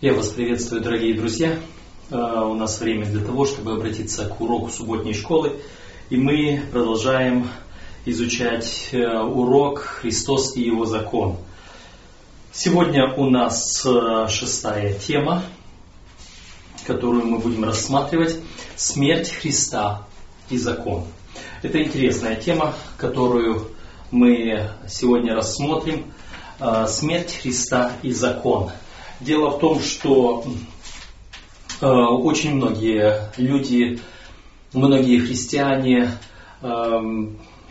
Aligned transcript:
Я 0.00 0.14
вас 0.14 0.28
приветствую, 0.28 0.80
дорогие 0.80 1.12
друзья. 1.12 1.58
А, 2.12 2.46
у 2.46 2.54
нас 2.54 2.78
время 2.78 3.06
для 3.06 3.24
того, 3.24 3.44
чтобы 3.44 3.72
обратиться 3.72 4.26
к 4.26 4.40
уроку 4.40 4.70
субботней 4.70 5.12
школы. 5.12 5.58
И 6.08 6.16
мы 6.16 6.62
продолжаем 6.70 7.48
изучать 8.04 8.90
э, 8.92 9.04
урок 9.18 9.80
«Христос 9.80 10.54
и 10.54 10.62
его 10.62 10.84
закон». 10.84 11.38
Сегодня 12.52 13.12
у 13.12 13.28
нас 13.28 13.84
э, 13.84 14.28
шестая 14.28 14.94
тема, 14.94 15.42
которую 16.86 17.26
мы 17.26 17.40
будем 17.40 17.64
рассматривать– 17.64 18.38
«Смерть 18.76 19.32
Христа 19.32 20.06
и 20.48 20.58
закон». 20.58 21.06
Это 21.62 21.82
интересная 21.82 22.36
тема, 22.36 22.72
которую 22.98 23.72
мы 24.12 24.70
сегодня 24.88 25.34
рассмотрим. 25.34 26.12
Э, 26.60 26.86
«Смерть 26.86 27.36
Христа 27.42 27.94
и 28.04 28.12
закон». 28.12 28.70
Дело 29.20 29.50
в 29.50 29.58
том, 29.58 29.80
что 29.80 30.44
э, 31.80 31.86
очень 31.86 32.54
многие 32.54 33.32
люди, 33.36 33.98
многие 34.72 35.18
христиане 35.18 36.12
э, 36.62 37.00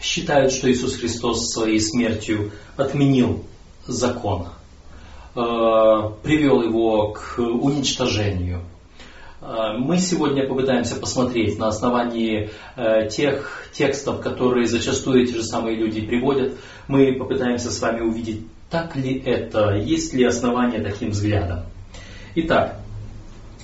считают, 0.02 0.52
что 0.52 0.70
Иисус 0.70 0.98
Христос 0.98 1.52
своей 1.52 1.80
смертью 1.80 2.52
отменил 2.76 3.46
закон, 3.86 4.48
э, 5.36 5.40
привел 6.22 6.64
его 6.64 7.14
к 7.14 7.40
уничтожению. 7.40 8.64
Э, 9.40 9.78
мы 9.78 10.00
сегодня 10.00 10.46
попытаемся 10.46 10.98
посмотреть 10.98 11.58
на 11.58 11.70
основании 11.70 12.50
э, 12.76 13.08
тех 13.08 13.70
текстов, 13.72 14.20
которые 14.20 14.68
зачастую 14.68 15.24
эти 15.24 15.32
же 15.32 15.44
самые 15.44 15.78
люди 15.78 16.02
приводят, 16.02 16.58
мы 16.90 17.14
попытаемся 17.14 17.72
с 17.72 17.82
вами 17.82 18.02
увидеть 18.02 18.42
так 18.70 18.96
ли 18.96 19.22
это? 19.26 19.76
Есть 19.76 20.14
ли 20.14 20.24
основания 20.24 20.82
таким 20.82 21.12
взглядам? 21.12 21.64
Итак, 22.36 22.80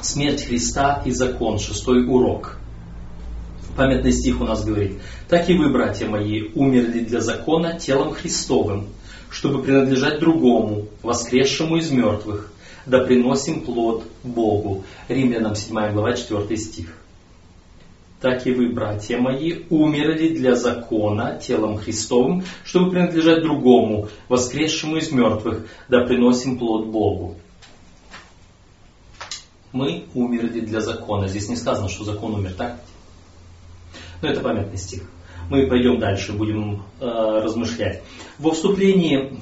смерть 0.02 0.44
Христа 0.44 1.02
и 1.06 1.12
закон, 1.12 1.60
шестой 1.60 2.06
урок. 2.08 2.58
Памятный 3.76 4.12
стих 4.12 4.40
у 4.40 4.46
нас 4.46 4.64
говорит, 4.64 5.00
«Так 5.28 5.50
и 5.50 5.58
вы, 5.58 5.70
братья 5.70 6.08
мои, 6.08 6.52
умерли 6.54 7.00
для 7.00 7.22
закона 7.22 7.80
телом 7.80 8.14
Христовым, 8.14 8.88
чтобы 9.30 9.64
принадлежать 9.64 10.20
другому, 10.20 10.88
воскресшему 11.02 11.78
из 11.78 11.90
мертвых, 11.90 12.52
да 12.86 13.00
приносим 13.00 13.62
плод 13.62 14.04
Богу». 14.24 14.84
Римлянам 15.08 15.56
7 15.56 15.92
глава 15.92 16.14
4 16.14 16.56
стих 16.56 17.03
так 18.24 18.48
и 18.48 18.54
вы, 18.54 18.70
братья 18.70 19.18
мои, 19.18 19.64
умерли 19.70 20.30
для 20.30 20.56
закона 20.56 21.38
телом 21.46 21.76
Христовым, 21.76 22.46
чтобы 22.64 22.92
принадлежать 22.92 23.44
другому, 23.44 24.08
воскресшему 24.30 24.96
из 24.96 25.12
мертвых, 25.12 25.68
да 25.90 26.06
приносим 26.06 26.58
плод 26.58 26.88
Богу. 26.88 27.36
Мы 29.74 30.06
умерли 30.14 30.62
для 30.62 30.80
закона. 30.80 31.28
Здесь 31.28 31.50
не 31.50 31.58
сказано, 31.58 31.90
что 31.90 32.06
закон 32.06 32.36
умер, 32.36 32.54
так? 32.58 32.80
Но 34.22 34.30
это 34.30 34.40
памятный 34.40 34.78
стих. 34.78 35.02
Мы 35.50 35.68
пойдем 35.68 36.00
дальше, 36.00 36.32
будем 36.32 36.84
э, 37.02 37.06
размышлять. 37.06 38.04
Во 38.40 38.52
вступлении 38.52 39.38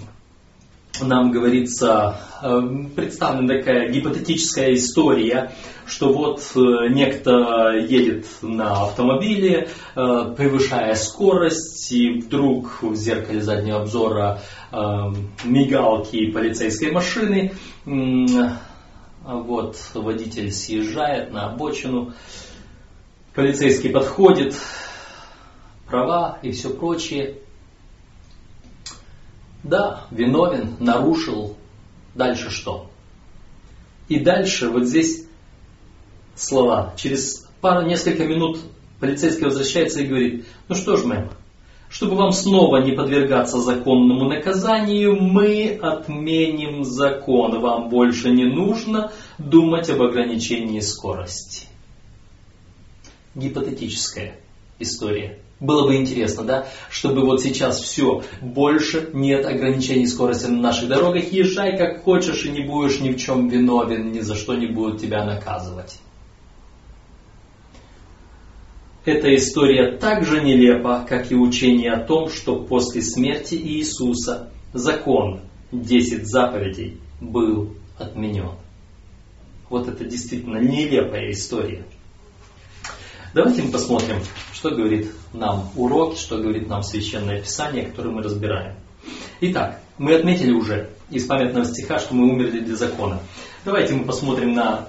нам 0.99 1.31
говорится, 1.31 2.17
э, 2.41 2.61
представлена 2.95 3.59
такая 3.59 3.89
гипотетическая 3.91 4.73
история, 4.73 5.51
что 5.91 6.13
вот 6.13 6.39
э, 6.55 6.87
некто 6.89 7.73
едет 7.75 8.25
на 8.41 8.83
автомобиле, 8.83 9.67
э, 9.95 10.33
превышая 10.37 10.95
скорость, 10.95 11.91
и 11.91 12.21
вдруг 12.21 12.81
в 12.81 12.95
зеркале 12.95 13.41
заднего 13.41 13.81
обзора 13.81 14.41
мигалки 15.43 16.31
полицейской 16.31 16.91
машины, 16.91 17.51
вот 17.83 19.77
водитель 19.93 20.49
съезжает 20.49 21.33
на 21.33 21.47
обочину, 21.47 22.13
полицейский 23.35 23.89
подходит, 23.89 24.55
права 25.87 26.39
и 26.41 26.51
все 26.51 26.69
прочее, 26.69 27.39
да, 29.61 30.05
виновен, 30.09 30.77
нарушил. 30.79 31.57
Дальше 32.15 32.49
что? 32.49 32.89
И 34.07 34.19
дальше 34.21 34.69
вот 34.69 34.85
здесь 34.85 35.27
слова. 36.35 36.93
Через 36.97 37.47
пару, 37.61 37.85
несколько 37.85 38.25
минут 38.25 38.59
полицейский 38.99 39.45
возвращается 39.45 40.01
и 40.01 40.07
говорит, 40.07 40.45
ну 40.67 40.75
что 40.75 40.97
ж, 40.97 41.03
мэм, 41.03 41.29
чтобы 41.89 42.15
вам 42.15 42.31
снова 42.31 42.77
не 42.77 42.93
подвергаться 42.93 43.59
законному 43.59 44.29
наказанию, 44.29 45.19
мы 45.19 45.77
отменим 45.81 46.85
закон. 46.85 47.59
Вам 47.59 47.89
больше 47.89 48.31
не 48.31 48.45
нужно 48.45 49.11
думать 49.37 49.89
об 49.89 50.01
ограничении 50.01 50.79
скорости. 50.79 51.67
Гипотетическая 53.35 54.37
история. 54.79 55.39
Было 55.59 55.85
бы 55.85 55.95
интересно, 55.95 56.43
да, 56.43 56.67
чтобы 56.89 57.23
вот 57.23 57.41
сейчас 57.41 57.79
все, 57.81 58.23
больше 58.41 59.11
нет 59.13 59.45
ограничений 59.45 60.07
скорости 60.07 60.47
на 60.47 60.59
наших 60.59 60.89
дорогах, 60.89 61.31
езжай 61.31 61.77
как 61.77 62.03
хочешь 62.03 62.45
и 62.45 62.49
не 62.49 62.63
будешь 62.63 62.99
ни 62.99 63.11
в 63.11 63.17
чем 63.17 63.47
виновен, 63.47 64.11
ни 64.11 64.21
за 64.21 64.33
что 64.33 64.55
не 64.55 64.65
будут 64.65 65.01
тебя 65.01 65.23
наказывать. 65.23 65.99
Эта 69.03 69.33
история 69.35 69.97
так 69.97 70.25
же 70.25 70.41
нелепа, 70.41 71.03
как 71.09 71.31
и 71.31 71.35
учение 71.35 71.91
о 71.91 72.05
том, 72.05 72.29
что 72.29 72.59
после 72.59 73.01
смерти 73.01 73.55
Иисуса 73.55 74.51
закон 74.73 75.41
10 75.71 76.27
заповедей 76.27 76.99
был 77.19 77.73
отменен. 77.97 78.51
Вот 79.69 79.87
это 79.87 80.05
действительно 80.05 80.57
нелепая 80.57 81.31
история. 81.31 81.83
Давайте 83.33 83.63
мы 83.63 83.71
посмотрим, 83.71 84.19
что 84.53 84.69
говорит 84.69 85.09
нам 85.33 85.71
урок, 85.75 86.17
что 86.17 86.37
говорит 86.37 86.67
нам 86.67 86.83
Священное 86.83 87.41
Писание, 87.41 87.85
которое 87.85 88.09
мы 88.09 88.21
разбираем. 88.21 88.75
Итак, 89.39 89.81
мы 89.97 90.13
отметили 90.13 90.51
уже 90.51 90.89
из 91.09 91.25
памятного 91.25 91.65
стиха, 91.65 91.97
что 91.97 92.13
мы 92.13 92.29
умерли 92.29 92.59
для 92.59 92.75
закона. 92.75 93.19
Давайте 93.65 93.95
мы 93.95 94.05
посмотрим 94.05 94.53
на 94.53 94.87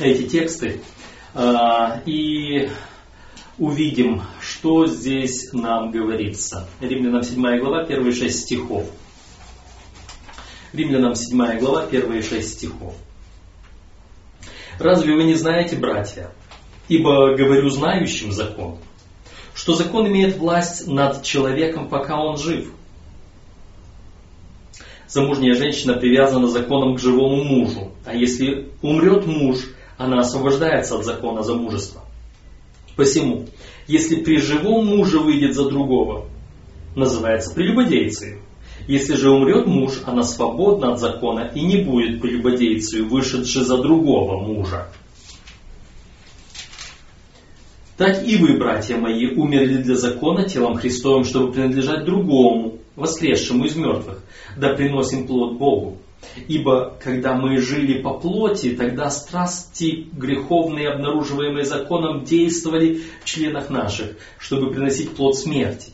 эти 0.00 0.26
тексты 0.26 0.80
э, 1.34 2.00
и 2.06 2.70
увидим, 3.58 4.22
что 4.40 4.86
здесь 4.86 5.52
нам 5.52 5.90
говорится. 5.90 6.68
Римлянам 6.80 7.22
7 7.22 7.58
глава, 7.60 7.84
первые 7.84 8.14
6 8.14 8.40
стихов. 8.40 8.88
Римлянам 10.72 11.14
7 11.14 11.58
глава, 11.58 11.86
первые 11.86 12.22
6 12.22 12.52
стихов. 12.52 12.94
Разве 14.78 15.14
вы 15.14 15.24
не 15.24 15.34
знаете, 15.34 15.76
братья, 15.76 16.32
Ибо 16.88 17.34
говорю 17.34 17.70
знающим 17.70 18.30
закон, 18.32 18.78
что 19.54 19.74
закон 19.74 20.06
имеет 20.08 20.36
власть 20.36 20.86
над 20.86 21.22
человеком, 21.22 21.88
пока 21.88 22.20
он 22.20 22.36
жив. 22.36 22.70
Замужняя 25.08 25.54
женщина 25.54 25.94
привязана 25.94 26.48
законом 26.48 26.96
к 26.96 27.00
живому 27.00 27.42
мужу, 27.44 27.92
а 28.04 28.14
если 28.14 28.70
умрет 28.82 29.26
муж, 29.26 29.58
она 29.96 30.20
освобождается 30.20 30.96
от 30.96 31.04
закона 31.04 31.42
замужества. 31.42 32.03
Посему, 32.96 33.46
если 33.86 34.16
при 34.16 34.38
живом 34.38 34.86
муже 34.86 35.18
выйдет 35.18 35.54
за 35.54 35.68
другого, 35.68 36.26
называется 36.94 37.52
прелюбодейцей. 37.54 38.38
Если 38.86 39.14
же 39.14 39.30
умрет 39.30 39.66
муж, 39.66 40.02
она 40.04 40.22
свободна 40.22 40.92
от 40.92 41.00
закона 41.00 41.50
и 41.54 41.62
не 41.62 41.78
будет 41.78 42.20
прелюбодейцей, 42.20 43.02
вышедшей 43.02 43.64
за 43.64 43.78
другого 43.78 44.40
мужа. 44.40 44.88
Так 47.96 48.26
и 48.26 48.36
вы, 48.36 48.58
братья 48.58 48.96
мои, 48.96 49.26
умерли 49.34 49.82
для 49.82 49.94
закона 49.94 50.48
телом 50.48 50.74
Христовым, 50.74 51.24
чтобы 51.24 51.52
принадлежать 51.52 52.04
другому, 52.04 52.78
воскресшему 52.96 53.64
из 53.64 53.76
мертвых, 53.76 54.22
да 54.56 54.74
приносим 54.74 55.26
плод 55.26 55.56
Богу. 55.56 55.98
Ибо 56.48 56.96
когда 57.02 57.34
мы 57.34 57.58
жили 57.58 58.02
по 58.02 58.14
плоти, 58.14 58.70
тогда 58.70 59.10
страсти 59.10 60.08
греховные, 60.12 60.90
обнаруживаемые 60.90 61.64
законом, 61.64 62.24
действовали 62.24 63.00
в 63.22 63.24
членах 63.24 63.70
наших, 63.70 64.16
чтобы 64.38 64.70
приносить 64.70 65.10
плод 65.10 65.36
смерти. 65.36 65.92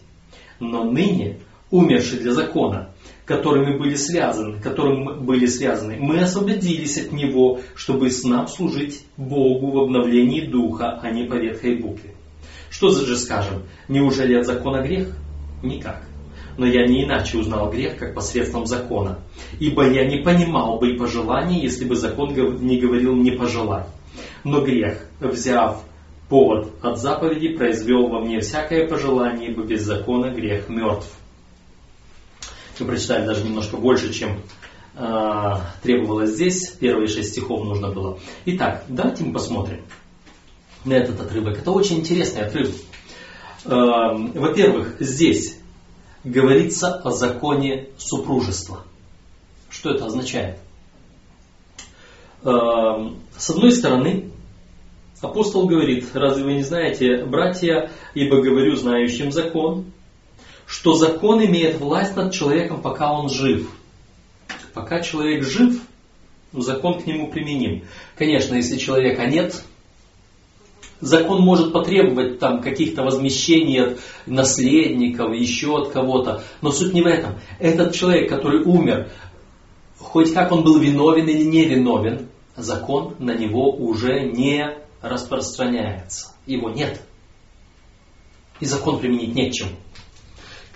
Но 0.58 0.84
ныне, 0.84 1.38
умерший 1.70 2.18
для 2.18 2.32
закона, 2.32 2.90
которыми 3.24 3.78
были 3.78 3.94
связаны, 3.94 4.60
которым 4.60 5.24
были 5.24 5.46
связаны, 5.46 5.96
мы 5.98 6.20
освободились 6.20 6.98
от 6.98 7.12
него, 7.12 7.60
чтобы 7.74 8.10
с 8.10 8.24
нам 8.24 8.48
служить 8.48 9.04
Богу 9.16 9.70
в 9.70 9.78
обновлении 9.78 10.46
духа, 10.46 10.98
а 11.00 11.10
не 11.10 11.24
по 11.24 11.34
ветхой 11.34 11.76
букве. 11.76 12.14
Что 12.70 12.90
же 12.90 13.16
скажем, 13.16 13.64
неужели 13.88 14.34
от 14.34 14.46
закона 14.46 14.82
грех? 14.82 15.16
Никак. 15.62 16.09
Но 16.60 16.66
я 16.66 16.86
не 16.86 17.04
иначе 17.04 17.38
узнал 17.38 17.70
грех, 17.70 17.96
как 17.96 18.14
посредством 18.14 18.66
закона. 18.66 19.20
Ибо 19.60 19.90
я 19.90 20.04
не 20.04 20.18
понимал 20.18 20.78
бы 20.78 20.90
и 20.90 20.98
пожеланий, 20.98 21.58
если 21.58 21.86
бы 21.86 21.96
закон 21.96 22.34
не 22.34 22.78
говорил 22.78 23.16
«не 23.16 23.30
пожелай». 23.30 23.84
Но 24.44 24.60
грех, 24.60 25.06
взяв 25.20 25.82
повод 26.28 26.70
от 26.82 26.98
заповеди, 26.98 27.56
произвел 27.56 28.08
во 28.08 28.20
мне 28.20 28.40
всякое 28.40 28.86
пожелание, 28.86 29.52
ибо 29.52 29.62
без 29.62 29.84
закона 29.84 30.34
грех 30.34 30.68
мертв 30.68 31.08
мы 32.78 32.86
прочитали 32.88 33.24
даже 33.24 33.42
немножко 33.42 33.78
больше, 33.78 34.12
чем 34.12 34.42
э, 34.96 35.52
требовалось 35.82 36.28
здесь, 36.28 36.72
первые 36.72 37.08
шесть 37.08 37.30
стихов 37.30 37.64
нужно 37.64 37.90
было. 37.90 38.18
Итак, 38.44 38.84
давайте 38.86 39.24
мы 39.24 39.32
посмотрим 39.32 39.80
на 40.84 40.92
этот 40.92 41.22
отрывок. 41.22 41.56
Это 41.56 41.70
очень 41.70 42.00
интересный 42.00 42.42
отрывок. 42.42 42.74
Э, 43.64 43.70
во-первых, 44.34 44.96
здесь 45.00 45.59
говорится 46.24 46.96
о 46.96 47.10
законе 47.10 47.88
супружества. 47.96 48.84
Что 49.68 49.90
это 49.90 50.06
означает? 50.06 50.58
Э, 52.42 53.10
с 53.36 53.50
одной 53.50 53.72
стороны, 53.72 54.30
апостол 55.20 55.66
говорит, 55.66 56.08
разве 56.14 56.44
вы 56.44 56.54
не 56.54 56.62
знаете, 56.62 57.24
братья, 57.24 57.90
ибо 58.14 58.42
говорю 58.42 58.76
знающим 58.76 59.32
закон, 59.32 59.92
что 60.66 60.94
закон 60.94 61.44
имеет 61.44 61.78
власть 61.80 62.16
над 62.16 62.32
человеком, 62.32 62.80
пока 62.80 63.12
он 63.12 63.28
жив. 63.28 63.70
Пока 64.72 65.00
человек 65.00 65.44
жив, 65.44 65.80
закон 66.52 67.00
к 67.00 67.06
нему 67.06 67.30
применим. 67.30 67.84
Конечно, 68.16 68.54
если 68.54 68.76
человека 68.76 69.26
нет, 69.26 69.64
закон 71.00 71.42
может 71.42 71.72
потребовать 71.72 72.38
там 72.38 72.60
каких-то 72.60 73.02
возмещений 73.02 73.82
от 73.82 74.00
наследников, 74.26 75.34
еще 75.34 75.76
от 75.78 75.90
кого-то. 75.90 76.42
Но 76.62 76.70
суть 76.70 76.92
не 76.92 77.02
в 77.02 77.06
этом. 77.06 77.38
Этот 77.58 77.94
человек, 77.94 78.28
который 78.28 78.62
умер, 78.62 79.10
хоть 79.98 80.32
как 80.32 80.52
он 80.52 80.62
был 80.62 80.78
виновен 80.78 81.26
или 81.26 81.44
не 81.44 81.64
виновен, 81.64 82.28
закон 82.56 83.14
на 83.18 83.34
него 83.34 83.70
уже 83.70 84.20
не 84.20 84.76
распространяется. 85.02 86.28
Его 86.46 86.70
нет. 86.70 87.00
И 88.60 88.66
закон 88.66 88.98
применить 88.98 89.34
не 89.34 89.50
к 89.50 89.89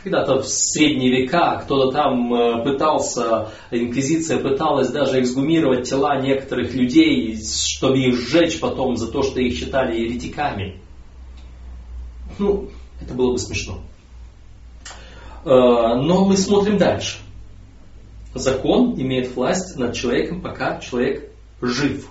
когда-то 0.05 0.43
в 0.43 0.47
средние 0.47 1.23
века 1.23 1.63
кто-то 1.65 1.91
там 1.91 2.33
э, 2.35 2.63
пытался, 2.63 3.49
инквизиция 3.71 4.39
пыталась 4.39 4.91
даже 4.91 5.19
эксгумировать 5.21 5.89
тела 5.89 6.21
некоторых 6.21 6.75
людей, 6.75 7.41
чтобы 7.43 7.99
их 7.99 8.15
сжечь 8.15 8.61
потом 8.61 8.97
за 8.97 9.11
то, 9.11 9.23
что 9.23 9.41
их 9.41 9.59
считали 9.59 9.99
еретиками. 9.99 10.83
Ну, 12.39 12.69
это 13.01 13.15
было 13.15 13.33
бы 13.33 13.39
смешно. 13.39 13.81
Э, 15.45 15.49
но 15.49 16.27
мы 16.27 16.37
смотрим 16.37 16.77
дальше. 16.77 17.19
Закон 18.35 19.01
имеет 19.01 19.35
власть 19.35 19.75
над 19.77 19.95
человеком, 19.95 20.43
пока 20.43 20.81
человек 20.81 21.33
жив. 21.63 22.11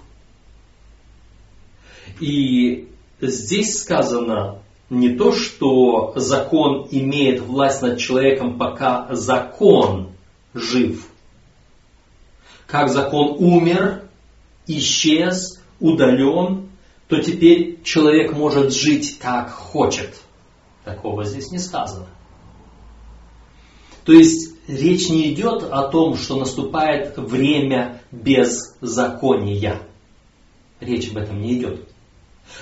И 2.19 2.87
здесь 3.21 3.81
сказано, 3.81 4.62
не 4.89 5.15
то, 5.15 5.31
что 5.31 6.13
закон 6.15 6.87
имеет 6.91 7.41
власть 7.41 7.81
над 7.81 7.99
человеком, 7.99 8.57
пока 8.57 9.07
закон 9.11 10.11
жив. 10.53 11.07
Как 12.67 12.89
закон 12.89 13.35
умер, 13.39 14.03
исчез, 14.67 15.61
удален, 15.79 16.69
то 17.07 17.21
теперь 17.21 17.81
человек 17.83 18.33
может 18.33 18.73
жить 18.73 19.19
как 19.19 19.51
хочет. 19.51 20.15
Такого 20.83 21.23
здесь 21.23 21.51
не 21.51 21.59
сказано. 21.59 22.07
То 24.05 24.11
есть 24.11 24.55
речь 24.67 25.09
не 25.09 25.33
идет 25.33 25.63
о 25.63 25.87
том, 25.87 26.17
что 26.17 26.37
наступает 26.37 27.17
время 27.17 28.01
беззакония. 28.11 29.81
Речь 30.79 31.09
об 31.11 31.17
этом 31.17 31.41
не 31.41 31.57
идет. 31.57 31.87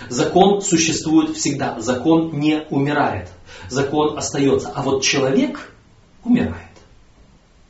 Закон 0.09 0.61
существует 0.61 1.35
всегда, 1.35 1.79
закон 1.79 2.39
не 2.39 2.63
умирает, 2.69 3.29
закон 3.69 4.17
остается, 4.17 4.71
а 4.73 4.81
вот 4.81 5.03
человек 5.03 5.73
умирает. 6.23 6.55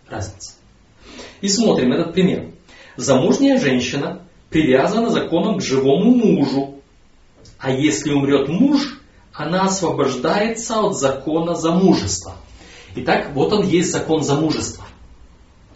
Разница. 0.10 0.54
И 1.42 1.48
смотрим 1.48 1.94
этот 1.94 2.14
пример. 2.14 2.52
Замужняя 2.98 3.60
женщина 3.60 4.22
привязана 4.50 5.10
законом 5.10 5.58
к 5.58 5.64
живому 5.64 6.14
мужу, 6.16 6.82
а 7.58 7.72
если 7.72 8.12
умрет 8.12 8.48
муж, 8.50 9.00
она 9.34 9.64
освобождается 9.64 10.82
от 10.82 10.98
закона 10.98 11.56
замужества. 11.56 12.36
Итак, 12.96 13.32
вот 13.34 13.54
он 13.54 13.66
есть 13.66 13.92
закон 13.92 14.24
замужества. 14.24 14.86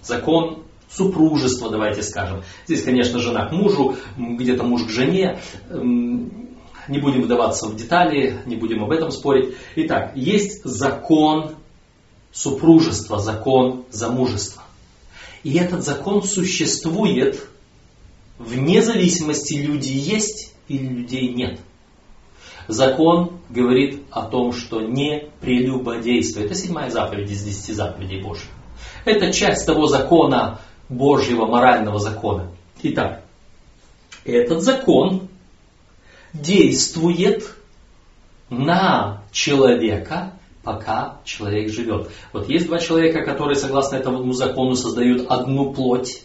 Закон 0.02 0.65
супружество, 0.90 1.70
давайте 1.70 2.04
скажем. 2.04 2.44
Здесь, 2.68 2.84
конечно, 2.84 3.20
жена 3.20 3.48
к 3.48 3.52
мужу, 3.52 3.96
где-то 4.18 4.64
муж 4.64 4.84
к 4.84 4.90
жене. 4.90 5.40
Не 5.72 7.00
будем 7.00 7.24
вдаваться 7.24 7.68
в 7.68 7.76
детали, 7.76 8.40
не 8.46 8.56
будем 8.56 8.84
об 8.84 8.92
этом 8.92 9.12
спорить. 9.12 9.56
Итак, 9.76 10.12
есть 10.16 10.64
закон 10.64 11.56
супружества, 12.32 13.20
закон 13.20 13.86
замужества. 13.90 14.64
И 15.44 15.54
этот 15.54 15.84
закон 15.84 16.24
существует 16.24 17.48
вне 18.38 18.82
зависимости, 18.82 19.54
люди 19.54 19.92
есть 19.92 20.54
или 20.68 20.86
людей 20.86 21.34
нет. 21.34 21.60
Закон 22.68 23.40
говорит 23.50 24.02
о 24.10 24.24
том, 24.24 24.52
что 24.52 24.82
не 24.82 25.30
прелюбодействие. 25.40 26.46
Это 26.46 26.56
седьмая 26.56 26.90
заповедь 26.90 27.30
из 27.30 27.44
десяти 27.44 27.74
заповедей 27.74 28.22
Божьих. 28.22 28.50
Это 29.06 29.32
часть 29.32 29.66
того 29.68 29.88
закона, 29.88 30.60
Божьего 30.90 31.46
морального 31.46 32.00
закона. 32.00 32.52
Итак, 32.84 33.22
этот 34.24 34.62
закон 34.62 35.28
действует 36.34 37.56
на 38.50 39.24
человека, 39.32 40.34
пока 40.64 41.20
человек 41.24 41.72
живет. 41.72 42.10
Вот 42.34 42.50
есть 42.50 42.68
два 42.68 42.80
человека, 42.80 43.24
которые, 43.24 43.56
согласно 43.56 43.96
этому 43.96 44.34
закону, 44.34 44.76
создают 44.76 45.30
одну 45.30 45.74
плоть. 45.74 46.24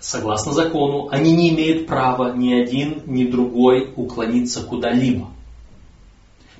Согласно 0.00 0.52
закону, 0.52 1.08
они 1.10 1.34
не 1.34 1.48
имеют 1.48 1.86
права 1.86 2.34
ни 2.34 2.52
один, 2.52 3.02
ни 3.06 3.24
другой 3.24 3.92
уклониться 3.96 4.62
куда-либо. 4.62 5.30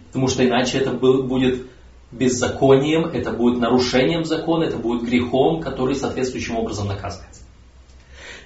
Потому 0.07 0.29
что 0.29 0.47
иначе 0.47 0.79
это 0.79 0.93
будет 0.93 1.67
беззаконием, 2.15 3.07
это 3.07 3.33
будет 3.33 3.59
нарушением 3.59 4.25
закона, 4.25 4.65
это 4.65 4.77
будет 4.77 5.03
грехом, 5.03 5.61
который 5.61 5.97
соответствующим 5.97 6.57
образом 6.57 6.89
наказывается. 6.89 7.43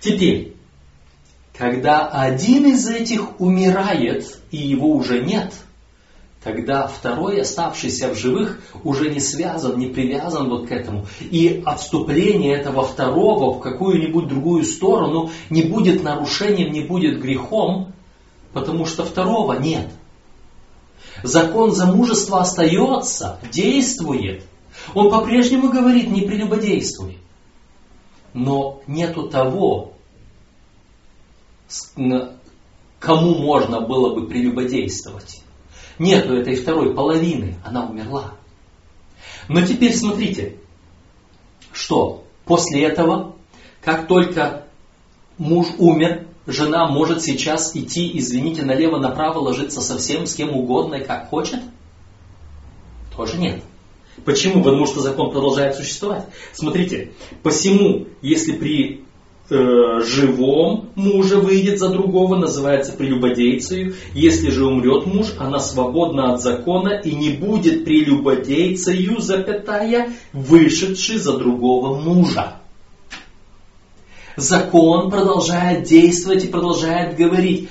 Теперь, 0.00 0.54
когда 1.56 2.06
один 2.08 2.66
из 2.66 2.88
этих 2.88 3.40
умирает, 3.40 4.38
и 4.50 4.56
его 4.56 4.90
уже 4.90 5.22
нет, 5.22 5.52
тогда 6.42 6.86
второй, 6.86 7.40
оставшийся 7.40 8.14
в 8.14 8.16
живых, 8.16 8.60
уже 8.84 9.10
не 9.10 9.20
связан, 9.20 9.78
не 9.78 9.88
привязан 9.88 10.48
вот 10.48 10.68
к 10.68 10.72
этому. 10.72 11.06
И 11.20 11.62
отступление 11.66 12.54
этого 12.54 12.84
второго 12.84 13.54
в 13.54 13.60
какую-нибудь 13.60 14.28
другую 14.28 14.64
сторону 14.64 15.30
не 15.50 15.62
будет 15.62 16.02
нарушением, 16.02 16.72
не 16.72 16.82
будет 16.82 17.20
грехом, 17.20 17.92
потому 18.52 18.86
что 18.86 19.04
второго 19.04 19.54
нет. 19.54 19.88
Закон 21.22 21.72
замужества 21.72 22.40
остается, 22.40 23.40
действует. 23.52 24.44
Он 24.94 25.10
по-прежнему 25.10 25.70
говорит, 25.70 26.10
не 26.10 26.22
прелюбодействуй. 26.22 27.18
Но 28.32 28.80
нету 28.86 29.28
того, 29.28 29.94
кому 32.98 33.34
можно 33.34 33.80
было 33.80 34.14
бы 34.14 34.26
прелюбодействовать. 34.26 35.42
Нету 35.98 36.34
этой 36.34 36.54
второй 36.54 36.94
половины, 36.94 37.56
она 37.64 37.86
умерла. 37.86 38.34
Но 39.48 39.62
теперь 39.62 39.94
смотрите, 39.94 40.56
что 41.72 42.24
после 42.44 42.84
этого, 42.84 43.34
как 43.82 44.06
только 44.06 44.66
муж 45.38 45.66
умер, 45.78 46.27
жена 46.48 46.88
может 46.88 47.22
сейчас 47.22 47.76
идти, 47.76 48.10
извините, 48.18 48.62
налево-направо 48.62 49.38
ложиться 49.38 49.80
совсем 49.80 50.26
с 50.26 50.34
кем 50.34 50.56
угодно 50.56 50.96
и 50.96 51.04
как 51.04 51.28
хочет? 51.28 51.60
Тоже 53.14 53.36
нет. 53.36 53.62
Почему? 54.24 54.62
Потому 54.62 54.86
что 54.86 55.00
закон 55.00 55.30
продолжает 55.30 55.76
существовать. 55.76 56.24
Смотрите, 56.52 57.12
посему, 57.42 58.06
если 58.22 58.52
при 58.52 59.04
э, 59.50 60.00
живом 60.04 60.88
муже 60.94 61.36
выйдет 61.36 61.78
за 61.78 61.90
другого, 61.90 62.36
называется 62.36 62.92
прелюбодейцею. 62.92 63.94
Если 64.14 64.50
же 64.50 64.64
умрет 64.64 65.06
муж, 65.06 65.34
она 65.38 65.60
свободна 65.60 66.32
от 66.32 66.42
закона 66.42 67.00
и 67.00 67.14
не 67.14 67.30
будет 67.30 67.84
прелюбодейцею, 67.84 69.20
запятая, 69.20 70.12
вышедший 70.32 71.18
за 71.18 71.36
другого 71.36 72.00
мужа 72.00 72.58
закон 74.40 75.10
продолжает 75.10 75.84
действовать 75.84 76.44
и 76.44 76.48
продолжает 76.48 77.16
говорить, 77.16 77.68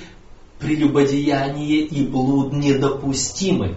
прелюбодеяние 0.58 1.80
и 1.80 2.06
блуд 2.06 2.52
недопустимы. 2.52 3.76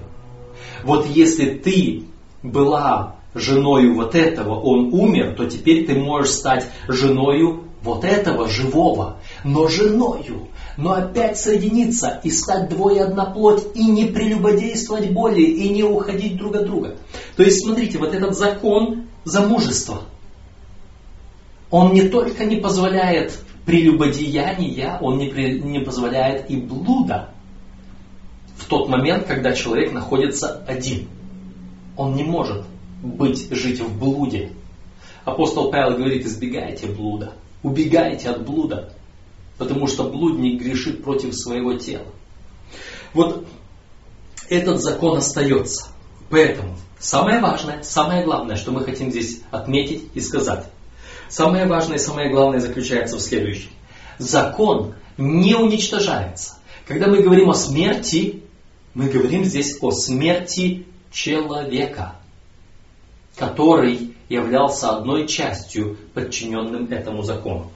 Вот 0.83 1.05
если 1.07 1.51
ты 1.51 2.05
была 2.43 3.15
женою 3.35 3.95
вот 3.95 4.15
этого, 4.15 4.59
он 4.59 4.93
умер, 4.93 5.35
то 5.35 5.45
теперь 5.45 5.85
ты 5.85 5.95
можешь 5.95 6.31
стать 6.31 6.67
женою 6.87 7.63
вот 7.83 8.03
этого 8.03 8.47
живого, 8.47 9.17
но 9.43 9.67
женою, 9.67 10.47
но 10.77 10.93
опять 10.93 11.37
соединиться 11.37 12.19
и 12.23 12.31
стать 12.31 12.69
двое 12.69 13.03
одна 13.03 13.25
плоть 13.25 13.63
и 13.75 13.85
не 13.85 14.05
прелюбодействовать 14.05 15.11
более, 15.11 15.47
и 15.47 15.69
не 15.69 15.83
уходить 15.83 16.37
друг 16.37 16.55
от 16.55 16.65
друга. 16.65 16.97
То 17.35 17.43
есть, 17.43 17.63
смотрите, 17.63 17.97
вот 17.97 18.13
этот 18.13 18.35
закон 18.35 19.07
замужества– 19.23 20.01
Он 21.71 21.93
не 21.93 22.09
только 22.09 22.45
не 22.45 22.57
позволяет 22.57 23.39
прелюбодеяния, 23.65 24.97
он 25.01 25.17
не, 25.17 25.29
при, 25.29 25.59
не 25.59 25.79
позволяет 25.79 26.49
и 26.49 26.57
блуда 26.57 27.29
в 28.57 28.65
тот 28.65 28.89
момент, 28.89 29.25
когда 29.25 29.53
человек 29.53 29.93
находится 29.93 30.63
один. 30.67 31.07
Он 31.95 32.15
не 32.15 32.23
может 32.23 32.65
быть, 33.01 33.47
жить 33.51 33.79
в 33.79 33.97
блуде. 33.97 34.51
Апостол 35.23 35.71
Павел 35.71 35.97
говорит, 35.97 36.25
избегайте 36.25 36.87
блуда, 36.87 37.33
убегайте 37.63 38.29
от 38.29 38.45
блуда, 38.45 38.93
потому 39.57 39.87
что 39.87 40.03
блудник 40.03 40.61
грешит 40.61 41.03
против 41.03 41.33
своего 41.35 41.75
тела. 41.75 42.07
Вот 43.13 43.47
этот 44.49 44.81
закон 44.81 45.17
остается. 45.17 45.87
Поэтому 46.29 46.75
самое 46.99 47.39
важное, 47.39 47.83
самое 47.83 48.23
главное, 48.25 48.55
что 48.55 48.71
мы 48.71 48.83
хотим 48.83 49.11
здесь 49.11 49.41
отметить 49.51 50.09
и 50.13 50.19
сказать, 50.19 50.65
самое 51.31 51.65
важное 51.65 51.97
и 51.97 51.99
самое 51.99 52.29
главное 52.29 52.59
заключается 52.59 53.15
в 53.17 53.21
следующем. 53.21 53.71
Закон 54.19 54.93
не 55.17 55.55
уничтожается. 55.55 56.57
Когда 56.85 57.07
мы 57.07 57.21
говорим 57.21 57.49
о 57.49 57.55
смерти, 57.55 58.43
мы 58.93 59.07
говорим 59.09 59.45
здесь 59.45 59.77
о 59.81 59.91
смерти 59.91 60.85
человека, 61.11 62.15
который 63.35 64.13
являлся 64.29 64.91
одной 64.91 65.27
частью, 65.27 65.97
подчиненным 66.13 66.85
этому 66.91 67.23
закону. 67.23 67.71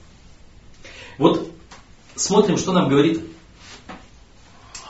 Вот 1.18 1.50
смотрим, 2.16 2.58
что 2.58 2.74
нам 2.74 2.90
говорит 2.90 3.22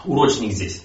урочник 0.05 0.53
здесь. 0.53 0.84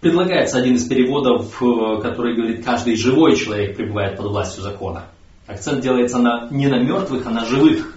Предлагается 0.00 0.58
один 0.58 0.76
из 0.76 0.84
переводов, 0.84 1.60
э, 1.60 2.00
который 2.00 2.36
говорит, 2.36 2.64
каждый 2.64 2.94
живой 2.94 3.34
человек 3.34 3.76
пребывает 3.76 4.16
под 4.16 4.26
властью 4.26 4.62
закона. 4.62 5.06
Акцент 5.48 5.80
делается 5.80 6.18
на, 6.18 6.46
не 6.50 6.68
на 6.68 6.78
мертвых, 6.78 7.26
а 7.26 7.30
на 7.30 7.44
живых. 7.44 7.96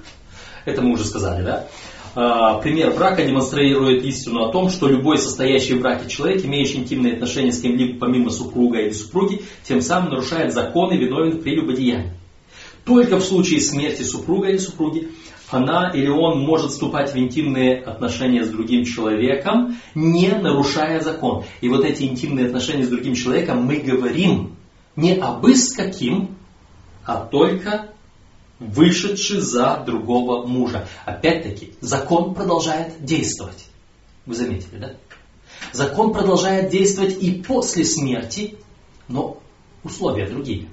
Это 0.66 0.82
мы 0.82 0.94
уже 0.94 1.06
сказали, 1.06 1.44
да? 1.44 1.68
Э, 2.16 2.60
пример 2.60 2.96
брака 2.96 3.24
демонстрирует 3.24 4.04
истину 4.04 4.46
о 4.46 4.52
том, 4.52 4.72
что 4.72 4.88
любой 4.88 5.20
состоящий 5.20 5.76
в 5.76 5.82
браке 5.82 6.10
человек, 6.10 6.44
имеющий 6.44 6.78
интимные 6.78 7.14
отношения 7.14 7.52
с 7.52 7.62
кем-либо 7.62 8.00
помимо 8.00 8.32
супруга 8.32 8.80
или 8.80 8.94
супруги, 8.94 9.44
тем 9.64 9.80
самым 9.82 10.10
нарушает 10.10 10.54
законы, 10.54 10.96
виновен 10.96 11.38
в 11.38 11.44
прелюбодеянии. 11.44 12.14
Только 12.84 13.18
в 13.18 13.24
случае 13.24 13.62
смерти 13.62 14.02
супруга 14.02 14.50
или 14.50 14.58
супруги 14.58 15.10
она 15.52 15.92
или 15.94 16.08
он 16.08 16.40
может 16.40 16.72
вступать 16.72 17.14
в 17.14 17.18
интимные 17.18 17.82
отношения 17.82 18.44
с 18.44 18.50
другим 18.50 18.86
человеком, 18.86 19.78
не 19.94 20.30
нарушая 20.30 21.02
закон. 21.02 21.44
И 21.62 21.70
вот 21.70 21.84
эти 21.84 22.04
интимные 22.04 22.48
отношения 22.48 22.86
с 22.86 22.90
другим 22.90 23.16
человеком 23.16 23.66
мы 23.66 23.78
говорим 23.78 24.56
не 24.96 25.16
абы 25.16 25.56
с 25.56 25.74
каким, 25.74 26.36
а 27.06 27.18
только 27.18 27.90
вышедший 28.60 29.42
за 29.42 29.84
другого 29.86 30.46
мужа. 30.46 30.88
Опять-таки, 31.06 31.74
закон 31.82 32.34
продолжает 32.34 33.04
действовать. 33.04 33.66
Вы 34.26 34.36
заметили, 34.36 34.78
да? 34.78 34.94
Закон 35.74 36.14
продолжает 36.14 36.70
действовать 36.70 37.22
и 37.22 37.32
после 37.32 37.86
смерти, 37.86 38.56
но 39.08 39.40
условия 39.84 40.28
другие. 40.28 40.68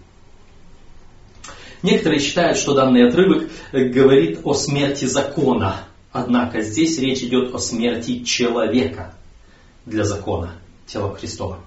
Некоторые 1.82 2.20
считают, 2.20 2.58
что 2.58 2.74
данный 2.74 3.08
отрывок 3.08 3.48
э, 3.72 3.84
говорит 3.84 4.40
о 4.44 4.54
смерти 4.54 5.04
закона. 5.04 5.84
Однако 6.12 6.62
здесь 6.62 6.98
речь 6.98 7.22
идет 7.22 7.54
о 7.54 7.58
смерти 7.58 8.24
человека 8.24 9.14
для 9.86 10.04
закона, 10.04 10.54
тела 10.86 11.14
Христова. 11.14 11.60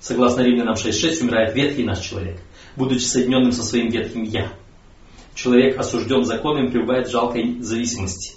Согласно 0.00 0.40
Римлянам 0.40 0.74
6.6, 0.74 1.22
умирает 1.22 1.54
ветхий 1.54 1.84
наш 1.84 2.00
человек, 2.00 2.40
будучи 2.76 3.02
соединенным 3.02 3.52
со 3.52 3.62
своим 3.62 3.88
ветхим 3.90 4.22
«я». 4.22 4.52
Человек, 5.34 5.78
осужден 5.78 6.24
законом, 6.24 6.70
пребывает 6.70 7.08
в 7.08 7.10
жалкой 7.10 7.60
зависимости. 7.60 8.34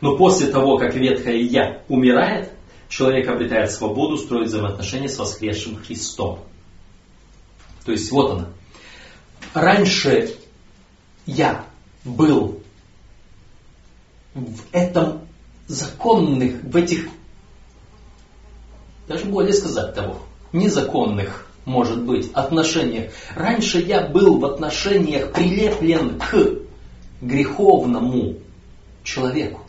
Но 0.00 0.16
после 0.16 0.48
того, 0.48 0.78
как 0.78 0.94
ветхое 0.94 1.42
«я» 1.42 1.82
умирает, 1.88 2.50
человек 2.88 3.28
обретает 3.28 3.70
свободу, 3.70 4.16
строит 4.16 4.48
взаимоотношения 4.48 5.08
с 5.08 5.18
воскресшим 5.18 5.76
Христом. 5.76 6.40
То 7.84 7.92
есть 7.92 8.10
вот 8.10 8.32
она, 8.32 8.48
раньше 9.54 10.34
я 11.26 11.64
был 12.04 12.60
в 14.34 14.60
этом 14.72 15.22
законных, 15.66 16.62
в 16.62 16.76
этих, 16.76 17.08
даже 19.08 19.24
более 19.24 19.54
сказать 19.54 19.94
того, 19.94 20.18
незаконных, 20.52 21.46
может 21.64 22.02
быть, 22.02 22.30
отношениях. 22.34 23.12
Раньше 23.34 23.80
я 23.80 24.06
был 24.06 24.38
в 24.38 24.44
отношениях 24.44 25.32
прилеплен 25.32 26.18
к 26.18 26.58
греховному 27.22 28.36
человеку. 29.02 29.63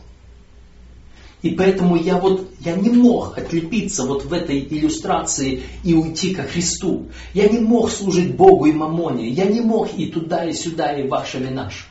И 1.46 1.54
поэтому 1.54 1.94
я 1.94 2.18
вот, 2.18 2.50
я 2.58 2.74
не 2.74 2.90
мог 2.90 3.38
отлепиться 3.38 4.04
вот 4.04 4.24
в 4.24 4.32
этой 4.32 4.58
иллюстрации 4.58 5.62
и 5.84 5.94
уйти 5.94 6.34
ко 6.34 6.42
Христу. 6.42 7.06
Я 7.34 7.48
не 7.48 7.60
мог 7.60 7.88
служить 7.92 8.34
Богу 8.34 8.66
и 8.66 8.72
Мамоне. 8.72 9.28
Я 9.28 9.44
не 9.44 9.60
мог 9.60 9.96
и 9.96 10.06
туда, 10.06 10.44
и 10.44 10.52
сюда, 10.52 10.92
и 10.98 11.06
вашим, 11.06 11.46
и 11.46 11.50
нашим. 11.50 11.86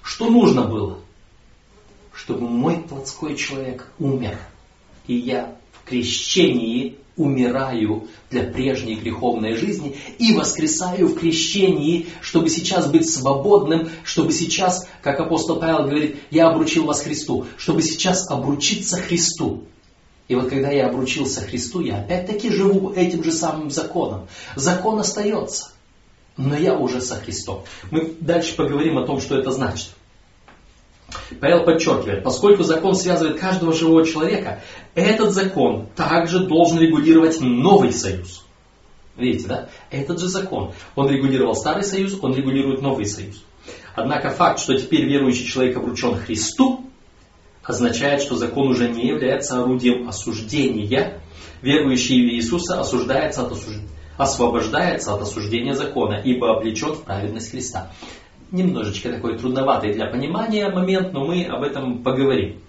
Что 0.00 0.30
нужно 0.30 0.62
было? 0.62 1.00
Чтобы 2.12 2.48
мой 2.48 2.76
плотской 2.88 3.34
человек 3.34 3.90
умер. 3.98 4.38
И 5.08 5.16
я 5.16 5.56
крещении 5.84 6.98
умираю 7.16 8.08
для 8.30 8.42
прежней 8.42 8.96
греховной 8.96 9.54
жизни 9.54 9.96
и 10.18 10.32
воскресаю 10.34 11.08
в 11.08 11.18
крещении, 11.18 12.06
чтобы 12.20 12.48
сейчас 12.48 12.90
быть 12.90 13.08
свободным, 13.08 13.90
чтобы 14.04 14.32
сейчас, 14.32 14.88
как 15.02 15.20
апостол 15.20 15.56
Павел 15.56 15.84
говорит, 15.84 16.16
я 16.30 16.48
обручил 16.48 16.84
вас 16.86 17.02
Христу, 17.02 17.46
чтобы 17.58 17.82
сейчас 17.82 18.30
обручиться 18.30 18.96
Христу. 18.96 19.64
И 20.28 20.34
вот 20.34 20.48
когда 20.48 20.70
я 20.70 20.88
обручился 20.88 21.42
Христу, 21.42 21.80
я 21.80 21.98
опять-таки 21.98 22.50
живу 22.50 22.92
этим 22.92 23.22
же 23.22 23.32
самым 23.32 23.70
законом. 23.70 24.28
Закон 24.56 24.98
остается, 24.98 25.68
но 26.38 26.56
я 26.56 26.74
уже 26.74 27.02
со 27.02 27.16
Христом. 27.16 27.64
Мы 27.90 28.14
дальше 28.20 28.56
поговорим 28.56 28.96
о 28.96 29.06
том, 29.06 29.20
что 29.20 29.36
это 29.36 29.50
значит. 29.50 29.90
Павел 31.40 31.64
подчеркивает, 31.64 32.22
поскольку 32.22 32.62
закон 32.62 32.94
связывает 32.94 33.38
каждого 33.38 33.72
живого 33.72 34.06
человека, 34.06 34.62
этот 34.94 35.32
закон 35.32 35.86
также 35.96 36.46
должен 36.46 36.78
регулировать 36.78 37.40
новый 37.40 37.92
союз. 37.92 38.44
Видите, 39.16 39.46
да? 39.46 39.68
Этот 39.90 40.20
же 40.20 40.28
закон. 40.28 40.72
Он 40.94 41.10
регулировал 41.10 41.54
старый 41.54 41.84
союз, 41.84 42.16
он 42.20 42.34
регулирует 42.34 42.80
новый 42.80 43.04
союз. 43.04 43.42
Однако 43.94 44.30
факт, 44.30 44.58
что 44.58 44.76
теперь 44.76 45.04
верующий 45.04 45.46
человек 45.46 45.76
обручен 45.76 46.16
Христу, 46.16 46.86
означает, 47.62 48.22
что 48.22 48.36
закон 48.36 48.68
уже 48.68 48.88
не 48.88 49.06
является 49.08 49.60
орудием 49.60 50.08
осуждения. 50.08 51.20
Верующий 51.60 52.26
в 52.26 52.34
Иисуса 52.34 52.80
осуждается 52.80 53.42
от 53.42 53.52
осуждения 53.52 53.88
освобождается 54.16 55.14
от 55.14 55.22
осуждения 55.22 55.74
закона, 55.74 56.20
ибо 56.22 56.56
облечен 56.56 56.92
в 56.92 57.02
праведность 57.02 57.50
Христа 57.50 57.92
немножечко 58.52 59.10
такой 59.10 59.38
трудноватый 59.38 59.92
для 59.92 60.06
понимания 60.06 60.68
момент, 60.68 61.12
но 61.12 61.24
мы 61.24 61.44
об 61.44 61.62
этом 61.62 62.02
поговорим. 62.02 62.60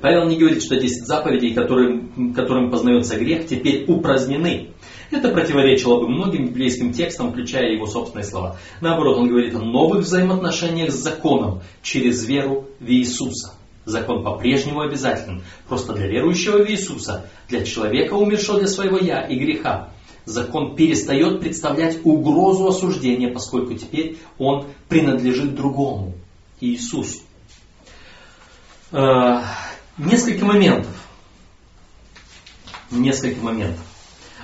Павел 0.00 0.26
не 0.26 0.36
говорит, 0.36 0.62
что 0.62 0.76
10 0.76 1.06
заповедей, 1.06 1.52
которым, 1.52 2.32
которым 2.32 2.70
познается 2.70 3.16
грех, 3.16 3.46
теперь 3.46 3.84
упразднены. 3.86 4.70
Это 5.10 5.28
противоречило 5.30 6.00
бы 6.00 6.08
многим 6.08 6.48
библейским 6.48 6.92
текстам, 6.92 7.32
включая 7.32 7.72
его 7.72 7.86
собственные 7.86 8.24
слова. 8.24 8.56
Наоборот, 8.80 9.18
он 9.18 9.28
говорит 9.28 9.54
о 9.54 9.60
новых 9.60 10.00
взаимоотношениях 10.00 10.92
с 10.92 11.02
законом 11.02 11.62
через 11.82 12.24
веру 12.26 12.68
в 12.78 12.88
Иисуса. 12.88 13.54
Закон 13.84 14.22
по-прежнему 14.22 14.82
обязателен. 14.82 15.42
Просто 15.68 15.94
для 15.94 16.06
верующего 16.06 16.64
в 16.64 16.70
Иисуса, 16.70 17.28
для 17.48 17.64
человека, 17.64 18.14
умершего 18.14 18.58
для 18.58 18.68
своего 18.68 18.98
«я» 18.98 19.22
и 19.22 19.36
греха, 19.36 19.88
закон 20.24 20.76
перестает 20.76 21.40
представлять 21.40 21.98
угрозу 22.04 22.68
осуждения, 22.68 23.32
поскольку 23.32 23.74
теперь 23.74 24.18
он 24.38 24.66
принадлежит 24.88 25.54
другому, 25.54 26.14
Иисусу. 26.60 27.20
Э, 28.92 29.42
несколько 29.98 30.44
моментов. 30.44 30.94
Несколько 32.90 33.40
моментов. 33.40 33.84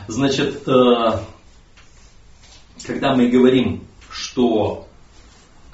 Значит, 0.08 0.66
э, 0.68 1.18
когда 2.84 3.14
мы 3.14 3.28
говорим, 3.28 3.84
что 4.10 4.86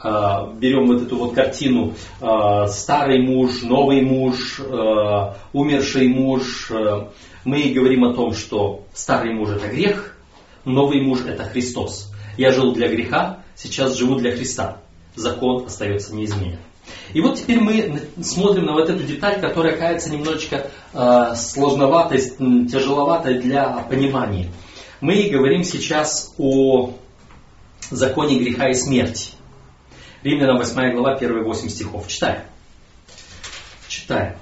берем 0.03 0.87
вот 0.87 1.03
эту 1.03 1.17
вот 1.17 1.35
картину 1.35 1.95
старый 2.19 3.23
муж, 3.23 3.63
новый 3.63 4.03
муж, 4.03 4.61
умерший 5.53 6.09
муж, 6.09 6.71
мы 7.45 7.63
говорим 7.71 8.05
о 8.05 8.15
том, 8.15 8.35
что 8.35 8.85
старый 8.93 9.35
муж 9.35 9.51
это 9.51 9.69
грех, 9.69 10.17
новый 10.65 11.01
муж 11.03 11.21
это 11.27 11.45
Христос. 11.45 12.13
Я 12.37 12.53
жил 12.53 12.73
для 12.73 12.89
греха, 12.89 13.41
сейчас 13.55 13.97
живу 13.97 14.17
для 14.17 14.33
Христа. 14.33 14.79
Закон 15.15 15.67
остается 15.67 16.15
неизменен. 16.15 16.59
И 17.13 17.21
вот 17.21 17.37
теперь 17.37 17.61
мы 17.61 18.01
смотрим 18.23 18.65
на 18.65 18.73
вот 18.73 18.89
эту 18.89 19.05
деталь, 19.05 19.41
которая 19.41 19.77
кажется 19.77 20.11
немножечко 20.11 20.69
сложноватой, 21.37 22.21
тяжеловатой 22.67 23.39
для 23.39 23.69
понимания. 23.89 24.49
Мы 25.01 25.29
говорим 25.31 25.63
сейчас 25.65 26.35
о 26.39 26.95
законе 27.91 28.39
греха 28.39 28.71
и 28.71 28.75
смерти. 28.75 29.33
Римлянам 30.23 30.59
8 30.59 30.93
глава, 30.93 31.17
первые 31.17 31.45
8 31.45 31.69
стихов. 31.69 32.07
Читаем. 32.07 32.43
Читаем. 33.89 34.37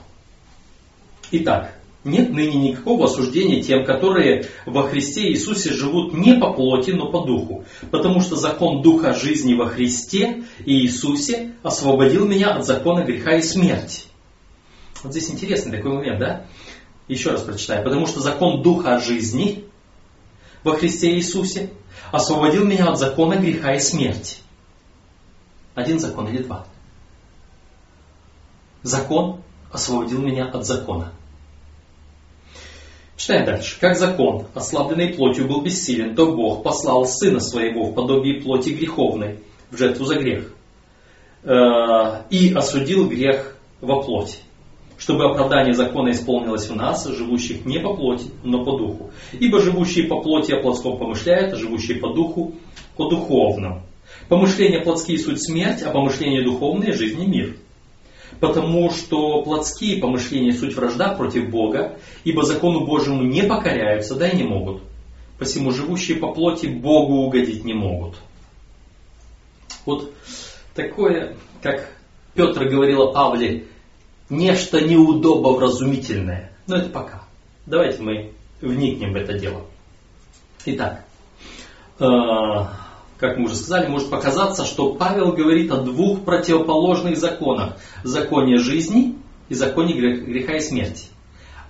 Итак, 1.30 1.74
нет 2.04 2.30
ныне 2.30 2.70
никакого 2.70 3.06
осуждения 3.06 3.62
тем, 3.62 3.84
которые 3.84 4.46
во 4.66 4.82
Христе 4.82 5.30
Иисусе 5.30 5.72
живут 5.72 6.12
не 6.12 6.34
по 6.34 6.52
плоти, 6.52 6.90
но 6.90 7.10
по 7.10 7.20
духу. 7.20 7.64
Потому 7.90 8.20
что 8.20 8.36
закон 8.36 8.82
духа 8.82 9.14
жизни 9.14 9.54
во 9.54 9.66
Христе 9.66 10.44
и 10.64 10.82
Иисусе 10.82 11.52
освободил 11.62 12.26
меня 12.26 12.54
от 12.54 12.66
закона 12.66 13.02
греха 13.04 13.36
и 13.36 13.42
смерти. 13.42 14.04
Вот 15.02 15.12
здесь 15.12 15.30
интересный 15.30 15.72
такой 15.72 15.92
момент, 15.92 16.18
да? 16.18 16.46
Еще 17.08 17.30
раз 17.30 17.42
прочитаю. 17.42 17.84
Потому 17.84 18.06
что 18.06 18.20
закон 18.20 18.62
духа 18.62 18.98
жизни 19.00 19.64
во 20.62 20.76
Христе 20.76 21.14
Иисусе 21.14 21.70
освободил 22.12 22.66
меня 22.66 22.88
от 22.88 22.98
закона 22.98 23.36
греха 23.36 23.74
и 23.74 23.80
смерти. 23.80 24.36
Один 25.74 25.98
закон 25.98 26.28
или 26.28 26.42
два? 26.42 26.66
Закон 28.82 29.40
освободил 29.70 30.20
меня 30.20 30.46
от 30.46 30.64
закона. 30.64 31.12
Читаем 33.16 33.44
дальше. 33.44 33.78
Как 33.78 33.98
закон, 33.98 34.46
ослабленный 34.54 35.12
плотью, 35.12 35.46
был 35.46 35.60
бессилен, 35.60 36.14
то 36.14 36.34
Бог 36.34 36.62
послал 36.62 37.04
Сына 37.04 37.38
Своего 37.38 37.84
в 37.84 37.94
подобие 37.94 38.40
плоти 38.40 38.70
греховной, 38.70 39.40
в 39.70 39.76
жертву 39.76 40.06
за 40.06 40.14
грех, 40.14 40.54
э, 41.42 41.52
и 42.30 42.54
осудил 42.54 43.08
грех 43.08 43.58
во 43.82 44.00
плоти, 44.00 44.38
чтобы 44.96 45.26
оправдание 45.26 45.74
закона 45.74 46.12
исполнилось 46.12 46.68
в 46.70 46.74
нас, 46.74 47.06
живущих 47.06 47.66
не 47.66 47.78
по 47.78 47.94
плоти, 47.94 48.30
но 48.42 48.64
по 48.64 48.78
духу. 48.78 49.10
Ибо 49.32 49.60
живущие 49.60 50.06
по 50.06 50.22
плоти 50.22 50.52
о 50.52 50.62
плотском 50.62 50.96
помышляют, 50.96 51.52
а 51.52 51.56
живущие 51.56 51.98
по 51.98 52.14
духу 52.14 52.54
о 52.96 53.10
духовном. 53.10 53.82
Помышления 54.30 54.80
плотские 54.80 55.18
суть 55.18 55.42
смерть, 55.42 55.82
а 55.82 55.90
помышления 55.90 56.42
духовные 56.42 56.94
жизнь 56.94 57.22
и 57.22 57.26
мир 57.26 57.56
потому 58.38 58.90
что 58.90 59.42
плотские 59.42 60.00
помышления 60.00 60.52
суть 60.52 60.74
вражда 60.74 61.14
против 61.14 61.50
Бога, 61.50 61.98
ибо 62.24 62.42
закону 62.42 62.86
Божьему 62.86 63.22
не 63.22 63.42
покоряются, 63.42 64.14
да 64.14 64.28
и 64.28 64.36
не 64.36 64.44
могут. 64.44 64.82
Посему 65.38 65.72
живущие 65.72 66.16
по 66.16 66.32
плоти 66.32 66.66
Богу 66.66 67.16
угодить 67.16 67.64
не 67.64 67.74
могут. 67.74 68.16
Вот 69.84 70.12
такое, 70.74 71.36
как 71.62 71.92
Петр 72.34 72.64
говорил 72.64 73.02
о 73.02 73.12
Павле, 73.12 73.66
нечто 74.30 74.80
неудобовразумительное. 74.80 76.52
Но 76.66 76.76
это 76.76 76.88
пока. 76.88 77.24
Давайте 77.66 78.02
мы 78.02 78.32
вникнем 78.60 79.12
в 79.12 79.16
это 79.16 79.38
дело. 79.38 79.66
Итак, 80.64 81.04
э, 81.98 82.04
как 83.20 83.36
мы 83.36 83.44
уже 83.44 83.56
сказали, 83.56 83.86
может 83.86 84.08
показаться, 84.08 84.64
что 84.64 84.94
Павел 84.94 85.32
говорит 85.32 85.70
о 85.70 85.82
двух 85.82 86.24
противоположных 86.24 87.18
законах. 87.18 87.76
Законе 88.02 88.56
жизни 88.56 89.16
и 89.50 89.54
законе 89.54 89.92
греха 89.92 90.56
и 90.56 90.60
смерти. 90.60 91.08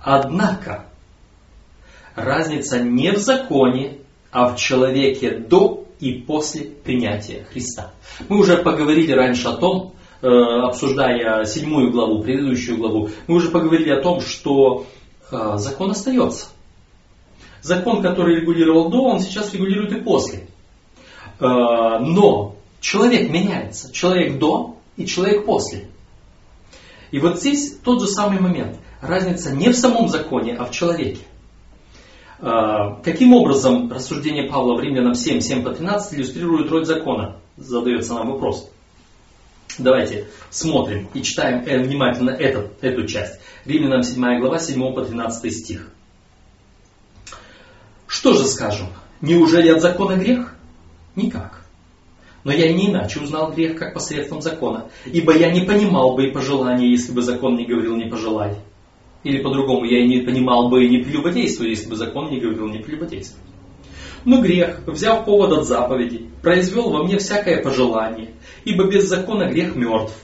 Однако, 0.01 0.85
разница 2.15 2.79
не 2.79 3.11
в 3.11 3.17
законе, 3.17 3.97
а 4.31 4.47
в 4.47 4.57
человеке 4.57 5.31
до 5.37 5.85
и 5.99 6.13
после 6.13 6.63
принятия 6.63 7.45
Христа. 7.51 7.91
Мы 8.29 8.39
уже 8.39 8.57
поговорили 8.57 9.11
раньше 9.11 9.49
о 9.49 9.57
том, 9.57 9.93
э, 10.21 10.27
обсуждая 10.27 11.43
седьмую 11.43 11.91
главу, 11.91 12.23
предыдущую 12.23 12.77
главу, 12.77 13.09
мы 13.27 13.35
уже 13.35 13.49
поговорили 13.49 13.91
о 13.91 14.01
том, 14.01 14.21
что 14.21 14.85
э, 15.31 15.53
закон 15.57 15.91
остается. 15.91 16.47
Закон, 17.61 18.01
который 18.01 18.39
регулировал 18.39 18.89
до, 18.89 19.03
он 19.03 19.19
сейчас 19.19 19.53
регулирует 19.53 19.91
и 19.91 19.99
после. 19.99 20.47
Э, 21.41 21.97
но 21.99 22.55
человек 22.79 23.29
меняется. 23.29 23.91
Человек 23.91 24.37
до 24.37 24.77
и 24.95 25.05
человек 25.05 25.45
после. 25.45 25.87
И 27.09 27.19
вот 27.19 27.39
здесь 27.39 27.77
тот 27.83 27.99
же 27.99 28.07
самый 28.07 28.39
момент. 28.39 28.77
Разница 29.01 29.51
не 29.51 29.69
в 29.69 29.75
самом 29.75 30.07
законе, 30.07 30.55
а 30.55 30.65
в 30.65 30.71
человеке. 30.71 31.21
Э, 32.39 32.95
каким 33.03 33.33
образом 33.33 33.91
рассуждение 33.91 34.49
Павла 34.49 34.75
в 34.75 34.81
Римлянам 34.81 35.15
7, 35.15 35.41
7 35.41 35.63
по 35.63 35.71
13 35.71 36.13
иллюстрирует 36.13 36.69
роль 36.69 36.85
закона? 36.85 37.37
Задается 37.57 38.13
нам 38.13 38.31
вопрос. 38.31 38.69
Давайте 39.79 40.27
смотрим 40.51 41.09
и 41.15 41.23
читаем 41.23 41.63
э, 41.65 41.79
внимательно 41.79 42.29
этот, 42.29 42.83
эту 42.83 43.07
часть. 43.07 43.39
Римлянам 43.65 44.03
7 44.03 44.39
глава, 44.39 44.59
7 44.59 44.93
по 44.93 45.01
13 45.03 45.51
стих. 45.51 45.89
Что 48.05 48.33
же 48.33 48.45
скажем? 48.45 48.87
Неужели 49.21 49.69
от 49.69 49.81
закона 49.81 50.17
грех? 50.17 50.55
Никак. 51.15 51.65
Но 52.43 52.51
я 52.51 52.69
и 52.69 52.73
не 52.73 52.89
иначе 52.89 53.19
узнал 53.19 53.51
грех, 53.51 53.77
как 53.77 53.93
посредством 53.93 54.41
закона. 54.41 54.89
Ибо 55.05 55.35
я 55.37 55.51
не 55.51 55.61
понимал 55.61 56.15
бы 56.15 56.27
и 56.27 56.31
пожелания, 56.31 56.89
если 56.89 57.11
бы 57.11 57.21
закон 57.21 57.55
не 57.55 57.65
говорил 57.65 57.95
«не 57.95 58.09
пожелай». 58.09 58.55
Или 59.23 59.43
по-другому, 59.43 59.85
я 59.85 60.03
и 60.03 60.07
не 60.07 60.21
понимал 60.21 60.69
бы 60.69 60.83
и 60.83 60.89
не 60.89 61.03
прелюбодействую, 61.03 61.69
если 61.69 61.87
бы 61.87 61.95
закон 61.95 62.31
не 62.31 62.39
говорил 62.39 62.67
«не 62.67 62.79
прелюбодействуй». 62.79 63.41
Но 64.25 64.41
грех, 64.41 64.81
взяв 64.87 65.25
повод 65.25 65.51
от 65.51 65.67
заповеди, 65.67 66.29
произвел 66.41 66.89
во 66.89 67.03
мне 67.03 67.17
всякое 67.17 67.61
пожелание, 67.61 68.31
ибо 68.65 68.89
без 68.89 69.07
закона 69.07 69.49
грех 69.49 69.75
мертв. 69.75 70.15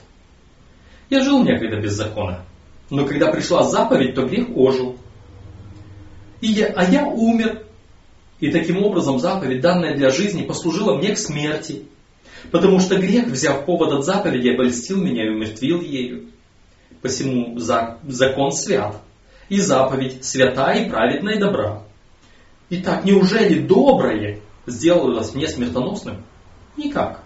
Я 1.10 1.24
жил 1.24 1.44
некогда 1.44 1.80
без 1.80 1.94
закона, 1.94 2.46
но 2.90 3.06
когда 3.06 3.32
пришла 3.32 3.64
заповедь, 3.64 4.16
то 4.16 4.26
грех 4.26 4.48
ожил. 4.56 4.98
И 6.42 6.48
я, 6.48 6.68
а 6.76 6.84
я 6.84 7.08
умер, 7.08 7.67
и 8.40 8.52
таким 8.52 8.84
образом 8.84 9.20
заповедь, 9.20 9.62
данная 9.62 9.96
для 9.96 10.10
жизни, 10.10 10.44
послужила 10.44 10.96
мне 10.96 11.14
к 11.14 11.18
смерти. 11.18 11.84
Потому 12.52 12.80
что 12.80 12.98
грех, 12.98 13.28
взяв 13.28 13.66
повод 13.66 13.92
от 13.94 14.06
заповеди, 14.06 14.50
обольстил 14.50 15.02
меня 15.02 15.26
и 15.26 15.30
умертвил 15.30 15.82
ею. 15.82 16.30
Посему 17.02 17.58
закон 17.58 18.52
свят, 18.52 19.02
и 19.50 19.60
заповедь 19.60 20.24
свята 20.24 20.74
и 20.74 20.90
праведна 20.90 21.32
и 21.32 21.40
добра. 21.40 21.84
Итак, 22.70 23.06
неужели 23.06 23.60
доброе 23.60 24.40
сделалось 24.66 25.34
мне 25.34 25.48
смертоносным? 25.48 26.24
Никак. 26.76 27.24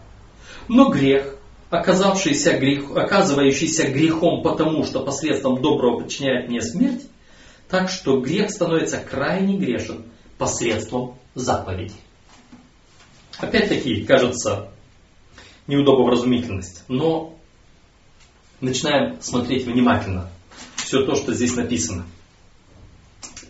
Но 0.67 0.89
грех, 0.89 1.35
оказавшийся 1.69 2.57
грех, 2.57 2.95
оказывающийся 2.95 3.87
грехом 3.89 4.43
потому, 4.43 4.85
что 4.85 5.01
посредством 5.01 5.61
доброго 5.61 6.01
подчиняет 6.01 6.47
мне 6.47 6.61
смерть, 6.61 7.07
так 7.67 7.89
что 7.89 8.19
грех 8.19 8.49
становится 8.49 8.97
крайне 8.97 9.57
грешен 9.57 10.05
посредством 10.41 11.19
заповеди. 11.35 11.93
Опять-таки, 13.37 14.03
кажется, 14.05 14.71
неудобовразумительность, 15.67 16.83
но 16.87 17.37
начинаем 18.59 19.21
смотреть 19.21 19.65
внимательно 19.65 20.31
все 20.77 21.05
то, 21.05 21.13
что 21.13 21.35
здесь 21.35 21.55
написано. 21.55 22.07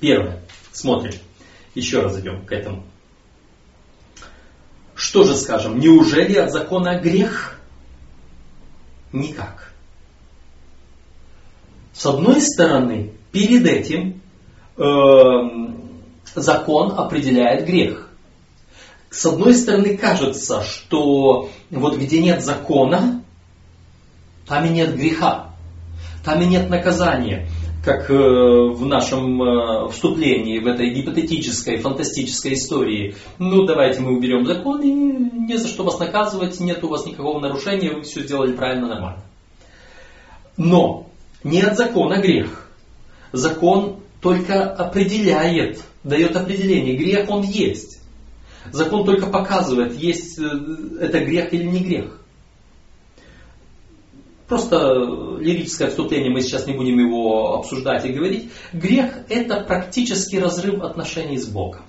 Первое. 0.01 0.43
Смотрим. 0.73 1.13
Еще 1.75 2.01
раз 2.01 2.19
идем 2.19 2.45
к 2.45 2.51
этому. 2.51 2.83
Что 4.93 5.23
же 5.23 5.37
скажем? 5.37 5.79
Неужели 5.79 6.35
от 6.35 6.51
закона 6.51 6.99
грех? 6.99 7.57
Никак. 9.13 9.71
С 11.93 12.05
одной 12.05 12.41
стороны, 12.41 13.13
перед 13.31 13.65
этим 13.65 14.21
э, 14.75 15.80
закон 16.35 16.93
определяет 16.97 17.65
грех. 17.65 18.09
С 19.09 19.25
одной 19.25 19.53
стороны, 19.55 19.97
кажется, 19.97 20.63
что 20.63 21.49
вот 21.69 21.97
где 21.97 22.21
нет 22.21 22.43
закона, 22.43 23.23
там 24.47 24.65
и 24.65 24.69
нет 24.69 24.95
греха, 24.95 25.49
там 26.23 26.41
и 26.41 26.45
нет 26.45 26.69
наказания, 26.69 27.47
как 27.83 28.09
э, 28.09 28.13
в 28.13 28.85
нашем 28.85 29.41
э, 29.41 29.89
вступлении 29.89 30.59
в 30.59 30.67
этой 30.67 30.91
гипотетической, 30.91 31.77
фантастической 31.77 32.53
истории. 32.53 33.15
Ну, 33.37 33.65
давайте 33.65 34.01
мы 34.01 34.15
уберем 34.15 34.45
закон, 34.45 34.81
и 34.81 34.91
не 34.91 35.57
за 35.57 35.67
что 35.67 35.83
вас 35.83 35.99
наказывать, 35.99 36.59
нет 36.59 36.83
у 36.83 36.87
вас 36.87 37.05
никакого 37.05 37.39
нарушения, 37.39 37.91
вы 37.91 38.03
все 38.03 38.21
сделали 38.21 38.53
правильно, 38.53 38.87
нормально. 38.87 39.23
Но 40.55 41.07
нет 41.43 41.75
закона 41.75 42.21
грех. 42.21 42.69
Закон 43.33 43.97
только 44.21 44.71
определяет 44.71 45.81
дает 46.03 46.35
определение. 46.35 46.95
Грех 46.95 47.29
он 47.29 47.43
есть. 47.43 47.99
Закон 48.71 49.05
только 49.05 49.27
показывает, 49.27 49.93
есть 49.95 50.39
э, 50.39 50.43
это 50.99 51.19
грех 51.19 51.53
или 51.53 51.63
не 51.63 51.79
грех. 51.79 52.17
Просто 54.47 55.37
лирическое 55.39 55.87
отступление, 55.87 56.29
мы 56.29 56.41
сейчас 56.41 56.67
не 56.67 56.73
будем 56.73 56.99
его 56.99 57.55
обсуждать 57.55 58.05
и 58.05 58.11
говорить. 58.11 58.51
Грех 58.73 59.13
это 59.29 59.61
практически 59.61 60.35
разрыв 60.35 60.83
отношений 60.83 61.37
с 61.37 61.47
Богом. 61.47 61.83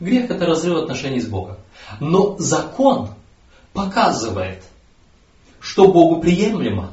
Грех 0.00 0.30
это 0.30 0.46
разрыв 0.46 0.78
отношений 0.78 1.20
с 1.20 1.26
Богом. 1.26 1.56
Но 2.00 2.36
закон 2.38 3.10
показывает, 3.72 4.62
что 5.60 5.88
Богу 5.88 6.20
приемлемо, 6.20 6.92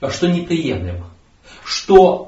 а 0.00 0.10
что 0.10 0.28
неприемлемо. 0.28 1.10
Что 1.64 2.27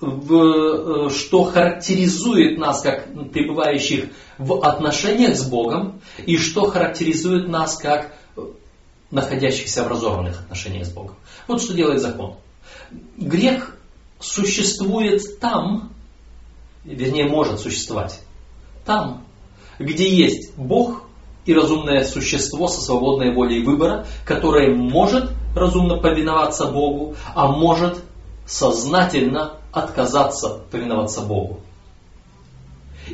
в, 0.00 1.06
э, 1.06 1.10
что 1.10 1.44
характеризует 1.44 2.58
нас 2.58 2.80
как 2.80 3.08
пребывающих 3.32 4.06
в 4.38 4.64
отношениях 4.64 5.36
с 5.36 5.48
Богом 5.48 6.00
и 6.26 6.36
что 6.36 6.70
характеризует 6.70 7.48
нас 7.48 7.76
как 7.76 8.14
находящихся 9.10 9.84
в 9.84 9.88
разорванных 9.88 10.40
отношениях 10.40 10.86
с 10.86 10.90
Богом. 10.90 11.16
Вот 11.46 11.62
что 11.62 11.74
делает 11.74 12.00
закон. 12.00 12.34
Грех 13.16 13.76
существует 14.18 15.38
там, 15.38 15.92
вернее 16.84 17.26
может 17.26 17.60
существовать, 17.60 18.20
там, 18.84 19.24
где 19.78 20.08
есть 20.08 20.56
Бог 20.56 21.04
и 21.46 21.54
разумное 21.54 22.04
существо 22.04 22.68
со 22.68 22.80
свободной 22.80 23.34
волей 23.34 23.62
выбора, 23.62 24.06
которое 24.24 24.74
может 24.74 25.30
разумно 25.54 25.98
повиноваться 25.98 26.66
Богу, 26.66 27.14
а 27.34 27.48
может 27.48 28.02
сознательно 28.46 29.54
отказаться 29.72 30.60
повиноваться 30.70 31.22
Богу. 31.22 31.60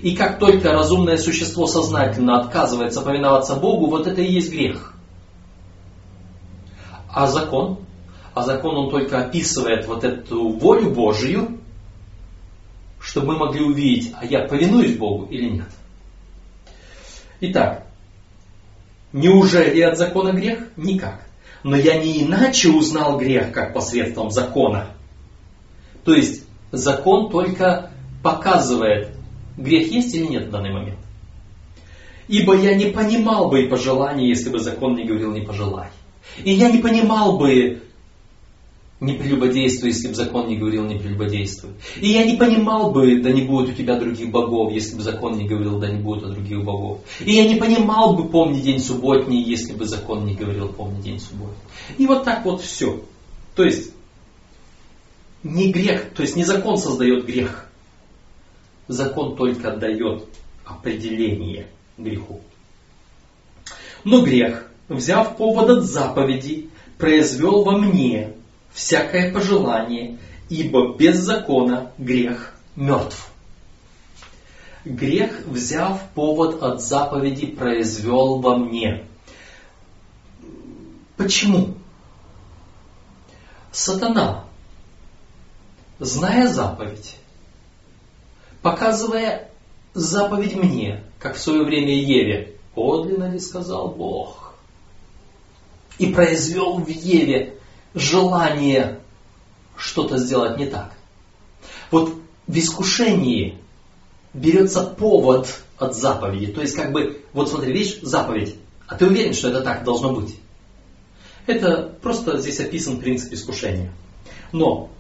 И 0.02 0.14
как 0.14 0.38
только 0.38 0.72
разумное 0.72 1.16
существо 1.16 1.66
сознательно 1.66 2.40
отказывается 2.40 3.00
повиноваться 3.00 3.56
Богу, 3.56 3.86
вот 3.86 4.06
это 4.06 4.20
и 4.20 4.32
есть 4.32 4.52
грех. 4.52 4.94
А 7.08 7.26
закон? 7.26 7.78
А 8.34 8.44
закон 8.44 8.76
он 8.76 8.90
только 8.90 9.18
описывает 9.18 9.86
вот 9.86 10.04
эту 10.04 10.50
волю 10.50 10.90
Божию, 10.90 11.58
чтобы 13.00 13.32
мы 13.32 13.38
могли 13.38 13.64
увидеть, 13.64 14.12
а 14.16 14.24
я 14.24 14.40
повинуюсь 14.40 14.96
Богу 14.96 15.26
или 15.26 15.48
нет. 15.48 15.68
Итак, 17.40 17.86
неужели 19.12 19.80
от 19.80 19.98
закона 19.98 20.32
грех? 20.32 20.68
Никак. 20.76 21.26
Но 21.64 21.76
я 21.76 21.98
не 21.98 22.22
иначе 22.22 22.70
узнал 22.70 23.18
грех, 23.18 23.52
как 23.52 23.74
посредством 23.74 24.30
закона. 24.30 24.88
То 26.04 26.14
есть 26.14 26.44
закон 26.72 27.30
только 27.30 27.90
показывает, 28.22 29.10
грех 29.56 29.90
есть 29.90 30.14
или 30.14 30.26
нет 30.26 30.46
в 30.46 30.50
данный 30.50 30.72
момент. 30.72 30.98
Ибо 32.28 32.56
я 32.56 32.74
не 32.74 32.86
понимал 32.86 33.48
бы 33.48 33.64
и 33.64 33.68
пожелания, 33.68 34.28
если 34.28 34.50
бы 34.50 34.60
закон 34.60 34.94
не 34.94 35.04
говорил 35.04 35.32
не 35.32 35.40
пожелай. 35.40 35.88
И 36.44 36.52
я 36.52 36.70
не 36.70 36.78
понимал 36.78 37.38
бы 37.38 37.82
не 39.00 39.14
прелюбодействуй, 39.14 39.90
если 39.90 40.08
бы 40.08 40.14
закон 40.14 40.46
не 40.46 40.56
говорил 40.56 40.84
не 40.84 40.96
прелюбодействуй. 40.96 41.70
И 42.00 42.08
я 42.08 42.24
не 42.24 42.36
понимал 42.36 42.92
бы, 42.92 43.20
да 43.20 43.32
не 43.32 43.42
будет 43.42 43.70
у 43.70 43.72
тебя 43.72 43.98
других 43.98 44.30
богов, 44.30 44.72
если 44.72 44.96
бы 44.96 45.02
закон 45.02 45.38
не 45.38 45.48
говорил, 45.48 45.78
да 45.78 45.88
не 45.88 45.98
будет 45.98 46.24
у 46.24 46.28
других 46.28 46.62
богов. 46.62 47.00
И 47.24 47.32
я 47.32 47.48
не 47.48 47.56
понимал 47.56 48.14
бы, 48.14 48.28
помни 48.28 48.60
день 48.60 48.78
субботний, 48.78 49.42
если 49.42 49.72
бы 49.72 49.86
закон 49.86 50.26
не 50.26 50.34
говорил, 50.34 50.68
помни 50.68 51.00
день 51.00 51.18
субботний. 51.18 51.56
И 51.96 52.06
вот 52.06 52.24
так 52.24 52.44
вот 52.44 52.60
все. 52.60 53.00
То 53.54 53.64
есть, 53.64 53.92
не 55.42 55.72
грех, 55.72 56.11
то 56.14 56.22
есть 56.22 56.37
не 56.37 56.44
закон 56.44 56.76
создает 56.79 57.24
грех. 57.24 57.66
Закон 58.88 59.37
только 59.37 59.76
дает 59.76 60.24
определение 60.64 61.68
греху. 61.96 62.40
Но 64.05 64.22
грех, 64.22 64.70
взяв 64.88 65.37
повод 65.37 65.70
от 65.70 65.85
заповеди, 65.85 66.70
произвел 66.98 67.62
во 67.62 67.79
мне 67.79 68.35
всякое 68.72 69.33
пожелание, 69.33 70.18
ибо 70.48 70.96
без 70.96 71.18
закона 71.18 71.92
грех 71.98 72.55
мертв. 72.76 73.31
Грех, 74.85 75.46
взяв 75.46 76.00
повод 76.14 76.62
от 76.62 76.83
заповеди, 76.83 77.46
произвел 77.46 78.40
во 78.40 78.57
мне. 78.57 79.05
Почему? 81.16 81.74
Сатана, 83.72 84.44
зная 86.00 86.48
заповедь, 86.48 87.16
показывая 88.62 89.50
заповедь 89.94 90.56
мне, 90.56 91.04
как 91.18 91.36
в 91.36 91.40
свое 91.40 91.62
время 91.62 91.94
Еве, 91.94 92.56
подлинно 92.74 93.30
ли 93.30 93.38
сказал 93.38 93.88
Бог, 93.88 94.54
и 95.98 96.12
произвел 96.12 96.78
в 96.78 96.88
Еве 96.88 97.58
желание 97.94 99.00
что-то 99.76 100.16
сделать 100.16 100.56
не 100.56 100.66
так. 100.66 100.94
Вот 101.90 102.14
в 102.46 102.58
искушении 102.58 103.58
берется 104.32 104.82
повод 104.82 105.62
от 105.78 105.94
заповеди. 105.94 106.52
То 106.52 106.60
есть 106.60 106.74
как 106.74 106.92
бы, 106.92 107.22
вот 107.32 107.50
смотри, 107.50 107.72
видишь, 107.72 108.00
заповедь, 108.02 108.56
а 108.86 108.96
ты 108.96 109.06
уверен, 109.06 109.34
что 109.34 109.48
это 109.48 109.62
так 109.62 109.84
должно 109.84 110.12
быть. 110.12 110.36
Это 111.46 111.94
просто 112.00 112.38
здесь 112.38 112.60
описан 112.60 112.98
принцип 112.98 113.32
искушения. 113.32 113.92
Но 114.52 114.90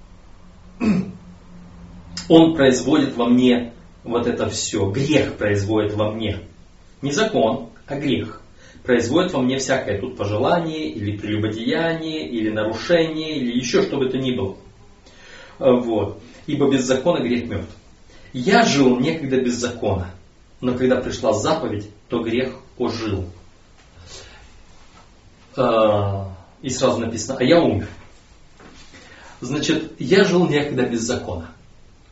он 2.28 2.54
производит 2.54 3.16
во 3.16 3.26
мне 3.26 3.72
вот 4.02 4.26
это 4.26 4.48
все. 4.48 4.90
Грех 4.90 5.36
производит 5.36 5.92
во 5.94 6.10
мне. 6.10 6.40
Не 7.02 7.12
закон, 7.12 7.70
а 7.86 7.98
грех 7.98 8.40
производит 8.82 9.32
во 9.32 9.42
мне 9.42 9.58
всякое 9.58 10.00
тут 10.00 10.16
пожелание, 10.16 10.88
или 10.88 11.16
прелюбодеяние, 11.16 12.28
или 12.28 12.50
нарушение, 12.50 13.36
или 13.36 13.56
еще 13.56 13.82
что 13.82 13.98
бы 13.98 14.08
то 14.08 14.18
ни 14.18 14.34
было. 14.34 14.56
А, 15.58 15.72
вот. 15.72 16.20
Ибо 16.46 16.70
без 16.70 16.84
закона 16.84 17.22
грех 17.22 17.46
мертв. 17.46 17.74
Я 18.32 18.62
жил 18.62 18.98
некогда 18.98 19.40
без 19.40 19.54
закона, 19.54 20.10
но 20.60 20.74
когда 20.74 20.96
пришла 20.96 21.32
заповедь, 21.32 21.90
то 22.08 22.22
грех 22.22 22.54
ожил. 22.78 23.26
А, 25.56 26.34
и 26.62 26.70
сразу 26.70 26.98
написано, 26.98 27.38
а 27.38 27.44
я 27.44 27.60
умер. 27.60 27.88
Значит, 29.40 29.92
я 29.98 30.24
жил 30.24 30.48
некогда 30.48 30.86
без 30.86 31.00
закона. 31.00 31.52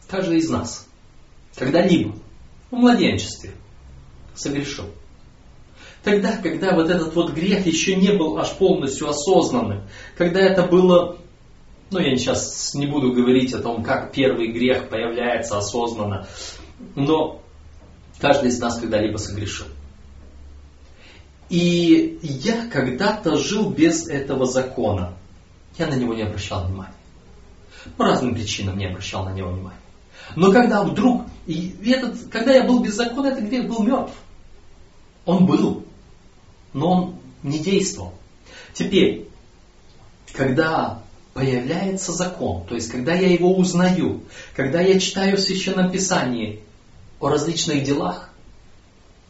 Каждый 0.09 0.39
из 0.39 0.49
нас. 0.49 0.87
Когда-либо, 1.55 2.15
в 2.71 2.77
младенчестве, 2.77 3.53
согрешил. 4.35 4.87
Тогда, 6.03 6.37
когда 6.37 6.75
вот 6.75 6.89
этот 6.89 7.15
вот 7.15 7.33
грех 7.33 7.67
еще 7.67 7.97
не 7.97 8.13
был 8.13 8.39
аж 8.39 8.53
полностью 8.53 9.09
осознанным, 9.09 9.83
когда 10.17 10.41
это 10.41 10.63
было, 10.63 11.19
ну 11.91 11.99
я 11.99 12.17
сейчас 12.17 12.75
не 12.75 12.87
буду 12.87 13.13
говорить 13.13 13.53
о 13.53 13.61
том, 13.61 13.83
как 13.83 14.13
первый 14.13 14.53
грех 14.53 14.89
появляется 14.89 15.59
осознанно, 15.59 16.27
но 16.95 17.43
каждый 18.21 18.51
из 18.51 18.61
нас 18.61 18.79
когда-либо 18.79 19.19
согрешил. 19.19 19.67
И 21.51 22.19
я 22.23 22.69
когда-то 22.69 23.37
жил 23.37 23.71
без 23.71 24.07
этого 24.07 24.45
закона. 24.47 25.15
Я 25.79 25.87
на 25.87 25.95
него 25.95 26.15
не 26.15 26.23
обращал 26.23 26.67
внимания. 26.67 26.93
По 27.97 28.05
разным 28.05 28.35
причинам 28.35 28.79
не 28.79 28.87
обращал 28.87 29.25
на 29.25 29.33
него 29.33 29.51
внимания. 29.51 29.79
Но 30.37 30.53
когда 30.53 30.83
вдруг, 30.83 31.27
и 31.47 31.75
этот, 31.87 32.29
когда 32.31 32.53
я 32.53 32.65
был 32.65 32.81
без 32.81 32.95
закона, 32.95 33.29
этот 33.29 33.45
грех 33.45 33.67
был 33.67 33.83
мертв. 33.83 34.15
Он 35.25 35.47
был 35.47 35.85
но 36.73 36.93
он 36.93 37.15
не 37.43 37.59
действовал. 37.59 38.15
Теперь, 38.73 39.29
когда 40.33 41.03
появляется 41.35 42.13
закон, 42.13 42.65
то 42.67 42.75
есть 42.75 42.91
когда 42.91 43.15
я 43.15 43.33
его 43.33 43.55
узнаю, 43.55 44.23
когда 44.55 44.81
я 44.81 44.99
читаю 44.99 45.37
в 45.37 45.41
Священном 45.41 45.91
Писании 45.91 46.61
о 47.21 47.29
различных 47.29 47.85
делах, 47.85 48.31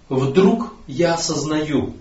вдруг 0.09 0.75
я 0.87 1.15
осознаю, 1.15 1.95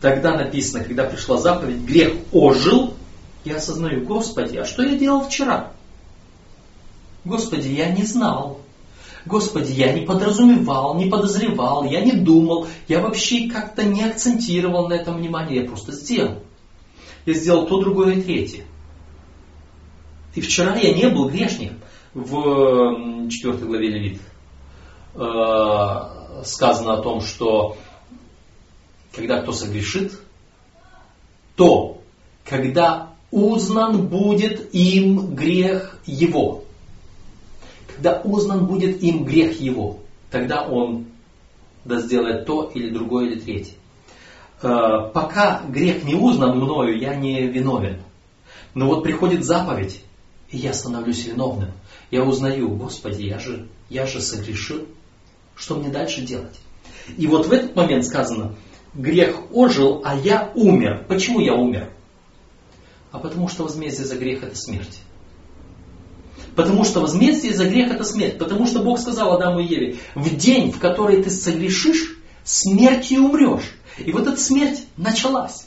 тогда 0.00 0.36
написано, 0.36 0.84
когда 0.84 1.04
пришла 1.04 1.38
заповедь, 1.38 1.80
грех 1.80 2.14
ожил, 2.32 2.94
я 3.44 3.56
осознаю, 3.56 4.04
Господи, 4.04 4.56
а 4.56 4.64
что 4.64 4.82
я 4.82 4.96
делал 4.96 5.22
вчера? 5.22 5.72
Господи, 7.24 7.68
я 7.68 7.90
не 7.90 8.04
знал. 8.04 8.60
Господи, 9.26 9.72
я 9.72 9.92
не 9.92 10.06
подразумевал, 10.06 10.94
не 10.94 11.06
подозревал, 11.06 11.84
я 11.84 12.00
не 12.00 12.12
думал, 12.12 12.66
я 12.86 13.00
вообще 13.00 13.48
как-то 13.48 13.84
не 13.84 14.02
акцентировал 14.02 14.88
на 14.88 14.94
этом 14.94 15.18
внимание, 15.18 15.62
я 15.62 15.68
просто 15.68 15.92
сделал. 15.92 16.42
Я 17.26 17.34
сделал 17.34 17.66
то, 17.66 17.80
другое 17.80 18.14
и 18.14 18.22
третье. 18.22 18.64
И 20.34 20.40
вчера 20.40 20.76
я 20.76 20.94
не 20.94 21.08
был 21.10 21.28
грешником. 21.28 21.78
В 22.14 23.28
4 23.28 23.52
главе 23.58 23.88
Левит 23.90 24.20
э, 25.14 26.42
сказано 26.44 26.94
о 26.94 27.02
том, 27.02 27.20
что 27.20 27.76
когда 29.14 29.42
кто 29.42 29.52
согрешит, 29.52 30.18
то 31.54 32.00
когда 32.44 33.07
узнан 33.30 34.06
будет 34.08 34.74
им 34.74 35.34
грех 35.34 35.98
его 36.06 36.64
когда 37.98 38.20
узнан 38.20 38.66
будет 38.66 39.02
им 39.02 39.24
грех 39.24 39.60
его, 39.60 39.98
тогда 40.30 40.62
он 40.62 41.06
да 41.84 42.00
сделает 42.00 42.46
то 42.46 42.70
или 42.72 42.90
другое 42.90 43.26
или 43.26 43.40
третье. 43.40 43.74
Э, 44.62 45.10
пока 45.12 45.62
грех 45.68 46.04
не 46.04 46.14
узнан 46.14 46.56
мною, 46.58 46.96
я 46.96 47.16
не 47.16 47.48
виновен. 47.48 48.00
Но 48.74 48.86
вот 48.86 49.02
приходит 49.02 49.44
заповедь, 49.44 50.00
и 50.50 50.58
я 50.58 50.74
становлюсь 50.74 51.26
виновным. 51.26 51.72
Я 52.12 52.22
узнаю, 52.22 52.68
Господи, 52.70 53.22
я 53.22 53.40
же, 53.40 53.66
я 53.90 54.06
же 54.06 54.20
согрешил. 54.20 54.86
Что 55.56 55.74
мне 55.74 55.88
дальше 55.88 56.20
делать? 56.20 56.56
И 57.16 57.26
вот 57.26 57.46
в 57.46 57.52
этот 57.52 57.74
момент 57.74 58.06
сказано, 58.06 58.54
грех 58.94 59.36
ожил, 59.52 60.02
а 60.04 60.14
я 60.14 60.52
умер. 60.54 61.04
Почему 61.08 61.40
я 61.40 61.54
умер? 61.54 61.90
А 63.10 63.18
потому 63.18 63.48
что 63.48 63.64
возмездие 63.64 64.06
за 64.06 64.16
грех 64.16 64.42
это 64.42 64.56
смерть. 64.56 65.00
Потому 66.54 66.84
что 66.84 67.00
возмездие 67.00 67.54
за 67.54 67.66
грех 67.66 67.90
это 67.90 68.04
смерть. 68.04 68.38
Потому 68.38 68.66
что 68.66 68.80
Бог 68.80 68.98
сказал 68.98 69.32
Адаму 69.32 69.60
и 69.60 69.66
Еве, 69.66 69.96
в 70.14 70.36
день, 70.36 70.72
в 70.72 70.78
который 70.78 71.22
ты 71.22 71.30
согрешишь, 71.30 72.18
смертью 72.44 73.24
умрешь. 73.24 73.76
И 73.98 74.12
вот 74.12 74.26
эта 74.26 74.36
смерть 74.38 74.84
началась. 74.96 75.66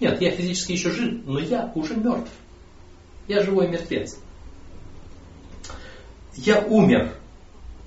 Нет, 0.00 0.20
я 0.20 0.30
физически 0.30 0.72
еще 0.72 0.90
жив, 0.90 1.24
но 1.24 1.38
я 1.38 1.72
уже 1.74 1.96
мертв. 1.96 2.30
Я 3.28 3.42
живой 3.42 3.68
мертвец. 3.68 4.18
Я 6.34 6.60
умер. 6.60 7.14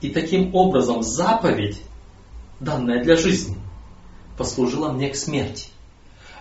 И 0.01 0.09
таким 0.09 0.55
образом 0.55 1.03
заповедь, 1.03 1.81
данная 2.59 3.03
для 3.03 3.15
жизни, 3.15 3.57
послужила 4.37 4.91
мне 4.91 5.09
к 5.09 5.15
смерти. 5.15 5.67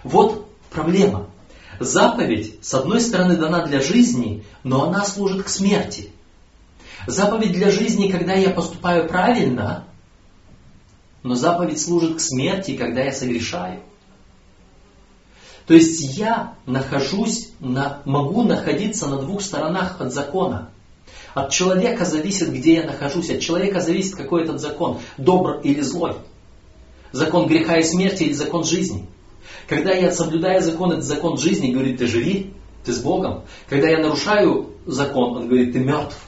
Вот 0.04 0.48
проблема. 0.70 1.27
Заповедь, 1.80 2.58
с 2.60 2.74
одной 2.74 3.00
стороны, 3.00 3.36
дана 3.36 3.64
для 3.64 3.80
жизни, 3.80 4.44
но 4.64 4.84
она 4.84 5.04
служит 5.04 5.44
к 5.44 5.48
смерти. 5.48 6.10
Заповедь 7.06 7.52
для 7.52 7.70
жизни, 7.70 8.10
когда 8.10 8.34
я 8.34 8.50
поступаю 8.50 9.08
правильно, 9.08 9.84
но 11.22 11.34
заповедь 11.34 11.80
служит 11.80 12.16
к 12.16 12.20
смерти, 12.20 12.76
когда 12.76 13.02
я 13.02 13.12
согрешаю. 13.12 13.80
То 15.66 15.74
есть 15.74 16.16
я 16.16 16.54
нахожусь, 16.66 17.50
на, 17.60 18.00
могу 18.04 18.42
находиться 18.42 19.06
на 19.06 19.18
двух 19.18 19.42
сторонах 19.42 20.00
от 20.00 20.12
закона. 20.12 20.70
От 21.34 21.50
человека 21.50 22.04
зависит, 22.04 22.52
где 22.52 22.76
я 22.76 22.84
нахожусь. 22.84 23.30
От 23.30 23.40
человека 23.40 23.80
зависит, 23.80 24.16
какой 24.16 24.44
этот 24.44 24.60
закон, 24.60 24.98
добр 25.18 25.60
или 25.62 25.82
злой. 25.82 26.16
Закон 27.12 27.46
греха 27.46 27.76
и 27.78 27.82
смерти 27.82 28.24
или 28.24 28.32
закон 28.32 28.64
жизни. 28.64 29.06
Когда 29.68 29.92
я 29.92 30.10
соблюдаю 30.10 30.62
закон, 30.62 30.92
это 30.92 31.02
закон 31.02 31.36
жизни, 31.36 31.72
говорит, 31.72 31.98
ты 31.98 32.06
живи, 32.06 32.54
ты 32.84 32.92
с 32.92 33.00
Богом. 33.00 33.44
Когда 33.68 33.88
я 33.88 33.98
нарушаю 33.98 34.72
закон, 34.86 35.36
он 35.36 35.46
говорит, 35.46 35.74
ты 35.74 35.80
мертв, 35.80 36.18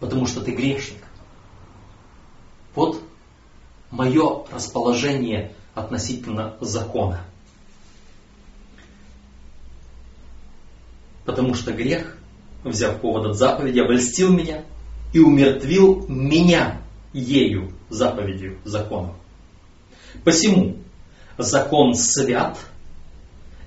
потому 0.00 0.26
что 0.26 0.40
ты 0.40 0.50
грешник. 0.50 0.98
Вот 2.74 3.00
мое 3.92 4.44
расположение 4.50 5.54
относительно 5.74 6.56
закона. 6.60 7.20
Потому 11.24 11.54
что 11.54 11.72
грех, 11.72 12.18
взяв 12.64 13.00
повод 13.00 13.26
от 13.26 13.36
заповеди, 13.36 13.78
обольстил 13.78 14.32
меня 14.32 14.64
и 15.12 15.20
умертвил 15.20 16.06
меня 16.08 16.82
ею, 17.12 17.72
заповедью, 17.88 18.58
законом. 18.64 19.14
Посему 20.24 20.76
закон 21.42 21.94
свят, 21.94 22.58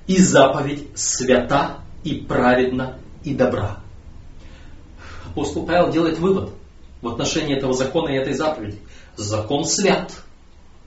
и 0.08 0.18
заповедь 0.18 0.88
свята, 0.96 1.80
и 2.04 2.16
праведна, 2.16 2.98
и 3.24 3.34
добра. 3.34 3.80
Апостол 5.26 5.66
Павел 5.66 5.92
делает 5.92 6.20
вывод 6.20 6.52
в 7.02 7.08
отношении 7.08 7.56
этого 7.56 7.74
закона 7.74 8.10
и 8.10 8.18
этой 8.18 8.34
заповеди. 8.34 8.80
Закон 9.16 9.66
свят. 9.66 10.12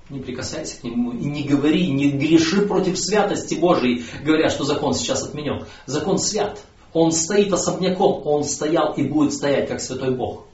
Не 0.09 0.21
прикасайся 0.21 0.81
к 0.81 0.85
нему 0.85 1.13
и 1.13 1.25
не 1.25 1.43
говори, 1.43 1.91
не 1.91 2.13
греши 2.13 2.63
против 2.63 2.97
святости 2.97 3.55
Божией, 3.57 4.05
говоря, 4.23 4.51
что 4.51 4.65
закон 4.65 4.95
сейчас 4.95 5.25
отменен. 5.25 5.67
Закон 5.87 6.19
свят. 6.19 6.61
Он 6.93 7.11
стоит 7.11 7.53
особняком, 7.53 8.25
он 8.25 8.45
стоял 8.45 8.93
и 8.93 9.03
будет 9.03 9.33
стоять, 9.33 9.69
как 9.69 9.81
святой 9.81 10.15
Бог. 10.15 10.47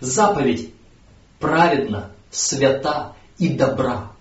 Заповедь 0.00 0.72
праведна, 1.40 2.10
свята 2.30 3.14
и 3.38 3.48
добра. 3.48 4.12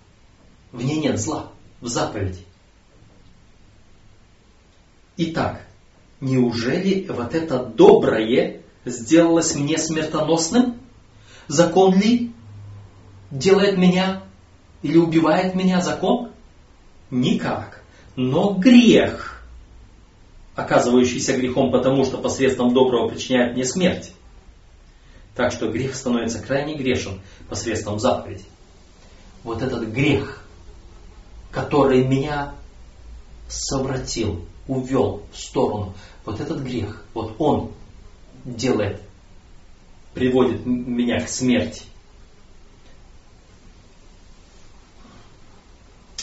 В 0.78 0.84
ней 0.84 1.00
нет 1.00 1.20
зла, 1.20 1.48
в 1.82 1.88
заповеди. 1.88 2.46
Итак, 5.18 5.66
неужели 6.22 7.04
вот 7.10 7.34
это 7.34 7.66
доброе 7.66 8.62
сделалось 8.86 9.56
мне 9.56 9.80
смертоносным? 9.80 10.80
Закон 11.48 12.00
ли 12.00 12.32
делает 13.32 13.80
меня 13.80 14.22
или 14.84 14.98
убивает 14.98 15.56
меня 15.56 15.82
закон? 15.82 16.30
Никак. 17.10 17.84
Но 18.16 18.54
грех, 18.54 19.44
оказывающийся 20.54 21.36
грехом 21.38 21.72
потому, 21.72 22.06
что 22.06 22.20
посредством 22.20 22.76
доброго 22.76 23.10
причиняет 23.10 23.56
мне 23.56 23.66
смерть. 23.66 24.12
Так 25.34 25.52
что 25.52 25.72
грех 25.72 25.96
становится 25.96 26.40
крайне 26.40 26.76
грешен 26.76 27.20
посредством 27.50 27.98
заповеди. 27.98 28.46
Вот 29.44 29.64
этот 29.64 29.88
грех, 29.88 30.44
который 31.52 32.04
меня 32.04 32.54
совратил, 33.48 34.46
увел 34.68 35.24
в 35.32 35.38
сторону, 35.38 35.94
вот 36.26 36.40
этот 36.40 36.62
грех, 36.62 37.04
вот 37.14 37.36
он 37.40 37.72
делает 38.44 39.02
приводит 40.18 40.66
меня 40.66 41.24
к 41.24 41.30
смерти. 41.30 41.84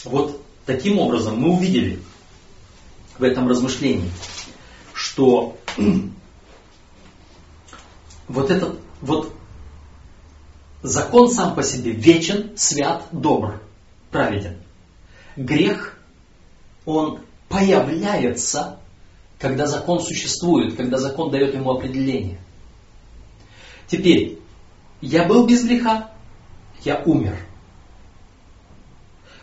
Вот 0.03 0.43
таким 0.65 0.99
образом 0.99 1.39
мы 1.39 1.55
увидели 1.55 2.01
в 3.17 3.23
этом 3.23 3.47
размышлении, 3.47 4.11
что 4.93 5.57
вот 8.27 8.51
этот 8.51 8.79
вот 8.99 9.33
закон 10.83 11.31
сам 11.31 11.55
по 11.55 11.63
себе 11.63 11.91
вечен, 11.91 12.57
свят, 12.57 13.07
добр, 13.13 13.61
праведен. 14.11 14.57
Грех, 15.35 15.97
он 16.85 17.19
появляется, 17.49 18.79
когда 19.39 19.67
закон 19.67 19.99
существует, 19.99 20.75
когда 20.75 20.97
закон 20.97 21.31
дает 21.31 21.53
ему 21.53 21.71
определение. 21.71 22.39
Теперь, 23.87 24.39
я 25.01 25.25
был 25.25 25.45
без 25.45 25.63
греха, 25.63 26.11
я 26.83 27.01
умер. 27.05 27.37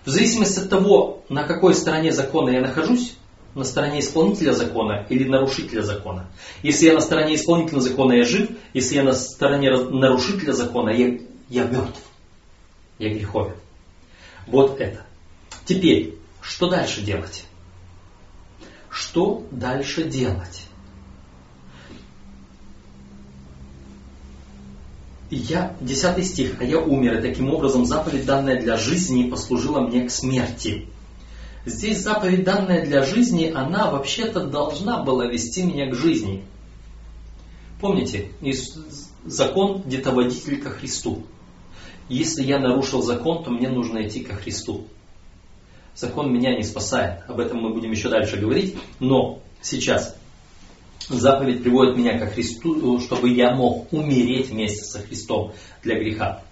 В 0.04 0.10
зависимости 0.10 0.60
от 0.60 0.68
того, 0.68 1.22
на 1.28 1.44
какой 1.44 1.74
стороне 1.74 2.12
закона 2.12 2.50
я 2.50 2.60
нахожусь, 2.60 3.16
на 3.54 3.64
стороне 3.64 4.00
исполнителя 4.00 4.52
закона 4.52 5.06
или 5.10 5.28
нарушителя 5.28 5.82
закона. 5.82 6.26
Если 6.62 6.86
я 6.86 6.94
на 6.94 7.00
стороне 7.00 7.34
исполнителя 7.34 7.80
закона, 7.80 8.14
я 8.14 8.24
жив. 8.24 8.50
Если 8.72 8.96
я 8.96 9.02
на 9.02 9.12
стороне 9.12 9.70
нарушителя 9.70 10.52
закона, 10.52 10.90
я, 10.90 11.18
я 11.48 11.64
мертв. 11.64 12.00
Я 12.98 13.10
греховен. 13.10 13.56
Вот 14.46 14.80
это. 14.80 15.04
Теперь, 15.64 16.18
что 16.40 16.68
дальше 16.68 17.02
делать? 17.02 17.44
Что 18.90 19.46
дальше 19.50 20.04
делать? 20.04 20.66
я, 25.32 25.74
10 25.80 26.26
стих, 26.26 26.56
а 26.60 26.64
я 26.64 26.78
умер, 26.78 27.18
и 27.18 27.22
таким 27.22 27.52
образом 27.52 27.86
заповедь, 27.86 28.26
данная 28.26 28.60
для 28.60 28.76
жизни, 28.76 29.30
послужила 29.30 29.80
мне 29.80 30.06
к 30.06 30.10
смерти. 30.10 30.88
Здесь 31.64 32.02
заповедь, 32.02 32.44
данная 32.44 32.84
для 32.84 33.02
жизни, 33.02 33.50
она 33.54 33.90
вообще-то 33.90 34.46
должна 34.46 35.02
была 35.02 35.26
вести 35.26 35.62
меня 35.62 35.90
к 35.90 35.94
жизни. 35.94 36.44
Помните, 37.80 38.30
закон 39.24 39.82
где-то 39.82 40.12
водитель 40.12 40.60
ко 40.60 40.70
Христу. 40.70 41.24
Если 42.08 42.42
я 42.42 42.58
нарушил 42.58 43.02
закон, 43.02 43.42
то 43.42 43.50
мне 43.50 43.68
нужно 43.68 44.06
идти 44.06 44.20
ко 44.20 44.34
Христу. 44.34 44.86
Закон 45.94 46.32
меня 46.32 46.56
не 46.56 46.62
спасает. 46.62 47.20
Об 47.28 47.40
этом 47.40 47.58
мы 47.58 47.70
будем 47.70 47.90
еще 47.90 48.08
дальше 48.08 48.36
говорить. 48.36 48.76
Но 48.98 49.40
сейчас 49.60 50.16
заповедь 51.08 51.62
приводит 51.62 51.96
меня 51.96 52.18
ко 52.18 52.26
Христу, 52.26 53.00
чтобы 53.00 53.28
я 53.30 53.54
мог 53.54 53.92
умереть 53.92 54.48
вместе 54.48 54.84
со 54.84 55.00
Христом 55.00 55.52
для 55.82 55.98
греха. 55.98 56.42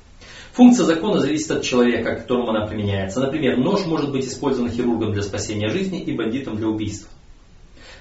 Функция 0.53 0.85
закона 0.85 1.21
зависит 1.21 1.51
от 1.51 1.63
человека, 1.63 2.17
к 2.17 2.19
которому 2.23 2.51
она 2.51 2.67
применяется. 2.67 3.21
Например, 3.21 3.57
нож 3.57 3.87
может 3.87 4.11
быть 4.11 4.27
использован 4.27 4.71
хирургом 4.71 5.13
для 5.13 5.23
спасения 5.23 5.69
жизни 5.69 6.01
и 6.03 6.13
бандитом 6.13 6.57
для 6.57 6.67
убийства. 6.69 7.09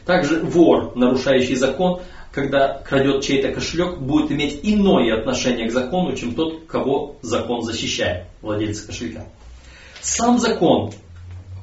Также 0.05 0.41
вор, 0.41 0.95
нарушающий 0.95 1.55
закон, 1.55 2.01
когда 2.31 2.79
крадет 2.79 3.23
чей-то 3.23 3.51
кошелек, 3.51 3.99
будет 3.99 4.31
иметь 4.31 4.59
иное 4.63 5.19
отношение 5.19 5.67
к 5.67 5.71
закону, 5.71 6.15
чем 6.15 6.33
тот, 6.33 6.65
кого 6.65 7.17
закон 7.21 7.61
защищает, 7.61 8.25
владельца 8.41 8.87
кошелька. 8.87 9.25
Сам 10.01 10.39
закон 10.39 10.91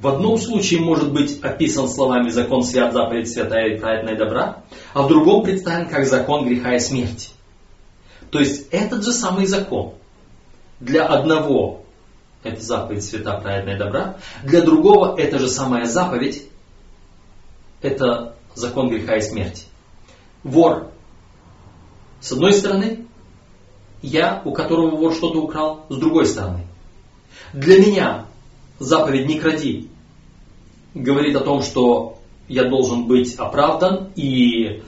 в 0.00 0.08
одном 0.08 0.38
случае 0.38 0.80
может 0.80 1.12
быть 1.12 1.40
описан 1.42 1.88
словами 1.88 2.28
закон 2.28 2.62
свят, 2.62 2.92
заповедь 2.92 3.30
святая 3.30 3.74
и 3.74 3.78
праведная 3.78 4.16
добра, 4.16 4.62
а 4.94 5.02
в 5.02 5.08
другом 5.08 5.42
представлен 5.42 5.88
как 5.88 6.06
закон 6.06 6.46
греха 6.46 6.74
и 6.74 6.78
смерти. 6.78 7.30
То 8.30 8.40
есть 8.40 8.68
этот 8.70 9.04
же 9.04 9.12
самый 9.12 9.46
закон 9.46 9.94
для 10.80 11.06
одного 11.06 11.82
это 12.42 12.60
заповедь 12.60 13.04
свята, 13.04 13.38
праведная 13.38 13.78
добра, 13.78 14.16
для 14.44 14.60
другого 14.60 15.18
это 15.18 15.38
же 15.38 15.48
самая 15.48 15.86
заповедь 15.86 16.48
это 17.82 18.34
закон 18.54 18.88
греха 18.88 19.16
и 19.16 19.20
смерти. 19.20 19.64
Вор 20.44 20.90
с 22.20 22.32
одной 22.32 22.54
стороны, 22.54 23.06
я, 24.02 24.42
у 24.44 24.52
которого 24.52 24.96
вор 24.96 25.14
что-то 25.14 25.40
украл, 25.40 25.86
с 25.88 25.96
другой 25.96 26.26
стороны. 26.26 26.66
Для 27.52 27.78
меня 27.78 28.25
заповедь 28.78 29.26
«не 29.26 29.38
кради» 29.38 29.88
говорит 30.94 31.36
о 31.36 31.40
том, 31.40 31.62
что 31.62 32.18
я 32.48 32.64
должен 32.64 33.06
быть 33.06 33.34
оправдан 33.36 34.12
и 34.16 34.82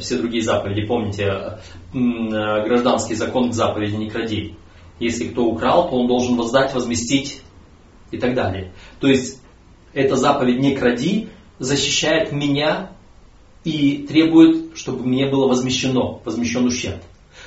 все 0.00 0.18
другие 0.18 0.42
заповеди. 0.42 0.86
Помните, 0.86 1.58
гражданский 1.92 3.14
закон 3.14 3.50
к 3.50 3.54
заповеди 3.54 3.96
не 3.96 4.08
кради. 4.08 4.54
Если 5.00 5.28
кто 5.28 5.44
украл, 5.46 5.90
то 5.90 5.96
он 5.96 6.06
должен 6.06 6.36
воздать, 6.36 6.72
возместить 6.72 7.42
и 8.10 8.18
так 8.18 8.34
далее. 8.34 8.72
То 9.00 9.08
есть 9.08 9.42
эта 9.92 10.16
заповедь 10.16 10.60
не 10.60 10.76
кради 10.76 11.28
защищает 11.58 12.32
меня 12.32 12.90
и 13.64 14.06
требует, 14.08 14.76
чтобы 14.76 15.04
мне 15.04 15.28
было 15.28 15.48
возмещено, 15.48 16.20
возмещен 16.24 16.64
ущерб. 16.66 17.00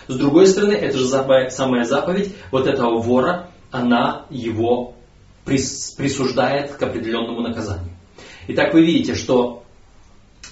С 0.07 0.17
другой 0.17 0.47
стороны, 0.47 0.73
эта 0.73 0.97
же 0.97 1.05
самая 1.07 1.83
заповедь 1.83 2.33
вот 2.51 2.67
этого 2.67 2.99
вора, 2.99 3.49
она 3.71 4.25
его 4.29 4.93
присуждает 5.47 6.73
к 6.73 6.83
определенному 6.83 7.41
наказанию. 7.41 7.93
Итак, 8.49 8.73
вы 8.73 8.85
видите, 8.85 9.15
что 9.15 9.63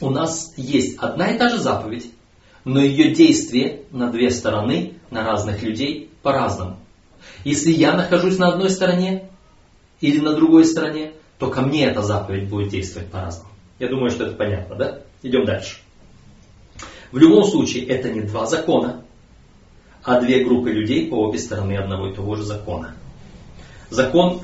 у 0.01 0.09
нас 0.09 0.53
есть 0.57 0.97
одна 0.97 1.31
и 1.31 1.37
та 1.37 1.49
же 1.49 1.57
заповедь, 1.57 2.09
но 2.63 2.81
ее 2.81 3.13
действие 3.13 3.81
на 3.91 4.09
две 4.11 4.31
стороны, 4.31 4.93
на 5.11 5.23
разных 5.23 5.61
людей 5.61 6.09
по-разному. 6.23 6.79
Если 7.43 7.71
я 7.71 7.93
нахожусь 7.93 8.37
на 8.37 8.49
одной 8.49 8.69
стороне 8.69 9.29
или 10.01 10.19
на 10.19 10.33
другой 10.33 10.65
стороне, 10.65 11.13
то 11.37 11.49
ко 11.49 11.61
мне 11.61 11.85
эта 11.85 12.01
заповедь 12.01 12.49
будет 12.49 12.69
действовать 12.69 13.11
по-разному. 13.11 13.51
Я 13.79 13.89
думаю, 13.89 14.09
что 14.09 14.25
это 14.25 14.35
понятно, 14.35 14.75
да? 14.75 14.99
Идем 15.21 15.45
дальше. 15.45 15.77
В 17.11 17.17
любом 17.17 17.43
случае, 17.43 17.85
это 17.85 18.09
не 18.09 18.21
два 18.21 18.45
закона, 18.45 19.03
а 20.03 20.19
две 20.21 20.43
группы 20.43 20.71
людей 20.71 21.07
по 21.07 21.15
обе 21.15 21.39
стороны 21.39 21.77
одного 21.77 22.09
и 22.09 22.15
того 22.15 22.35
же 22.35 22.43
закона. 22.43 22.95
Закон 23.89 24.41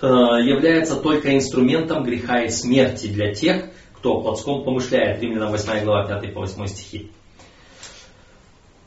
является 0.00 0.96
только 0.96 1.34
инструментом 1.34 2.04
греха 2.04 2.42
и 2.42 2.48
смерти 2.50 3.06
для 3.06 3.32
тех, 3.34 3.64
кто 3.94 4.20
плотском 4.20 4.64
помышляет. 4.64 5.20
Римлянам 5.22 5.50
8 5.50 5.84
глава 5.84 6.06
5 6.06 6.34
по 6.34 6.40
8 6.40 6.66
стихи. 6.66 7.10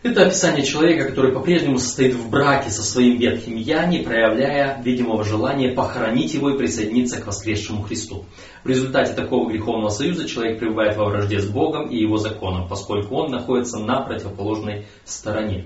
Это 0.02 0.28
описание 0.28 0.64
человека, 0.66 1.10
который 1.10 1.34
по-прежнему 1.34 1.78
состоит 1.78 2.14
в 2.14 2.30
браке 2.30 2.70
со 2.70 2.84
своим 2.84 3.18
ветхим 3.18 3.58
«я», 3.58 3.86
не 3.86 4.00
проявляя 4.00 4.82
видимого 4.82 5.26
желания 5.26 5.74
похоронить 5.74 6.34
его 6.34 6.52
и 6.52 6.58
присоединиться 6.58 7.20
к 7.20 7.28
воскресшему 7.28 7.82
Христу. 7.82 8.24
В 8.64 8.70
результате 8.70 9.12
такого 9.12 9.50
греховного 9.52 9.90
союза 9.90 10.26
человек 10.26 10.58
пребывает 10.58 10.96
во 10.96 11.04
вражде 11.04 11.42
с 11.42 11.48
Богом 11.48 11.90
и 11.90 11.98
его 11.98 12.18
законом, 12.18 12.70
поскольку 12.70 13.16
он 13.16 13.32
находится 13.32 13.78
на 13.80 14.00
противоположной 14.00 14.86
стороне. 15.04 15.66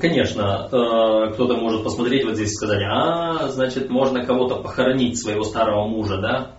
Конечно, 0.00 0.68
э, 0.70 1.32
кто-то 1.32 1.56
может 1.56 1.84
посмотреть 1.84 2.24
вот 2.24 2.34
здесь 2.34 2.50
и 2.50 2.54
сказать, 2.54 2.82
а, 2.84 3.48
значит, 3.48 3.88
можно 3.88 4.24
кого-то 4.24 4.56
похоронить, 4.56 5.20
своего 5.20 5.44
старого 5.44 5.86
мужа, 5.86 6.18
да? 6.18 6.56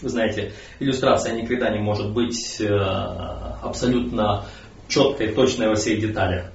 Вы 0.00 0.08
знаете, 0.08 0.52
иллюстрация 0.80 1.34
никогда 1.34 1.70
не 1.70 1.78
может 1.78 2.12
быть 2.12 2.60
э, 2.60 2.66
абсолютно 3.62 4.46
четкой, 4.88 5.32
точной 5.32 5.68
во 5.68 5.74
всех 5.74 6.00
деталях. 6.00 6.52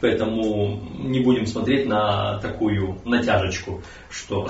Поэтому 0.00 0.80
не 0.98 1.20
будем 1.20 1.46
смотреть 1.46 1.86
на 1.86 2.38
такую 2.38 3.00
натяжечку, 3.04 3.82
что 4.10 4.48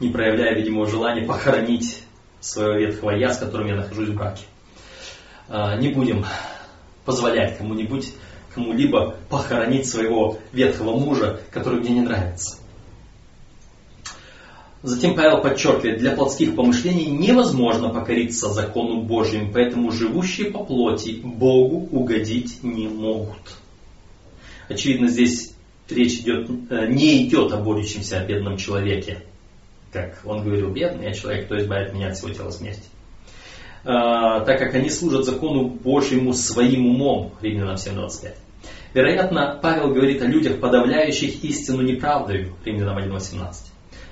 не 0.00 0.08
проявляя 0.08 0.54
видимого 0.54 0.86
желания 0.86 1.26
похоронить 1.26 2.02
своего 2.40 2.74
ветхого 2.74 3.10
я, 3.10 3.30
с 3.30 3.38
которым 3.38 3.68
я 3.68 3.76
нахожусь 3.76 4.08
в 4.08 4.14
браке. 4.14 4.44
А, 5.48 5.76
не 5.76 5.88
будем 5.88 6.24
позволять 7.04 7.58
кому-нибудь, 7.58 8.14
кому-либо 8.54 9.16
похоронить 9.28 9.88
своего 9.88 10.38
ветхого 10.52 10.98
мужа, 10.98 11.40
который 11.50 11.80
мне 11.80 11.90
не 11.90 12.00
нравится. 12.00 12.58
Затем 14.82 15.14
Павел 15.14 15.40
подчеркивает, 15.40 15.98
для 15.98 16.12
плотских 16.12 16.54
помышлений 16.54 17.06
невозможно 17.06 17.88
покориться 17.88 18.52
закону 18.52 19.00
Божьим, 19.00 19.50
поэтому 19.50 19.90
живущие 19.90 20.50
по 20.50 20.62
плоти 20.62 21.20
Богу 21.24 21.88
угодить 21.90 22.62
не 22.62 22.86
могут. 22.86 23.38
Очевидно, 24.68 25.08
здесь 25.08 25.54
речь 25.88 26.20
идет, 26.20 26.50
э, 26.70 26.86
не 26.88 27.26
идет 27.26 27.52
о 27.52 27.58
борющемся 27.58 28.20
о 28.20 28.26
бедном 28.26 28.58
человеке. 28.58 29.22
Как 29.90 30.20
он 30.24 30.44
говорил, 30.44 30.70
бедный 30.70 31.04
я 31.06 31.12
человек, 31.14 31.46
кто 31.46 31.58
избавит 31.58 31.94
меня 31.94 32.08
от 32.08 32.16
всего 32.16 32.30
тела 32.30 32.50
смерти. 32.50 32.82
А, 33.84 34.40
так 34.40 34.58
как 34.58 34.74
они 34.74 34.90
служат 34.90 35.24
закону 35.24 35.66
Божьему 35.68 36.32
своим 36.32 36.86
умом, 36.86 37.32
Римлянам 37.40 37.76
7.25. 37.76 38.34
Вероятно, 38.94 39.58
Павел 39.60 39.92
говорит 39.92 40.22
о 40.22 40.26
людях, 40.26 40.60
подавляющих 40.60 41.42
истину 41.42 41.82
неправдою, 41.82 42.54
Римлянам 42.64 42.98
1.18. 42.98 43.54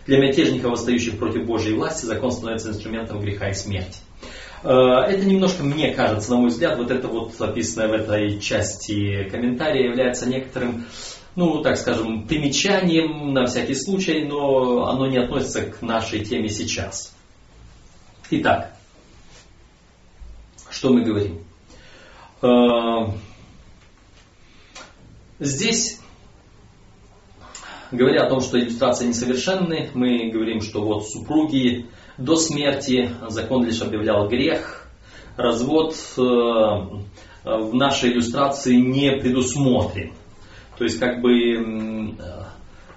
Для 0.06 0.18
мятежников, 0.18 0.72
восстающих 0.72 1.18
против 1.18 1.46
Божьей 1.46 1.74
власти, 1.74 2.04
закон 2.04 2.32
становится 2.32 2.70
инструментом 2.70 3.20
греха 3.20 3.50
и 3.50 3.54
смерти. 3.54 4.00
Э, 4.64 4.70
это 5.08 5.24
немножко, 5.24 5.62
мне 5.62 5.92
кажется, 5.92 6.32
на 6.32 6.38
мой 6.38 6.48
взгляд, 6.48 6.78
вот 6.78 6.90
это 6.90 7.06
вот 7.06 7.40
описанное 7.40 7.88
в 7.88 7.92
этой 7.92 8.40
части 8.40 9.28
комментария 9.30 9.88
является 9.88 10.28
некоторым, 10.28 10.86
ну, 11.36 11.62
так 11.62 11.76
скажем, 11.76 12.26
примечанием 12.26 13.32
на 13.32 13.46
всякий 13.46 13.76
случай, 13.76 14.24
но 14.24 14.88
оно 14.88 15.06
не 15.06 15.18
относится 15.18 15.62
к 15.62 15.80
нашей 15.80 16.24
теме 16.24 16.48
сейчас. 16.48 17.14
Итак, 18.30 18.74
что 20.70 20.92
мы 20.92 21.04
говорим? 21.04 21.38
Здесь 25.42 25.98
Говоря 27.90 28.24
о 28.24 28.28
том, 28.30 28.40
что 28.40 28.58
иллюстрации 28.58 29.06
несовершенны, 29.06 29.90
мы 29.92 30.30
говорим, 30.30 30.62
что 30.62 30.82
вот 30.82 31.06
супруги 31.06 31.88
до 32.16 32.36
смерти 32.36 33.10
закон 33.28 33.66
лишь 33.66 33.82
объявлял 33.82 34.28
грех, 34.28 34.88
развод 35.36 35.94
э, 36.16 36.20
в 36.20 37.74
нашей 37.74 38.12
иллюстрации 38.12 38.76
не 38.76 39.12
предусмотрен. 39.18 40.14
То 40.78 40.84
есть 40.84 40.98
как 40.98 41.20
бы 41.20 41.34
э, 41.34 42.12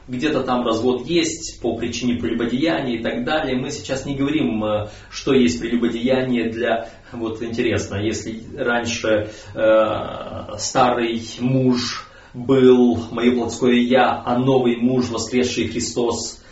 где-то 0.07 0.43
там 0.43 0.65
развод 0.65 1.05
есть 1.07 1.59
по 1.61 1.75
причине 1.75 2.15
прелюбодеяния 2.15 2.99
и 2.99 3.03
так 3.03 3.25
далее. 3.25 3.57
Мы 3.57 3.71
сейчас 3.71 4.05
не 4.05 4.15
говорим, 4.15 4.63
э, 4.63 4.87
что 5.09 5.33
есть 5.33 5.59
прелюбодеяние 5.59 6.49
для... 6.49 6.87
Вот 7.11 7.43
интересно, 7.43 7.95
если 7.95 8.41
раньше 8.57 9.29
э, 9.55 10.57
старый 10.57 11.21
муж 11.41 12.04
был 12.35 12.97
мое 13.11 13.33
плотское 13.33 13.75
я, 13.75 14.21
а 14.25 14.37
новый 14.37 14.75
муж, 14.75 15.09
воскресший 15.09 15.69
Христос, 15.69 16.43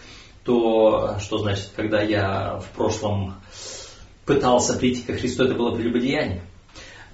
то 0.45 1.17
что 1.19 1.39
значит, 1.39 1.71
когда 1.75 2.01
я 2.01 2.59
в 2.59 2.75
прошлом 2.75 3.35
пытался 4.25 4.77
прийти 4.77 5.01
ко 5.01 5.13
Христу, 5.13 5.43
это 5.43 5.55
было 5.55 5.75
прелюбодеяние. 5.75 6.43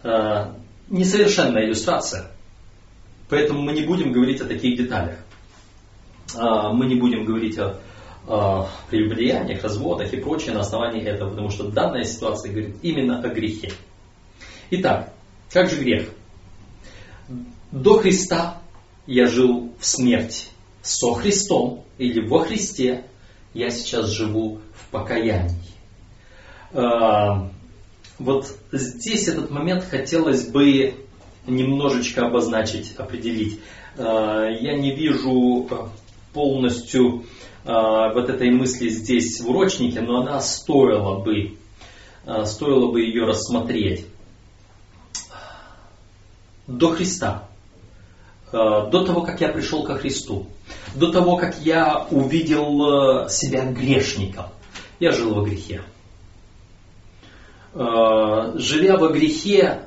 Э, 0.03 0.53
несовершенная 0.87 1.65
иллюстрация. 1.65 2.31
Поэтому 3.27 3.61
мы 3.61 3.73
не 3.73 3.81
будем 3.81 4.11
говорить 4.11 4.39
о 4.41 4.45
таких 4.45 4.77
деталях. 4.77 5.17
Э, 6.35 6.71
мы 6.71 6.85
не 6.85 6.95
будем 6.95 7.25
говорить 7.25 7.57
о 7.57 7.79
прелюбодеяниях, 8.91 9.63
разводах 9.63 10.13
и 10.13 10.17
прочее 10.17 10.53
на 10.53 10.59
основании 10.59 11.03
этого, 11.03 11.31
потому 11.31 11.49
что 11.49 11.71
данная 11.71 12.03
ситуация 12.03 12.51
говорит 12.51 12.75
именно 12.83 13.19
о 13.23 13.27
грехе. 13.29 13.71
Итак, 14.69 15.13
как 15.51 15.67
же 15.67 15.81
грех? 15.81 16.09
До 17.71 17.97
Христа 17.97 18.58
я 19.09 19.25
жил 19.25 19.73
в 19.79 19.85
смерти. 19.85 20.45
Со 20.83 21.15
Христом 21.15 21.83
или 21.97 22.25
во 22.25 22.41
Христе 22.41 23.05
я 23.55 23.71
сейчас 23.71 24.11
живу 24.11 24.59
в 24.71 24.87
покаянии. 24.91 25.57
А, 26.73 27.49
вот 28.19 28.55
здесь 28.71 29.27
этот 29.27 29.49
момент 29.49 29.83
хотелось 29.83 30.47
бы 30.47 30.93
немножечко 31.47 32.27
обозначить, 32.27 32.95
определить. 32.97 33.59
А, 33.97 34.45
я 34.47 34.77
не 34.77 34.95
вижу 34.95 35.67
полностью 36.31 37.25
а, 37.65 38.13
вот 38.13 38.29
этой 38.29 38.51
мысли 38.51 38.89
здесь 38.89 39.41
в 39.41 39.49
урочнике, 39.49 40.01
но 40.01 40.21
она 40.21 40.39
стоила 40.39 41.19
бы, 41.19 41.57
стоило 42.45 42.91
бы 42.91 43.01
ее 43.01 43.25
рассмотреть. 43.25 44.05
До 46.67 46.91
Христа 46.91 47.48
до 48.51 49.05
того, 49.05 49.21
как 49.21 49.41
я 49.41 49.49
пришел 49.49 49.83
ко 49.83 49.95
Христу, 49.95 50.47
до 50.95 51.11
того, 51.11 51.37
как 51.37 51.59
я 51.59 52.07
увидел 52.09 53.25
э, 53.25 53.29
себя 53.29 53.65
грешником, 53.65 54.45
я 54.99 55.11
жил 55.11 55.35
во 55.35 55.43
грехе. 55.43 55.81
Э, 57.73 58.53
живя 58.55 58.97
во 58.97 59.09
грехе, 59.09 59.83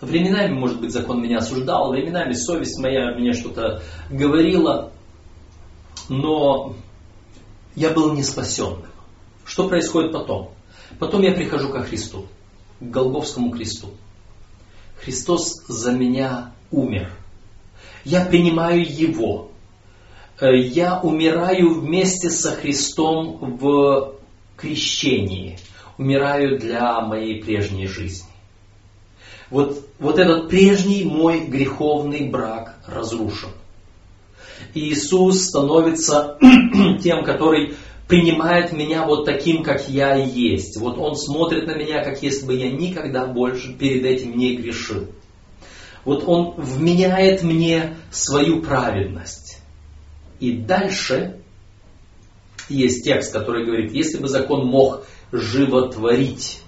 временами, 0.00 0.52
может 0.52 0.80
быть, 0.80 0.92
закон 0.92 1.22
меня 1.22 1.38
осуждал, 1.38 1.90
временами 1.90 2.32
совесть 2.32 2.78
моя 2.78 3.14
мне 3.14 3.34
что-то 3.34 3.82
говорила, 4.10 4.90
но 6.08 6.74
я 7.74 7.90
был 7.90 8.14
не 8.14 8.22
спасенным. 8.22 8.86
Что 9.44 9.68
происходит 9.68 10.12
потом? 10.12 10.50
Потом 10.98 11.22
я 11.22 11.32
прихожу 11.32 11.70
ко 11.70 11.82
Христу, 11.82 12.26
к 12.80 12.84
Голговскому 12.84 13.50
кресту. 13.50 13.90
Христос 15.04 15.64
за 15.66 15.92
меня 15.92 16.52
умер. 16.70 17.10
Я 18.04 18.24
принимаю 18.24 18.82
Его. 18.82 19.50
Э, 20.40 20.56
я 20.56 21.00
умираю 21.00 21.80
вместе 21.80 22.30
со 22.30 22.52
Христом 22.52 23.58
в 23.58 24.14
крещении. 24.56 25.58
умираю 25.98 26.58
для 26.58 27.00
моей 27.00 27.42
прежней 27.42 27.86
жизни. 27.86 28.28
Вот, 29.50 29.86
вот 29.98 30.18
этот 30.18 30.48
прежний 30.48 31.04
мой 31.04 31.40
греховный 31.40 32.28
брак 32.28 32.76
разрушен. 32.86 33.50
И 34.72 34.88
Иисус 34.88 35.48
становится 35.48 36.38
тем, 37.02 37.24
который 37.24 37.74
принимает 38.12 38.72
меня 38.72 39.06
вот 39.06 39.24
таким, 39.24 39.62
как 39.62 39.88
я 39.88 40.16
есть. 40.16 40.76
Вот 40.76 40.98
Он 40.98 41.16
смотрит 41.16 41.66
на 41.66 41.74
меня, 41.74 42.04
как 42.04 42.22
если 42.22 42.44
бы 42.44 42.54
я 42.54 42.70
никогда 42.70 43.24
больше 43.24 43.72
перед 43.72 44.04
этим 44.04 44.36
не 44.36 44.54
грешил. 44.54 45.06
Вот 46.04 46.22
Он 46.26 46.52
вменяет 46.58 47.42
мне 47.42 47.96
свою 48.10 48.60
праведность. 48.60 49.62
И 50.40 50.52
дальше 50.52 51.40
есть 52.68 53.02
текст, 53.02 53.32
который 53.32 53.64
говорит, 53.64 53.92
если 53.92 54.18
бы 54.18 54.28
закон 54.28 54.66
мог 54.66 55.06
животворить, 55.32 56.60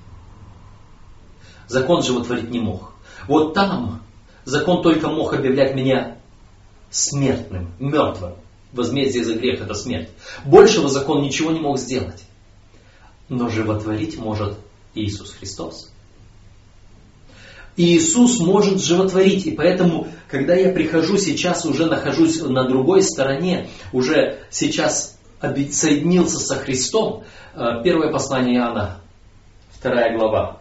закон 1.68 2.02
животворить 2.02 2.48
не 2.48 2.60
мог. 2.60 2.94
Вот 3.28 3.52
там 3.52 4.00
закон 4.46 4.82
только 4.82 5.08
мог 5.08 5.34
объявлять 5.34 5.74
меня 5.74 6.16
смертным, 6.88 7.70
мертвым. 7.78 8.32
Возмездие 8.74 9.24
за 9.24 9.34
грех 9.34 9.60
это 9.60 9.74
смерть. 9.74 10.10
Большего 10.44 10.88
закон 10.88 11.22
ничего 11.22 11.52
не 11.52 11.60
мог 11.60 11.78
сделать. 11.78 12.24
Но 13.28 13.48
животворить 13.48 14.18
может 14.18 14.58
Иисус 14.94 15.32
Христос. 15.32 15.92
Иисус 17.76 18.40
может 18.40 18.82
животворить. 18.82 19.46
И 19.46 19.52
поэтому, 19.52 20.08
когда 20.28 20.54
я 20.54 20.72
прихожу 20.72 21.18
сейчас, 21.18 21.64
уже 21.64 21.86
нахожусь 21.86 22.40
на 22.40 22.64
другой 22.64 23.02
стороне, 23.02 23.68
уже 23.92 24.40
сейчас 24.50 25.18
соединился 25.40 26.38
со 26.38 26.56
Христом, 26.56 27.24
э, 27.54 27.82
первое 27.84 28.10
послание 28.10 28.56
Иоанна, 28.56 29.00
вторая 29.70 30.16
глава, 30.16 30.60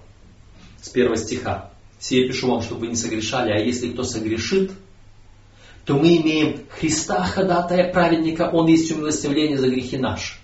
с 0.81 0.89
первого 0.89 1.17
стиха. 1.17 1.71
Сие 1.99 2.27
пишу 2.27 2.51
вам, 2.51 2.61
чтобы 2.61 2.81
вы 2.81 2.87
не 2.87 2.95
согрешали, 2.95 3.51
а 3.51 3.59
если 3.59 3.89
кто 3.89 4.03
согрешит, 4.03 4.71
то 5.85 5.95
мы 5.95 6.17
имеем 6.17 6.61
Христа, 6.69 7.23
ходатая 7.23 7.91
праведника, 7.91 8.49
Он 8.51 8.67
есть 8.67 8.91
умилостивление 8.91 9.57
за 9.57 9.67
грехи 9.67 9.97
наши. 9.97 10.35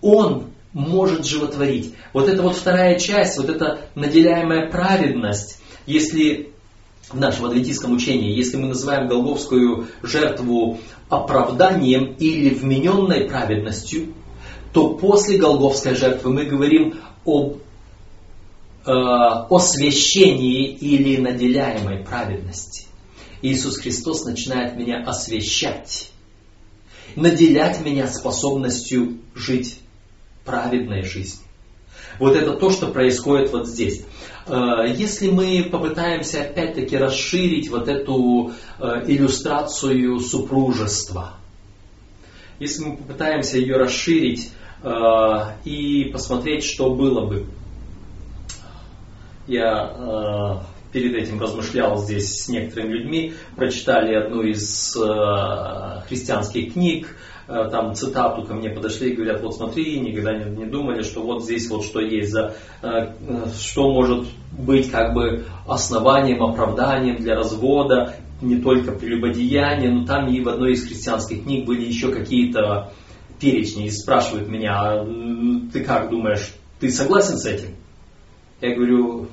Он 0.00 0.50
может 0.72 1.24
животворить. 1.24 1.94
Вот 2.12 2.28
это 2.28 2.42
вот 2.42 2.54
вторая 2.54 2.98
часть, 2.98 3.38
вот 3.38 3.48
эта 3.48 3.80
наделяемая 3.94 4.70
праведность, 4.70 5.58
если 5.86 6.52
в 7.08 7.18
нашем 7.18 7.46
адвентистском 7.46 7.92
учении, 7.92 8.36
если 8.36 8.56
мы 8.56 8.68
называем 8.68 9.08
Голговскую 9.08 9.86
жертву 10.02 10.78
оправданием 11.08 12.14
или 12.18 12.54
вмененной 12.54 13.28
праведностью, 13.28 14.14
то 14.72 14.94
после 14.94 15.38
Голговской 15.38 15.94
жертвы 15.94 16.32
мы 16.32 16.44
говорим 16.44 16.96
об 17.24 17.58
э, 18.84 18.90
освящении 18.90 20.68
или 20.68 21.16
наделяемой 21.20 22.04
праведности. 22.04 22.85
Иисус 23.42 23.78
Христос 23.78 24.24
начинает 24.24 24.76
меня 24.76 25.02
освящать, 25.04 26.10
наделять 27.14 27.80
меня 27.80 28.08
способностью 28.08 29.18
жить 29.34 29.78
праведной 30.44 31.02
жизнью. 31.02 31.46
Вот 32.18 32.34
это 32.34 32.54
то, 32.54 32.70
что 32.70 32.88
происходит 32.88 33.52
вот 33.52 33.66
здесь. 33.66 34.04
Э, 34.46 34.86
если 34.88 35.30
мы 35.30 35.68
попытаемся 35.70 36.42
опять-таки 36.42 36.96
расширить 36.96 37.68
вот 37.68 37.88
эту 37.88 38.52
э, 38.78 39.02
иллюстрацию 39.06 40.18
супружества, 40.20 41.34
если 42.58 42.84
мы 42.84 42.96
попытаемся 42.96 43.58
ее 43.58 43.76
расширить 43.76 44.50
э, 44.82 44.88
и 45.64 46.04
посмотреть, 46.12 46.64
что 46.64 46.94
было 46.94 47.26
бы, 47.26 47.46
я 49.46 50.64
перед 50.96 51.14
этим 51.14 51.38
размышлял 51.38 51.98
здесь 51.98 52.44
с 52.44 52.48
некоторыми 52.48 52.94
людьми, 52.94 53.34
прочитали 53.54 54.14
одну 54.14 54.42
из 54.42 54.96
христианских 56.08 56.72
книг, 56.72 57.16
Э, 57.48 57.68
там 57.70 57.94
цитату 57.94 58.42
ко 58.42 58.54
мне 58.54 58.70
подошли 58.70 59.10
и 59.10 59.14
говорят, 59.14 59.40
вот 59.40 59.54
смотри, 59.54 60.00
никогда 60.00 60.36
не, 60.36 60.56
не 60.56 60.66
думали, 60.66 61.02
что 61.02 61.22
вот 61.22 61.44
здесь 61.44 61.70
вот 61.70 61.84
что 61.84 62.00
есть 62.00 62.32
за, 62.32 62.56
э, 62.82 62.88
э, 62.88 63.46
что 63.56 63.92
может 63.92 64.26
быть 64.50 64.90
как 64.90 65.14
бы 65.14 65.44
основанием, 65.66 66.42
оправданием 66.42 67.16
для 67.16 67.36
развода, 67.36 68.14
не 68.42 68.56
только 68.56 68.90
прелюбодеяние, 68.90 69.92
но 69.92 70.04
там 70.04 70.26
и 70.28 70.40
в 70.40 70.48
одной 70.48 70.72
из 70.72 70.84
христианских 70.86 71.44
книг 71.44 71.66
были 71.66 71.84
еще 71.84 72.10
какие-то 72.10 72.92
перечни 73.38 73.86
и 73.86 73.90
спрашивают 73.90 74.48
меня, 74.48 75.04
ты 75.72 75.84
как 75.84 76.10
думаешь, 76.10 76.52
ты 76.80 76.90
согласен 76.90 77.38
с 77.38 77.46
этим? 77.46 77.76
Я 78.60 78.74
говорю, 78.74 79.28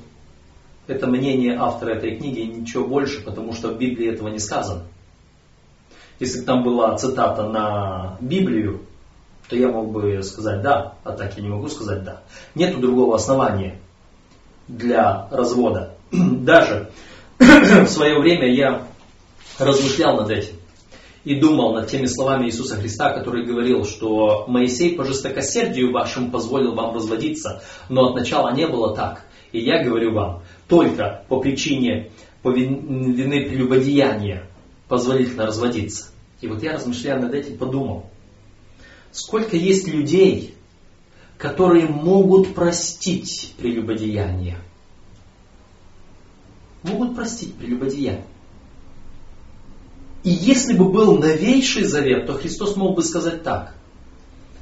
это 0.86 1.06
мнение 1.06 1.56
автора 1.58 1.94
этой 1.94 2.16
книги, 2.16 2.40
ничего 2.40 2.86
больше, 2.86 3.22
потому 3.22 3.52
что 3.52 3.68
в 3.68 3.78
Библии 3.78 4.12
этого 4.12 4.28
не 4.28 4.38
сказано. 4.38 4.82
Если 6.20 6.40
бы 6.40 6.46
там 6.46 6.62
была 6.62 6.96
цитата 6.96 7.48
на 7.48 8.16
Библию, 8.20 8.82
то 9.48 9.56
я 9.56 9.68
мог 9.68 9.90
бы 9.90 10.22
сказать 10.22 10.62
да, 10.62 10.94
а 11.04 11.12
так 11.12 11.36
я 11.36 11.42
не 11.42 11.48
могу 11.48 11.68
сказать 11.68 12.04
да. 12.04 12.22
Нету 12.54 12.78
другого 12.78 13.16
основания 13.16 13.80
для 14.68 15.28
развода. 15.30 15.94
Даже 16.12 16.90
в 17.38 17.86
свое 17.86 18.18
время 18.20 18.52
я 18.52 18.86
размышлял 19.58 20.16
над 20.16 20.30
этим 20.30 20.54
и 21.24 21.40
думал 21.40 21.74
над 21.74 21.88
теми 21.88 22.06
словами 22.06 22.46
Иисуса 22.46 22.76
Христа, 22.76 23.12
который 23.12 23.44
говорил, 23.44 23.84
что 23.84 24.44
Моисей 24.46 24.94
по 24.94 25.04
жестокосердию 25.04 25.92
вашим 25.92 26.30
позволил 26.30 26.74
вам 26.74 26.94
разводиться, 26.94 27.62
но 27.88 28.10
от 28.10 28.14
начала 28.14 28.52
не 28.52 28.66
было 28.66 28.94
так. 28.94 29.24
И 29.52 29.60
я 29.60 29.82
говорю 29.82 30.12
вам, 30.12 30.42
только 30.68 31.24
по 31.28 31.40
причине 31.40 32.10
по 32.42 32.50
вины 32.50 33.48
прелюбодеяния 33.48 34.46
позволительно 34.88 35.46
разводиться. 35.46 36.10
И 36.40 36.46
вот 36.46 36.62
я, 36.62 36.74
размышляя 36.74 37.18
над 37.18 37.32
этим, 37.32 37.56
подумал, 37.56 38.10
сколько 39.12 39.56
есть 39.56 39.88
людей, 39.88 40.54
которые 41.38 41.86
могут 41.86 42.54
простить 42.54 43.54
прелюбодеяние. 43.58 44.58
Могут 46.82 47.14
простить 47.14 47.54
прелюбодеяние. 47.54 48.26
И 50.22 50.30
если 50.30 50.74
бы 50.76 50.90
был 50.90 51.18
новейший 51.18 51.84
завет, 51.84 52.26
то 52.26 52.34
Христос 52.34 52.76
мог 52.76 52.96
бы 52.96 53.02
сказать 53.02 53.42
так, 53.42 53.74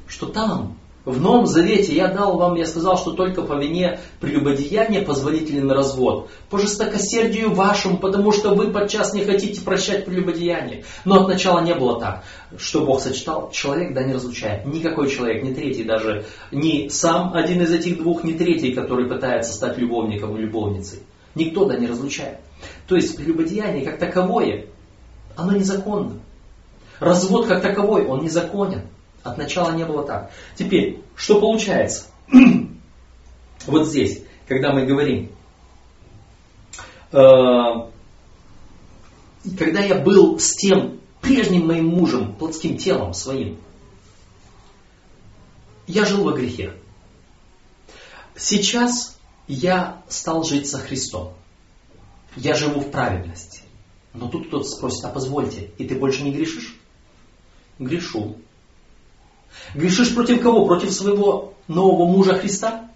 что 0.07 0.27
там 0.27 0.77
в 1.05 1.19
Новом 1.19 1.45
Завете 1.45 1.93
я 1.93 2.07
дал 2.07 2.37
вам, 2.37 2.55
я 2.55 2.65
сказал, 2.65 2.97
что 2.97 3.11
только 3.11 3.41
по 3.41 3.53
вине 3.53 3.99
прелюбодеяния 4.21 5.03
позволителен 5.03 5.69
развод. 5.69 6.29
По 6.49 6.57
жестокосердию 6.57 7.53
вашему, 7.53 7.97
потому 7.97 8.31
что 8.31 8.55
вы 8.55 8.71
подчас 8.71 9.13
не 9.13 9.25
хотите 9.25 9.61
прощать 9.61 10.05
прелюбодеяние. 10.05 10.85
Но 11.03 11.21
от 11.21 11.27
начала 11.27 11.59
не 11.59 11.75
было 11.75 11.99
так. 11.99 12.23
Что 12.57 12.85
Бог 12.85 13.01
сочетал, 13.01 13.51
человек 13.51 13.93
да 13.93 14.03
не 14.03 14.13
разлучает. 14.13 14.65
Никакой 14.65 15.09
человек, 15.09 15.43
ни 15.43 15.53
третий 15.53 15.83
даже, 15.83 16.25
ни 16.51 16.87
сам 16.87 17.33
один 17.33 17.61
из 17.61 17.73
этих 17.73 17.97
двух, 17.97 18.23
ни 18.23 18.33
третий, 18.33 18.71
который 18.71 19.05
пытается 19.05 19.53
стать 19.53 19.77
любовником 19.77 20.37
и 20.37 20.41
любовницей. 20.41 20.99
Никто 21.35 21.65
да 21.65 21.75
не 21.75 21.87
разлучает. 21.87 22.37
То 22.87 22.95
есть 22.95 23.17
прелюбодеяние 23.17 23.83
как 23.83 23.99
таковое, 23.99 24.67
оно 25.35 25.51
незаконно. 25.51 26.13
Развод 27.01 27.47
как 27.47 27.61
таковой, 27.61 28.05
он 28.05 28.23
незаконен. 28.23 28.83
От 29.23 29.37
начала 29.37 29.71
не 29.71 29.85
было 29.85 30.03
так. 30.03 30.31
Теперь, 30.55 31.01
что 31.15 31.39
получается? 31.39 32.07
вот 33.65 33.87
здесь, 33.87 34.23
когда 34.47 34.73
мы 34.73 34.85
говорим, 34.85 35.31
э, 37.11 37.17
когда 39.57 39.79
я 39.79 39.95
был 39.95 40.39
с 40.39 40.55
тем 40.55 40.99
прежним 41.21 41.67
моим 41.67 41.87
мужем, 41.87 42.35
плотским 42.35 42.77
телом 42.77 43.13
своим, 43.13 43.57
я 45.87 46.05
жил 46.05 46.23
во 46.23 46.33
грехе. 46.33 46.73
Сейчас 48.35 49.17
я 49.47 50.01
стал 50.09 50.43
жить 50.43 50.69
со 50.69 50.79
Христом. 50.79 51.33
Я 52.35 52.55
живу 52.55 52.81
в 52.81 52.91
праведности. 52.91 53.61
Но 54.13 54.27
тут 54.27 54.47
кто-то 54.47 54.65
спросит, 54.65 55.03
а 55.05 55.09
позвольте, 55.09 55.71
и 55.77 55.85
ты 55.85 55.95
больше 55.95 56.23
не 56.23 56.31
грешишь? 56.31 56.75
Грешу. 57.79 58.37
Грешишь 59.75 60.13
против 60.13 60.41
кого? 60.41 60.65
Против 60.65 60.91
своего 60.91 61.53
нового 61.67 62.05
мужа 62.05 62.35
Христа? 62.35 62.89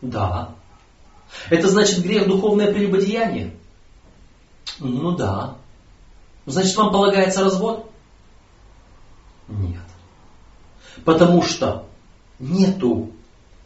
Да. 0.00 0.54
Это 1.50 1.68
значит 1.68 2.02
грех 2.02 2.26
духовное 2.26 2.72
прелюбодеяние? 2.72 3.54
Ну 4.78 5.12
да. 5.12 5.56
Значит, 6.46 6.76
вам 6.76 6.92
полагается 6.92 7.42
развод? 7.42 7.90
Нет. 9.48 9.82
Потому 11.04 11.42
что 11.42 11.86
нету 12.38 13.12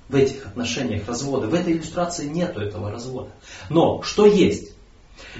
в 0.08 0.14
этих 0.14 0.46
отношениях 0.46 1.06
развода. 1.08 1.46
В 1.46 1.54
этой 1.54 1.74
иллюстрации 1.74 2.26
нету 2.26 2.60
этого 2.60 2.90
развода. 2.90 3.30
Но 3.68 4.02
что 4.02 4.26
есть? 4.26 4.74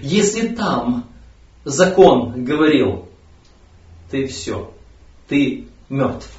Если 0.01 0.49
там 0.49 1.07
закон 1.65 2.45
говорил, 2.45 3.09
ты 4.11 4.27
все, 4.27 4.73
ты 5.29 5.69
мертв, 5.89 6.31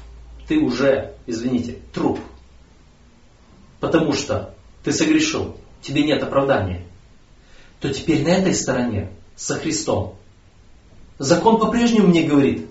ты 0.46 0.58
уже, 0.58 1.14
извините, 1.26 1.78
труп. 1.92 2.18
потому 3.80 4.12
что 4.12 4.54
ты 4.82 4.92
согрешил, 4.92 5.56
тебе 5.82 6.04
нет 6.04 6.22
оправдания, 6.22 6.86
то 7.80 7.92
теперь 7.92 8.22
на 8.22 8.28
этой 8.28 8.54
стороне, 8.54 9.10
со 9.36 9.56
Христом, 9.56 10.16
закон 11.18 11.58
по-прежнему 11.58 12.08
мне 12.08 12.22
говорит, 12.22 12.66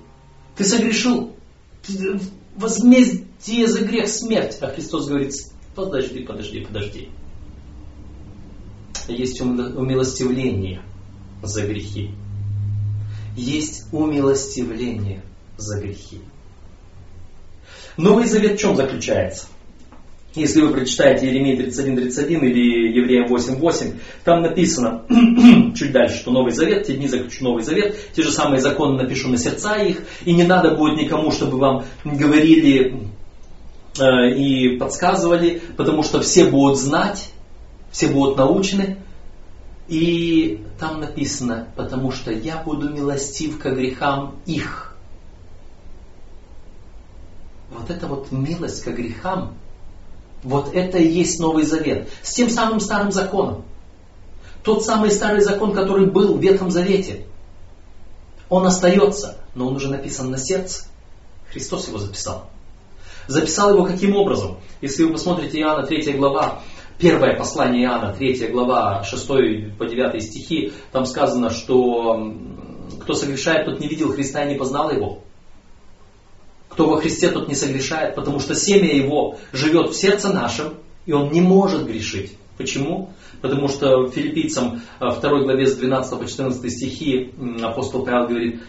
ты 0.55 0.63
согрешил, 0.63 1.35
возмездие 2.55 3.67
за 3.67 3.83
грех 3.83 4.07
смерть. 4.07 4.57
А 4.61 4.67
Христос 4.67 5.07
говорит, 5.07 5.33
подожди, 5.75 6.19
подожди, 6.23 6.61
подожди. 6.61 7.09
Есть 9.07 9.41
умилостивление 9.41 10.81
за 11.41 11.67
грехи. 11.67 12.11
Есть 13.35 13.85
умилостивление 13.91 15.23
за 15.57 15.79
грехи. 15.79 16.21
Новый 17.97 18.25
Завет 18.25 18.57
в 18.57 18.61
чем 18.61 18.75
заключается? 18.75 19.47
Если 20.35 20.61
вы 20.61 20.73
прочитаете 20.73 21.27
Еремей 21.27 21.55
31.31 21.55 22.27
или 22.27 22.97
Евреям 22.97 23.31
8.8, 23.31 23.99
там 24.23 24.41
написано 24.41 25.03
чуть 25.75 25.91
дальше, 25.91 26.17
что 26.17 26.31
Новый 26.31 26.51
Завет, 26.51 26.87
те 26.87 26.95
дни 26.95 27.07
заключу 27.07 27.43
Новый 27.43 27.63
Завет, 27.63 27.95
те 28.15 28.23
же 28.23 28.31
самые 28.31 28.59
законы 28.59 29.01
напишу 29.01 29.29
на 29.29 29.37
сердца 29.37 29.77
их, 29.77 30.01
и 30.25 30.33
не 30.33 30.43
надо 30.43 30.75
будет 30.75 30.99
никому, 30.99 31.31
чтобы 31.31 31.57
вам 31.57 31.85
говорили 32.03 32.97
э, 33.99 34.35
и 34.35 34.77
подсказывали, 34.77 35.61
потому 35.77 36.01
что 36.01 36.19
все 36.21 36.45
будут 36.45 36.79
знать, 36.79 37.29
все 37.91 38.07
будут 38.07 38.35
научены. 38.35 38.97
И 39.87 40.61
там 40.79 40.99
написано, 41.01 41.67
потому 41.75 42.11
что 42.11 42.31
я 42.31 42.57
буду 42.57 42.89
милостив 42.89 43.59
к 43.59 43.69
грехам 43.69 44.37
их. 44.47 44.92
Вот 47.73 47.89
это 47.89 48.07
вот 48.07 48.31
милость 48.31 48.83
к 48.83 48.87
грехам, 48.87 49.55
вот 50.43 50.73
это 50.73 50.97
и 50.97 51.07
есть 51.07 51.39
Новый 51.39 51.65
Завет. 51.65 52.09
С 52.21 52.33
тем 52.33 52.49
самым 52.49 52.79
старым 52.79 53.11
законом. 53.11 53.63
Тот 54.63 54.85
самый 54.85 55.11
старый 55.11 55.41
закон, 55.41 55.73
который 55.73 56.09
был 56.09 56.35
в 56.35 56.41
Ветхом 56.41 56.71
Завете. 56.71 57.25
Он 58.49 58.65
остается, 58.65 59.37
но 59.55 59.67
он 59.67 59.75
уже 59.75 59.89
написан 59.89 60.29
на 60.29 60.37
сердце. 60.37 60.85
Христос 61.51 61.87
его 61.87 61.97
записал. 61.97 62.49
Записал 63.27 63.73
его 63.73 63.85
каким 63.85 64.15
образом? 64.15 64.57
Если 64.81 65.03
вы 65.03 65.13
посмотрите 65.13 65.59
Иоанна 65.59 65.85
3 65.85 66.13
глава, 66.13 66.61
первое 66.97 67.37
послание 67.37 67.83
Иоанна, 67.83 68.13
3 68.13 68.47
глава, 68.47 69.03
6 69.03 69.27
по 69.77 69.85
9 69.85 70.23
стихи, 70.23 70.73
там 70.91 71.05
сказано, 71.05 71.49
что 71.49 72.33
кто 73.01 73.13
согрешает, 73.13 73.65
тот 73.65 73.79
не 73.79 73.87
видел 73.87 74.11
Христа 74.13 74.43
и 74.43 74.53
не 74.53 74.55
познал 74.55 74.91
его. 74.91 75.23
Кто 76.73 76.89
во 76.89 76.97
Христе, 76.97 77.29
тот 77.29 77.47
не 77.47 77.55
согрешает, 77.55 78.15
потому 78.15 78.39
что 78.39 78.55
семя 78.55 78.91
его 78.95 79.37
живет 79.51 79.91
в 79.91 79.95
сердце 79.95 80.33
нашем, 80.33 80.73
и 81.05 81.11
он 81.11 81.31
не 81.31 81.39
может 81.39 81.85
грешить. 81.85 82.33
Почему? 82.57 83.11
Потому 83.41 83.67
что 83.67 84.09
филиппийцам 84.09 84.81
2 84.99 85.09
э, 85.09 85.43
главе 85.43 85.67
с 85.67 85.75
12 85.75 86.19
по 86.19 86.25
14 86.25 86.71
стихи 86.71 87.31
апостол 87.61 88.03
Павел 88.03 88.27
говорит, 88.27 88.61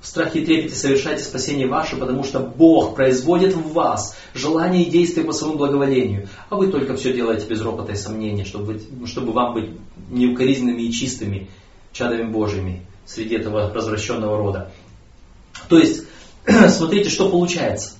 в 0.00 0.06
страхе 0.06 0.40
и 0.40 0.44
трепете 0.44 0.74
совершайте 0.74 1.24
спасение 1.24 1.66
ваше, 1.66 1.96
потому 1.96 2.22
что 2.22 2.38
Бог 2.38 2.94
производит 2.94 3.54
в 3.54 3.72
вас 3.72 4.16
желание 4.34 4.84
и 4.84 4.90
действия 4.90 5.24
по 5.24 5.32
своему 5.32 5.56
благоволению, 5.56 6.28
а 6.50 6.56
вы 6.56 6.68
только 6.68 6.94
все 6.94 7.12
делаете 7.12 7.46
без 7.48 7.60
ропота 7.62 7.92
и 7.92 7.96
сомнения, 7.96 8.44
чтобы, 8.44 8.80
чтобы 9.06 9.32
вам 9.32 9.54
быть 9.54 9.70
неукоризненными 10.10 10.82
и 10.82 10.92
чистыми 10.92 11.48
чадами 11.92 12.30
Божьими 12.30 12.86
среди 13.06 13.36
этого 13.36 13.72
развращенного 13.72 14.36
рода. 14.36 14.70
То 15.68 15.78
есть, 15.78 16.04
смотрите, 16.68 17.10
что 17.10 17.30
получается. 17.30 17.92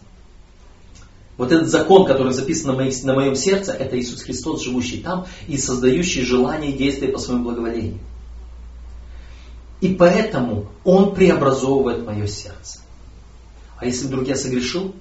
Вот 1.37 1.51
этот 1.51 1.69
закон, 1.69 2.07
который 2.07 2.33
записан 2.33 2.77
на, 2.77 3.15
моем 3.15 3.35
сердце, 3.35 3.73
это 3.73 3.99
Иисус 3.99 4.23
Христос, 4.23 4.63
живущий 4.63 4.99
там 4.99 5.27
и 5.49 5.59
создающий 5.59 6.23
желание 6.23 6.71
и 6.71 6.79
действия 6.79 7.09
по 7.09 7.19
своему 7.19 7.45
благоволению. 7.45 7.99
И 9.81 9.95
поэтому 9.95 10.67
Он 10.85 11.15
преобразовывает 11.15 12.07
мое 12.07 12.27
сердце. 12.27 12.81
А 13.79 13.87
если 13.87 14.07
вдруг 14.07 14.29
я 14.29 14.37
согрешил, 14.37 14.95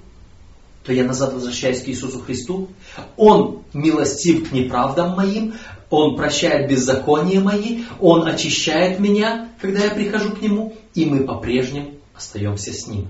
то 0.84 0.92
я 0.92 1.04
назад 1.04 1.32
возвращаюсь 1.32 1.82
к 1.82 1.88
Иисусу 1.88 2.18
Христу. 2.20 2.68
Он 3.16 3.62
милостив 3.72 4.48
к 4.48 4.52
неправдам 4.52 5.14
моим, 5.14 5.54
Он 5.88 6.16
прощает 6.16 6.68
беззакония 6.68 7.40
мои, 7.40 7.84
Он 8.00 8.26
очищает 8.26 8.98
меня, 8.98 9.50
когда 9.60 9.84
я 9.84 9.90
прихожу 9.92 10.32
к 10.32 10.42
Нему, 10.42 10.76
и 10.94 11.06
мы 11.06 11.24
по-прежнему 11.24 11.92
остаемся 12.14 12.72
с 12.72 12.88
Ним 12.88 13.08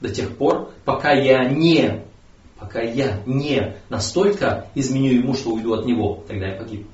до 0.00 0.10
тех 0.10 0.36
пор, 0.36 0.72
пока 0.84 1.12
я 1.12 1.48
не, 1.48 2.04
пока 2.58 2.80
я 2.80 3.22
не 3.26 3.76
настолько 3.88 4.68
изменю 4.74 5.12
ему, 5.12 5.34
что 5.34 5.50
уйду 5.50 5.74
от 5.74 5.86
него, 5.86 6.24
тогда 6.28 6.48
я 6.48 6.56
погиб. 6.56 6.86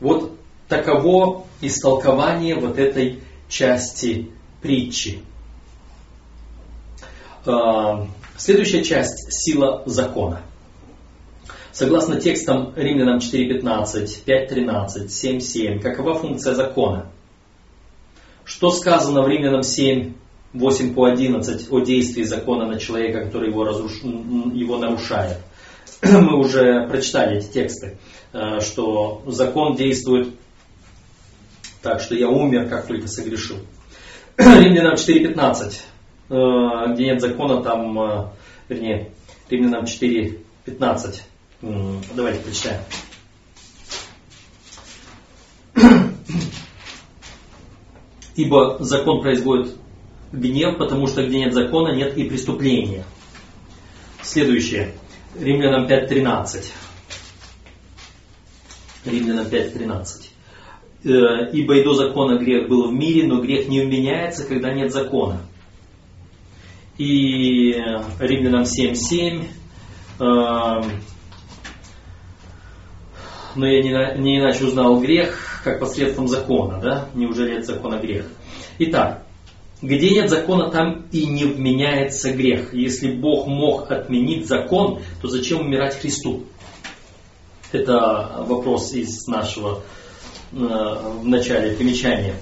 Вот 0.00 0.32
таково 0.68 1.46
истолкование 1.60 2.56
вот 2.56 2.78
этой 2.78 3.22
части 3.48 4.30
притчи. 4.62 5.22
А, 7.44 8.06
следующая 8.36 8.84
часть– 8.84 9.26
сила 9.32 9.82
закона. 9.86 10.42
Согласно 11.72 12.20
текстам 12.20 12.72
Римлянам 12.76 13.18
4.15, 13.18 14.24
5.13, 14.26 15.06
7.7, 15.06 15.80
какова 15.80 16.14
функция 16.14 16.54
закона? 16.54 17.06
Что 18.44 18.70
сказано 18.70 19.22
в 19.22 19.28
Римлянам 19.28 19.62
7, 19.62 20.14
8 20.52 20.94
по 20.94 21.04
11 21.04 21.70
о 21.70 21.80
действии 21.80 22.24
закона 22.24 22.66
на 22.66 22.78
человека, 22.78 23.24
который 23.24 23.50
его, 23.50 23.64
разруш... 23.64 24.02
его 24.02 24.78
нарушает. 24.78 25.38
Мы 26.02 26.36
уже 26.38 26.88
прочитали 26.88 27.38
эти 27.38 27.46
тексты, 27.52 27.98
э, 28.32 28.60
что 28.60 29.22
закон 29.26 29.76
действует 29.76 30.34
так, 31.82 32.00
что 32.00 32.16
я 32.16 32.28
умер, 32.28 32.68
как 32.68 32.86
только 32.86 33.06
согрешил. 33.06 33.58
Римлянам 34.36 34.94
4.15, 34.94 35.74
э, 36.30 36.94
где 36.94 37.04
нет 37.04 37.20
закона, 37.20 37.62
там, 37.62 38.00
э, 38.00 38.30
вернее, 38.68 39.12
Римлянам 39.48 39.84
4.15. 39.84 41.20
Давайте 42.14 42.40
прочитаем. 42.40 42.80
Ибо 48.34 48.78
закон 48.80 49.20
производит 49.20 49.74
гнев, 50.32 50.78
потому 50.78 51.06
что 51.06 51.26
где 51.26 51.40
нет 51.40 51.54
закона, 51.54 51.94
нет 51.94 52.16
и 52.16 52.24
преступления. 52.24 53.04
Следующее. 54.22 54.94
Римлянам 55.38 55.86
5.13. 55.86 56.72
Римлянам 59.06 59.46
5.13. 59.46 60.28
Э, 61.02 61.50
Ибо 61.52 61.76
и 61.76 61.84
до 61.84 61.94
закона 61.94 62.38
грех 62.38 62.68
был 62.68 62.90
в 62.90 62.92
мире, 62.92 63.26
но 63.26 63.40
грех 63.40 63.68
не 63.68 63.80
уменяется, 63.80 64.46
когда 64.46 64.72
нет 64.72 64.92
закона. 64.92 65.40
И 66.98 67.72
Римлянам 68.18 68.62
7.7. 68.62 69.46
Э, 70.20 70.82
но 73.56 73.66
я 73.66 74.14
не, 74.16 74.38
иначе 74.38 74.64
узнал 74.64 75.00
грех, 75.00 75.60
как 75.64 75.80
посредством 75.80 76.28
закона, 76.28 76.80
да? 76.80 77.08
Неужели 77.14 77.56
это 77.56 77.74
закона 77.74 77.96
грех? 77.96 78.26
Итак, 78.78 79.24
где 79.82 80.10
нет 80.10 80.28
закона, 80.28 80.70
там 80.70 81.06
и 81.10 81.26
не 81.26 81.44
вменяется 81.44 82.32
грех. 82.32 82.74
Если 82.74 83.12
Бог 83.12 83.46
мог 83.46 83.90
отменить 83.90 84.46
закон, 84.46 85.00
то 85.22 85.28
зачем 85.28 85.60
умирать 85.60 85.98
Христу? 85.98 86.44
Это 87.72 88.44
вопрос 88.46 88.92
из 88.92 89.26
нашего 89.26 89.82
э, 90.52 90.56
в 90.56 91.26
начале 91.26 91.76
примечания 91.76 92.34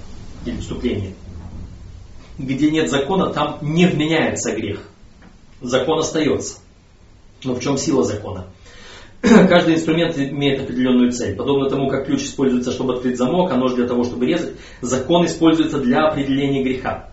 или 0.44 0.56
вступления. 0.56 1.12
Где 2.38 2.70
нет 2.70 2.90
закона, 2.90 3.32
там 3.32 3.58
не 3.62 3.86
вменяется 3.86 4.52
грех. 4.52 4.88
Закон 5.60 6.00
остается. 6.00 6.58
Но 7.44 7.54
в 7.54 7.60
чем 7.60 7.78
сила 7.78 8.02
закона? 8.04 8.46
Каждый 9.20 9.74
инструмент 9.74 10.16
имеет 10.18 10.62
определенную 10.62 11.12
цель. 11.12 11.36
Подобно 11.36 11.68
тому, 11.68 11.88
как 11.88 12.06
ключ 12.06 12.22
используется, 12.22 12.72
чтобы 12.72 12.94
открыть 12.94 13.16
замок, 13.16 13.52
а 13.52 13.56
нож 13.56 13.74
для 13.74 13.86
того, 13.86 14.04
чтобы 14.04 14.26
резать, 14.26 14.54
закон 14.80 15.26
используется 15.26 15.78
для 15.78 16.06
определения 16.06 16.62
греха. 16.62 17.10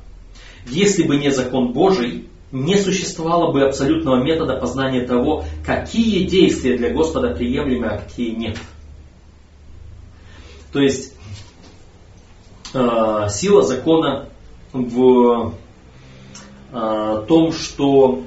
Если 0.66 1.04
бы 1.04 1.18
не 1.18 1.32
закон 1.32 1.74
Божий, 1.74 2.28
не 2.52 2.78
существовало 2.78 3.52
бы 3.52 3.64
абсолютного 3.64 4.24
метода 4.24 4.58
познания 4.58 5.06
того, 5.06 5.46
какие 5.66 6.26
действия 6.26 6.78
для 6.78 6.92
Господа 6.92 7.34
приемлемы, 7.34 7.88
а 7.88 7.98
какие 7.98 8.32
нет. 8.34 8.58
То 10.72 10.80
есть 10.80 11.14
э, 12.74 13.28
сила 13.30 13.62
закона 13.62 14.30
в 14.74 15.54
э, 16.72 17.26
том, 17.28 17.52
что 17.52 18.24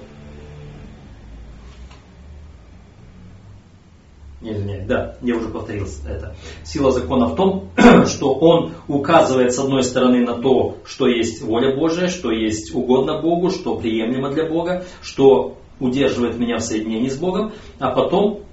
Не, 4.40 4.52
извиняюсь, 4.52 4.86
да, 4.86 5.16
я 5.20 5.34
уже 5.34 5.48
повторил 5.48 5.88
это. 6.06 6.36
Сила 6.64 6.92
закона 6.92 7.26
в 7.26 7.34
том, 7.34 7.70
что 8.06 8.34
он 8.34 8.74
указывает 8.86 9.52
с 9.52 9.58
одной 9.58 9.82
стороны 9.82 10.24
на 10.24 10.40
то, 10.40 10.76
что 10.84 11.08
есть 11.08 11.42
воля 11.42 11.74
Божия, 11.74 12.08
что 12.08 12.30
есть 12.30 12.72
угодно 12.72 13.20
Богу, 13.20 13.50
что 13.50 13.76
приемлемо 13.76 14.30
для 14.30 14.48
Бога, 14.48 14.84
что 15.02 15.56
удерживает 15.80 16.38
меня 16.38 16.58
в 16.58 16.62
соединении 16.62 17.08
с 17.08 17.16
Богом, 17.16 17.52
а 17.80 17.90
потом, 17.90 18.44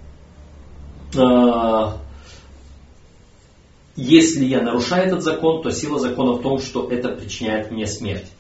э, 1.16 1.86
если 3.96 4.46
я 4.46 4.62
нарушаю 4.62 5.06
этот 5.06 5.22
закон, 5.22 5.62
то 5.62 5.70
сила 5.70 6.00
закона 6.00 6.34
в 6.34 6.42
том, 6.42 6.58
что 6.58 6.90
это 6.90 7.10
причиняет 7.10 7.70
мне 7.70 7.86
смерть. 7.86 8.32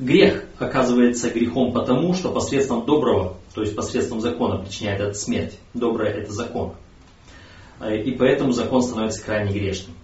Грех 0.00 0.46
оказывается 0.58 1.30
грехом 1.30 1.72
потому, 1.72 2.14
что 2.14 2.32
посредством 2.32 2.86
доброго, 2.86 3.36
то 3.54 3.60
есть 3.60 3.76
посредством 3.76 4.20
закона 4.20 4.58
причиняет 4.58 5.00
этот 5.00 5.16
смерть. 5.16 5.58
Доброе 5.74 6.12
это 6.12 6.32
закон. 6.32 6.74
Э, 7.80 7.96
и 7.96 8.12
поэтому 8.12 8.52
закон 8.52 8.82
становится 8.82 9.22
крайне 9.22 9.52
грешным. 9.52 9.96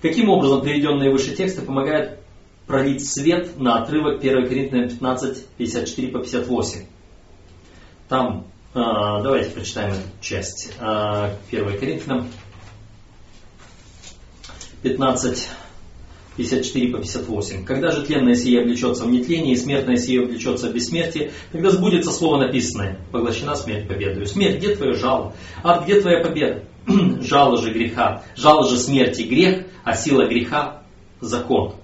Каким 0.00 0.28
образом 0.28 0.62
приведенные 0.62 1.10
выше 1.10 1.34
тексты 1.34 1.62
помогают 1.62 2.18
пролить 2.66 3.06
свет 3.06 3.58
на 3.58 3.82
отрывок 3.82 4.20
1 4.20 4.48
Коринфянам 4.48 4.88
15, 4.88 5.46
54 5.56 6.08
по 6.08 6.18
58? 6.20 6.86
Там, 8.08 8.46
э, 8.74 8.78
давайте 8.78 9.50
прочитаем 9.50 9.92
эту 9.92 10.02
часть. 10.20 10.72
1 10.78 11.68
э, 11.68 11.78
Коринфянам 11.78 12.28
15, 14.82 15.48
54 16.36 16.88
по 16.88 16.98
58. 16.98 17.64
Когда 17.64 17.90
же 17.90 18.02
тленное 18.04 18.34
сие 18.34 18.60
облечется 18.62 19.04
в 19.04 19.10
нетление, 19.10 19.54
и 19.54 19.56
смертное 19.56 19.96
сие 19.96 20.22
облечется 20.22 20.68
в 20.68 20.74
бессмертие, 20.74 21.32
тогда 21.50 21.70
сбудется 21.70 22.10
слово 22.10 22.38
написанное. 22.38 22.98
Поглощена 23.10 23.54
смерть 23.54 23.88
победою. 23.88 24.26
Смерть, 24.26 24.56
где 24.56 24.74
твое 24.74 24.94
жало? 24.94 25.34
Ад, 25.62 25.84
где 25.84 26.00
твоя 26.00 26.22
победа? 26.22 26.64
жало 27.20 27.58
же 27.58 27.72
греха. 27.72 28.22
Жало 28.36 28.68
же 28.68 28.76
смерти 28.76 29.22
грех, 29.22 29.66
а 29.84 29.94
сила 29.94 30.26
греха 30.26 30.82
закон. 31.20 31.74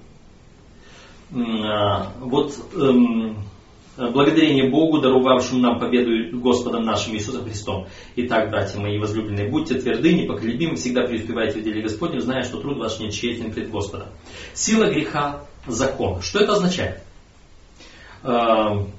А, 1.32 2.12
вот 2.20 2.54
эм, 2.74 3.36
благодарение 3.98 4.70
Богу, 4.70 5.00
даровавшему 5.00 5.60
нам 5.60 5.80
победу 5.80 6.38
Господом 6.38 6.84
нашим 6.84 7.14
Иисусом 7.14 7.44
Христом. 7.44 7.88
Итак, 8.16 8.50
братья 8.50 8.78
мои 8.78 8.98
возлюбленные, 8.98 9.50
будьте 9.50 9.74
тверды, 9.74 10.14
непоколебимы, 10.14 10.76
всегда 10.76 11.02
преуспевайте 11.02 11.60
в 11.60 11.64
деле 11.64 11.82
Господнем, 11.82 12.20
зная, 12.20 12.44
что 12.44 12.60
труд 12.60 12.78
ваш 12.78 13.00
не 13.00 13.10
тщетен 13.10 13.52
пред 13.52 13.70
Господом. 13.70 14.08
Сила 14.54 14.84
греха– 14.84 15.44
закон. 15.66 16.22
Что 16.22 16.40
это 16.40 16.52
означает? 16.52 17.02
Эм, 18.22 18.92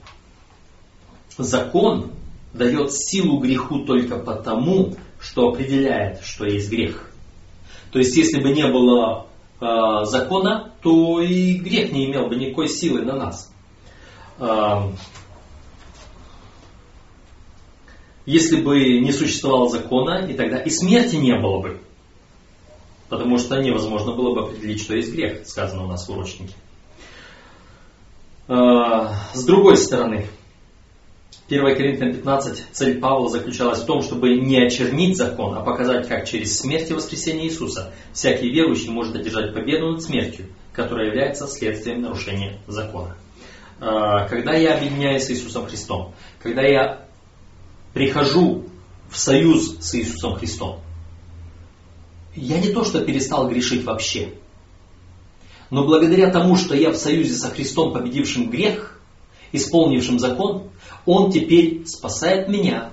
закон 1.38 2.12
дает 2.54 2.94
силу 2.94 3.40
греху 3.40 3.86
только 3.86 4.18
потому, 4.18 4.96
что 5.20 5.50
определяет, 5.50 6.22
что 6.24 6.46
есть 6.46 6.70
грех. 6.70 7.12
То 7.92 8.00
есть, 8.00 8.16
если 8.18 8.42
бы 8.42 8.52
не 8.52 8.68
было 8.68 9.28
э, 9.60 10.06
закона, 10.06 10.74
то 10.82 11.22
и 11.22 11.56
грех 11.56 11.92
не 11.92 12.06
имел 12.06 12.28
бы 12.28 12.36
никакой 12.36 12.68
силы 12.68 13.02
на 13.02 13.16
нас. 13.16 13.49
Если 18.26 18.62
бы 18.62 19.00
не 19.00 19.12
существовало 19.12 19.70
закона, 19.70 20.28
и 20.28 20.34
тогда 20.34 20.60
и 20.60 20.70
смерти 20.70 21.16
не 21.16 21.36
было 21.36 21.60
бы. 21.60 21.80
Потому 23.10 23.40
что 23.40 23.58
невозможно 23.58 24.14
было 24.14 24.36
бы 24.36 24.42
определить, 24.42 24.82
что 24.82 24.96
есть 24.96 25.12
грех, 25.12 25.48
сказано 25.48 25.84
у 25.84 25.88
нас 25.88 26.08
в 26.08 26.12
урочнике. 26.12 26.54
Э, 28.48 29.08
с 29.34 29.44
другой 29.46 29.78
стороны, 29.78 30.28
1 31.50 31.76
Коринфянам 31.76 32.14
15 32.14 32.66
цель 32.72 33.00
Павла 33.00 33.30
заключалась 33.30 33.80
в 33.80 33.86
том, 33.86 34.04
чтобы 34.04 34.36
не 34.36 34.64
очернить 34.64 35.18
закон, 35.18 35.58
а 35.58 35.62
показать, 35.62 36.08
как 36.08 36.28
через 36.28 36.60
смерть 36.60 36.92
и 36.92 36.94
воскресение 36.94 37.48
Иисуса 37.48 37.92
всякий 38.14 38.50
верующий 38.50 38.92
может 38.92 39.16
одержать 39.16 39.56
победу 39.56 39.92
над 39.92 40.04
смертью, 40.04 40.46
которая 40.72 41.08
является 41.08 41.48
следствием 41.48 42.02
нарушения 42.02 42.60
закона. 42.68 43.16
А, 43.80 44.28
когда 44.28 44.54
я 44.54 44.78
объединяюсь 44.78 45.24
с 45.24 45.32
Иисусом 45.32 45.66
Христом, 45.68 46.14
когда 46.42 46.64
я 46.64 47.06
прихожу 47.94 48.66
в 49.10 49.18
союз 49.18 49.78
с 49.80 49.96
Иисусом 49.96 50.36
Христом, 50.36 50.80
я 52.36 52.60
не 52.60 52.70
то 52.70 52.84
что 52.84 53.04
перестал 53.04 53.48
грешить 53.50 53.84
вообще, 53.84 54.34
но 55.70 55.86
благодаря 55.86 56.32
тому, 56.32 56.56
что 56.56 56.76
я 56.76 56.92
в 56.92 56.96
союзе 56.96 57.36
со 57.36 57.50
Христом, 57.50 57.94
победившим 57.94 58.50
грех, 58.50 59.00
исполнившим 59.52 60.20
закон, 60.20 60.70
он 61.06 61.32
теперь 61.32 61.86
спасает 61.86 62.50
меня 62.50 62.92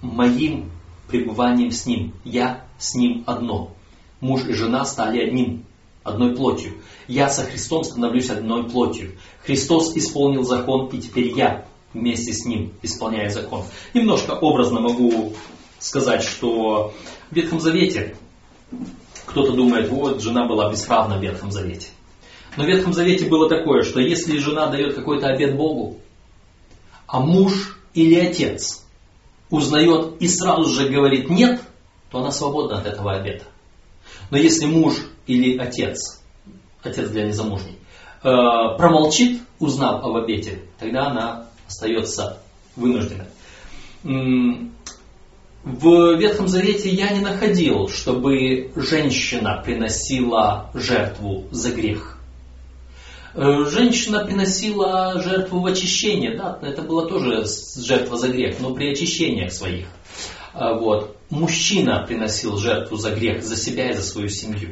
моим 0.00 0.70
пребыванием 1.08 1.70
с 1.70 1.86
Ним. 1.86 2.14
Я 2.24 2.64
с 2.78 2.94
Ним 2.94 3.22
одно. 3.26 3.72
Муж 4.20 4.44
и 4.46 4.54
жена 4.54 4.84
стали 4.84 5.22
одним, 5.22 5.65
одной 6.06 6.34
плотью. 6.34 6.74
Я 7.08 7.28
со 7.28 7.42
Христом 7.42 7.84
становлюсь 7.84 8.30
одной 8.30 8.64
плотью. 8.64 9.12
Христос 9.44 9.96
исполнил 9.96 10.44
закон, 10.44 10.88
и 10.88 10.98
теперь 10.98 11.36
я 11.36 11.66
вместе 11.92 12.32
с 12.32 12.44
Ним 12.44 12.72
исполняю 12.82 13.30
закон. 13.30 13.64
Немножко 13.92 14.32
образно 14.32 14.80
могу 14.80 15.34
сказать, 15.78 16.22
что 16.22 16.94
в 17.30 17.34
Ветхом 17.34 17.60
Завете 17.60 18.16
кто-то 19.26 19.52
думает, 19.52 19.90
вот 19.90 20.22
жена 20.22 20.46
была 20.46 20.70
бесправна 20.70 21.18
в 21.18 21.22
Ветхом 21.22 21.50
Завете. 21.50 21.88
Но 22.56 22.64
в 22.64 22.66
Ветхом 22.68 22.92
Завете 22.92 23.26
было 23.26 23.48
такое, 23.48 23.82
что 23.82 24.00
если 24.00 24.38
жена 24.38 24.68
дает 24.68 24.94
какой-то 24.94 25.26
обед 25.26 25.56
Богу, 25.56 25.98
а 27.06 27.20
муж 27.20 27.78
или 27.94 28.14
отец 28.14 28.84
узнает 29.50 30.20
и 30.20 30.28
сразу 30.28 30.70
же 30.70 30.88
говорит 30.88 31.28
нет, 31.28 31.60
то 32.10 32.18
она 32.18 32.30
свободна 32.30 32.78
от 32.78 32.86
этого 32.86 33.12
обета. 33.12 33.44
Но 34.30 34.36
если 34.36 34.66
муж 34.66 34.94
или 35.26 35.56
отец, 35.58 36.20
отец 36.82 37.08
для 37.10 37.26
незамужней, 37.26 37.78
э, 38.22 38.28
промолчит, 38.76 39.40
узнав 39.58 40.04
об 40.04 40.16
обете, 40.16 40.62
тогда 40.78 41.06
она 41.06 41.46
остается 41.66 42.38
вынужденной. 42.76 43.26
В 45.66 46.16
Ветхом 46.16 46.46
Завете 46.46 46.90
я 46.90 47.10
не 47.10 47.20
находил, 47.20 47.88
чтобы 47.88 48.70
женщина 48.76 49.60
приносила 49.64 50.70
жертву 50.74 51.46
за 51.50 51.72
грех. 51.72 52.18
Э, 53.34 53.64
женщина 53.68 54.24
приносила 54.24 55.20
жертву 55.20 55.60
в 55.60 55.66
очищение, 55.66 56.36
да, 56.36 56.58
это 56.62 56.82
была 56.82 57.06
тоже 57.06 57.44
жертва 57.76 58.16
за 58.16 58.28
грех, 58.28 58.60
но 58.60 58.74
при 58.74 58.92
очищениях 58.92 59.52
своих. 59.52 59.86
А, 60.58 60.72
вот. 60.74 61.16
Мужчина 61.28 62.04
приносил 62.06 62.56
жертву 62.56 62.96
за 62.96 63.10
грех, 63.10 63.42
за 63.42 63.56
себя 63.56 63.90
и 63.90 63.94
за 63.94 64.02
свою 64.02 64.28
семью. 64.28 64.70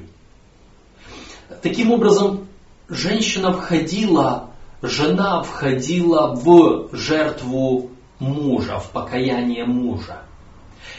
Таким 1.62 1.93
образом, 1.93 2.49
женщина 2.89 3.53
входила, 3.53 4.51
жена 4.80 5.43
входила 5.43 6.35
в 6.35 6.89
жертву 6.97 7.91
мужа, 8.18 8.78
в 8.78 8.91
покаяние 8.93 9.66
мужа. 9.66 10.22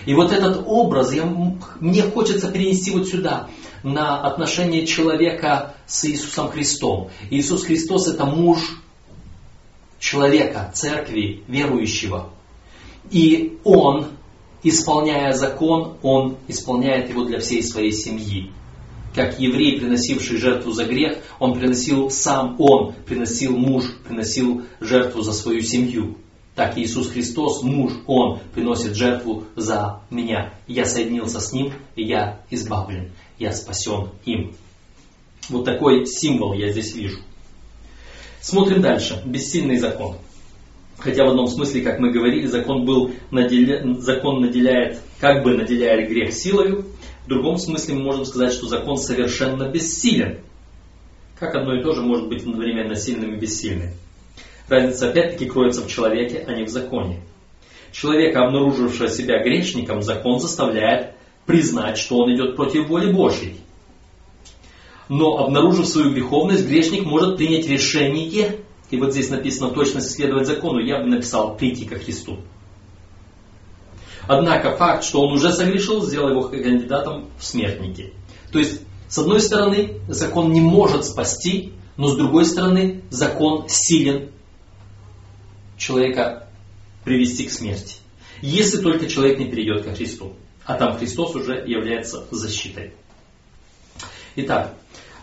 И 0.06 0.14
вот 0.14 0.32
этот 0.32 0.64
образ 0.68 1.14
я, 1.14 1.26
мне 1.80 2.04
хочется 2.04 2.52
перенести 2.52 2.92
вот 2.92 3.08
сюда, 3.08 3.48
на 3.82 4.22
отношение 4.22 4.86
человека 4.86 5.74
с 5.88 6.06
Иисусом 6.06 6.50
Христом. 6.50 7.10
Иисус 7.32 7.64
Христос 7.64 8.08
это 8.08 8.26
муж 8.26 8.60
человека, 9.98 10.72
церкви, 10.76 11.44
верующего. 11.48 12.30
И 13.10 13.58
Он, 13.64 14.08
исполняя 14.66 15.32
закон, 15.32 15.98
Он 16.02 16.38
исполняет 16.48 17.10
его 17.10 17.24
для 17.24 17.40
всей 17.40 17.64
своей 17.64 17.92
семьи. 17.92 18.52
Как 19.14 19.40
еврей, 19.40 19.80
приносивший 19.80 20.38
жертву 20.38 20.74
за 20.74 20.84
грех, 20.84 21.20
он 21.40 21.58
приносил 21.58 22.10
сам 22.10 22.58
он, 22.60 22.94
приносил 23.06 23.56
муж, 23.56 23.86
приносил 24.06 24.64
жертву 24.82 25.22
за 25.22 25.32
свою 25.32 25.62
семью. 25.62 26.18
Так 26.54 26.78
Иисус 26.78 27.10
Христос, 27.10 27.64
муж, 27.64 27.94
Он 28.08 28.40
приносит 28.54 28.96
жертву 28.96 29.44
за 29.56 30.02
меня. 30.10 30.54
Я 30.68 30.86
соединился 30.86 31.42
с 31.42 31.52
Ним, 31.52 31.74
и 31.96 32.04
я 32.04 32.42
избавлен, 32.50 33.12
я 33.38 33.54
спасен 33.54 34.10
им. 34.26 34.54
Вот 35.50 35.66
такой 35.66 36.06
символ 36.06 36.54
я 36.54 36.72
здесь 36.72 36.96
вижу. 36.96 37.20
Смотрим 38.42 38.82
дальше. 38.82 39.22
Бессильный 39.26 39.78
закон. 39.78 40.18
Хотя 41.00 41.26
в 41.26 41.30
одном 41.30 41.48
смысле, 41.48 41.82
как 41.82 42.00
мы 42.00 42.12
говорили, 42.12 42.48
закон, 42.48 42.86
был 42.86 43.12
наделя... 43.32 43.84
закон 44.00 44.42
наделяет, 44.42 45.00
как 45.20 45.44
бы 45.44 45.56
наделяет 45.56 46.10
грех 46.10 46.34
силою. 46.34 46.86
В 47.26 47.28
другом 47.28 47.58
смысле 47.58 47.96
мы 47.96 48.04
можем 48.04 48.26
сказать, 48.26 48.54
что 48.54 48.68
закон 48.68 48.98
совершенно 48.98 49.70
бессилен. 49.70 50.40
Как 51.40 51.56
одно 51.56 51.76
и 51.76 51.84
то 51.84 51.94
же 51.94 52.02
может 52.02 52.30
быть 52.30 52.44
одновременно 52.44 52.96
сильным 52.96 53.36
и 53.36 53.40
бессильным. 53.40 53.90
Разница 54.70 55.10
опять-таки 55.10 55.46
кроется 55.46 55.82
в 55.82 55.88
человеке, 55.88 56.44
а 56.48 56.54
не 56.54 56.64
в 56.64 56.70
законе. 56.70 57.22
Человека, 57.92 58.46
обнаружившего 58.46 59.08
себя 59.10 59.44
грешником, 59.44 60.02
закон 60.02 60.40
заставляет 60.40 61.14
признать, 61.46 61.98
что 61.98 62.18
он 62.18 62.34
идет 62.34 62.56
против 62.56 62.88
воли 62.88 63.12
Божьей. 63.12 63.58
Но 65.08 65.38
обнаружив 65.38 65.86
свою 65.88 66.12
греховность, 66.12 66.68
грешник 66.68 67.06
может 67.06 67.38
принять 67.38 67.68
решение, 67.68 68.58
и 68.90 68.98
вот 68.98 69.12
здесь 69.12 69.30
написано 69.30 69.72
точно 69.72 70.02
следовать 70.02 70.48
закону, 70.48 70.80
я 70.80 71.00
бы 71.00 71.08
написал 71.08 71.56
прийти 71.58 71.86
ко 71.86 71.96
Христу. 71.98 72.40
Однако 74.28 74.76
факт, 74.76 75.04
что 75.04 75.22
он 75.22 75.34
уже 75.34 75.52
согрешил, 75.54 76.04
сделал 76.04 76.30
его 76.30 76.44
кандидатом 76.44 77.30
в 77.38 77.44
смертники. 77.44 78.14
То 78.52 78.60
есть, 78.60 78.82
с 79.08 79.18
одной 79.18 79.40
стороны, 79.40 80.00
закон 80.08 80.52
не 80.52 80.62
может 80.62 81.06
спасти, 81.06 81.74
но 81.98 82.08
с 82.08 82.18
другой 82.18 82.46
стороны, 82.46 83.04
закон 83.10 83.66
силен 83.68 84.32
человека 85.78 86.48
привести 87.04 87.46
к 87.46 87.52
смерти. 87.52 87.98
Если 88.42 88.82
только 88.82 89.08
человек 89.08 89.40
не 89.40 89.46
перейдет 89.46 89.84
ко 89.84 89.94
Христу. 89.94 90.34
А 90.66 90.74
там 90.74 90.98
Христос 90.98 91.36
уже 91.36 91.64
является 91.66 92.26
защитой. 92.32 92.94
Итак, 94.36 94.74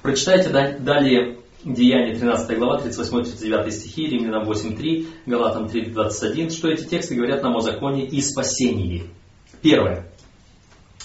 прочитайте 0.02 0.48
далее 0.50 1.38
Деяния 1.64 2.14
13 2.16 2.58
глава, 2.58 2.80
38-39 2.80 3.70
стихи, 3.70 4.08
Римлянам 4.08 4.50
8.3, 4.50 5.06
Галатам 5.26 5.66
3.21, 5.66 6.50
что 6.50 6.68
эти 6.68 6.82
тексты 6.84 7.14
говорят 7.14 7.42
нам 7.42 7.56
о 7.56 7.60
законе 7.60 8.04
и 8.04 8.20
спасении. 8.20 9.04
Первое. 9.60 10.08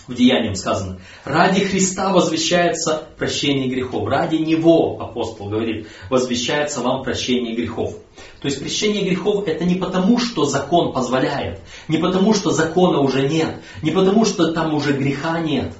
В 0.08 0.16
Деяниям 0.16 0.56
сказано, 0.56 1.00
ради 1.26 1.60
Христа 1.66 2.12
возвещается 2.14 3.04
прощение 3.18 3.68
грехов. 3.68 4.08
Ради 4.08 4.38
Него, 4.38 5.00
апостол 5.02 5.50
говорит, 5.50 5.90
возвещается 6.10 6.80
вам 6.80 7.04
прощение 7.04 7.54
грехов. 7.56 7.96
То 8.42 8.48
есть 8.48 8.60
прощение 8.60 9.04
грехов 9.04 9.48
это 9.48 9.66
не 9.66 9.76
потому, 9.76 10.18
что 10.18 10.46
закон 10.46 10.94
позволяет, 10.94 11.60
не 11.88 11.98
потому, 11.98 12.34
что 12.34 12.52
закона 12.52 13.00
уже 13.00 13.28
нет, 13.28 13.58
не 13.84 13.92
потому, 13.92 14.26
что 14.26 14.54
там 14.54 14.74
уже 14.74 14.94
греха 14.94 15.40
нет. 15.40 15.74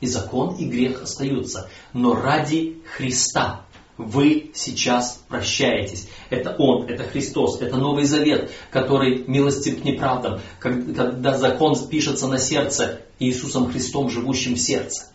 И 0.00 0.06
закон, 0.06 0.54
и 0.56 0.66
грех 0.66 1.02
остаются. 1.02 1.68
Но 1.92 2.14
ради 2.14 2.78
Христа 2.96 3.66
вы 4.00 4.50
сейчас 4.54 5.22
прощаетесь. 5.28 6.08
Это 6.30 6.54
Он, 6.58 6.86
это 6.88 7.04
Христос, 7.04 7.60
это 7.60 7.76
Новый 7.76 8.04
Завет, 8.04 8.50
который 8.70 9.24
милостив 9.26 9.80
к 9.80 9.84
неправдам, 9.84 10.40
когда 10.58 11.36
закон 11.36 11.76
пишется 11.88 12.26
на 12.26 12.38
сердце 12.38 13.02
Иисусом 13.18 13.70
Христом, 13.70 14.08
живущим 14.08 14.54
в 14.54 14.60
сердце. 14.60 15.06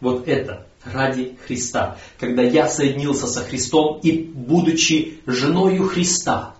Вот 0.00 0.28
это 0.28 0.66
ради 0.84 1.36
Христа. 1.46 1.98
Когда 2.18 2.42
я 2.42 2.68
соединился 2.68 3.26
со 3.26 3.40
Христом 3.40 4.00
и, 4.02 4.12
будучи 4.12 5.20
женою 5.26 5.86
Христа, 5.86 6.54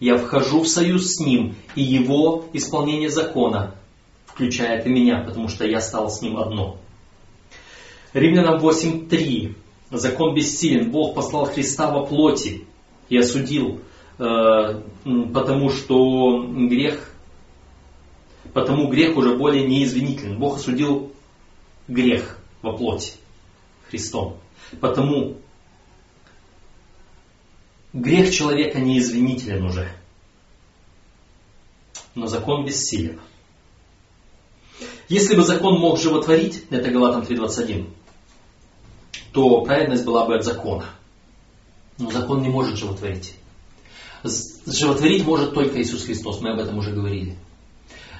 я 0.00 0.16
вхожу 0.16 0.62
в 0.62 0.68
союз 0.68 1.14
с 1.14 1.20
Ним, 1.20 1.56
и 1.74 1.82
Его 1.82 2.44
исполнение 2.52 3.10
закона 3.10 3.74
включает 4.26 4.86
и 4.86 4.90
меня, 4.90 5.24
потому 5.24 5.48
что 5.48 5.66
я 5.66 5.80
стал 5.80 6.10
с 6.10 6.22
Ним 6.22 6.36
одно. 6.36 6.78
Римлянам 8.12 8.60
8.3 8.60 9.54
закон 9.90 10.34
бессилен. 10.34 10.90
Бог 10.90 11.14
послал 11.14 11.46
Христа 11.46 11.90
во 11.90 12.06
плоти 12.06 12.64
и 13.08 13.16
осудил, 13.16 13.80
э, 14.18 14.82
потому 15.32 15.70
что 15.70 16.44
грех, 16.46 17.10
потому 18.52 18.88
грех 18.88 19.16
уже 19.16 19.36
более 19.36 19.66
неизвинителен. 19.66 20.38
Бог 20.38 20.56
осудил 20.56 21.12
грех 21.86 22.38
во 22.62 22.76
плоти 22.76 23.14
Христом. 23.88 24.36
Потому 24.80 25.36
грех 27.92 28.32
человека 28.32 28.80
неизвинителен 28.80 29.64
уже. 29.64 29.90
Но 32.14 32.26
закон 32.26 32.66
бессилен. 32.66 33.20
Если 35.08 35.34
бы 35.34 35.42
закон 35.42 35.78
мог 35.78 35.98
животворить, 35.98 36.64
это 36.70 36.90
Галатам 36.90 37.22
3.21, 37.22 37.86
то 39.38 39.60
праведность 39.60 40.04
была 40.04 40.26
бы 40.26 40.34
от 40.34 40.44
закона. 40.44 40.86
Но 41.96 42.10
закон 42.10 42.42
не 42.42 42.48
может 42.48 42.76
животворить. 42.76 43.34
Животворить 44.66 45.24
может 45.24 45.54
только 45.54 45.80
Иисус 45.80 46.02
Христос, 46.02 46.40
мы 46.40 46.50
об 46.50 46.58
этом 46.58 46.78
уже 46.78 46.90
говорили. 46.90 47.36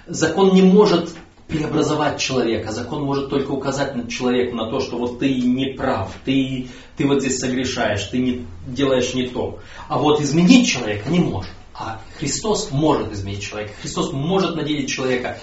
Закон 0.06 0.54
не 0.54 0.62
может 0.62 1.12
преобразовать 1.48 2.20
человека. 2.20 2.70
Закон 2.70 3.02
может 3.02 3.30
только 3.30 3.50
указать 3.50 3.96
на 3.96 4.08
человека 4.08 4.54
на 4.54 4.70
то, 4.70 4.78
что 4.78 4.96
вот 4.96 5.18
ты 5.18 5.34
не 5.34 5.74
прав, 5.74 6.14
ты, 6.24 6.68
ты 6.96 7.04
вот 7.04 7.20
здесь 7.20 7.40
согрешаешь, 7.40 8.04
ты 8.04 8.18
не, 8.18 8.46
делаешь 8.68 9.12
не 9.12 9.26
то. 9.26 9.58
А 9.88 9.98
вот 9.98 10.20
изменить 10.20 10.68
человека 10.68 11.10
не 11.10 11.18
может. 11.18 11.50
А 11.74 12.00
Христос 12.16 12.70
может 12.70 13.12
изменить 13.12 13.42
человека. 13.42 13.72
Христос 13.82 14.12
может 14.12 14.54
наделить 14.54 14.88
человека 14.88 15.40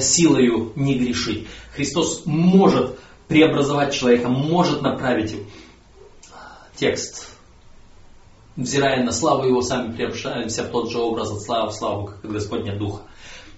силою 0.00 0.72
не 0.74 0.94
грешить. 0.94 1.48
Христос 1.74 2.22
может 2.24 2.98
преобразовать 3.28 3.94
человека, 3.94 4.28
может 4.28 4.82
направить. 4.82 5.36
Текст. 6.76 7.28
Взирая 8.56 9.02
на 9.02 9.12
славу 9.12 9.44
его, 9.46 9.62
сами 9.62 9.92
преображаемся 9.92 10.64
в 10.64 10.70
тот 10.70 10.90
же 10.90 10.98
образ 10.98 11.30
от 11.30 11.42
славы 11.42 11.70
в 11.70 11.74
славу, 11.74 12.06
как 12.06 12.24
от 12.24 12.30
Господня 12.30 12.76
Духа. 12.76 13.02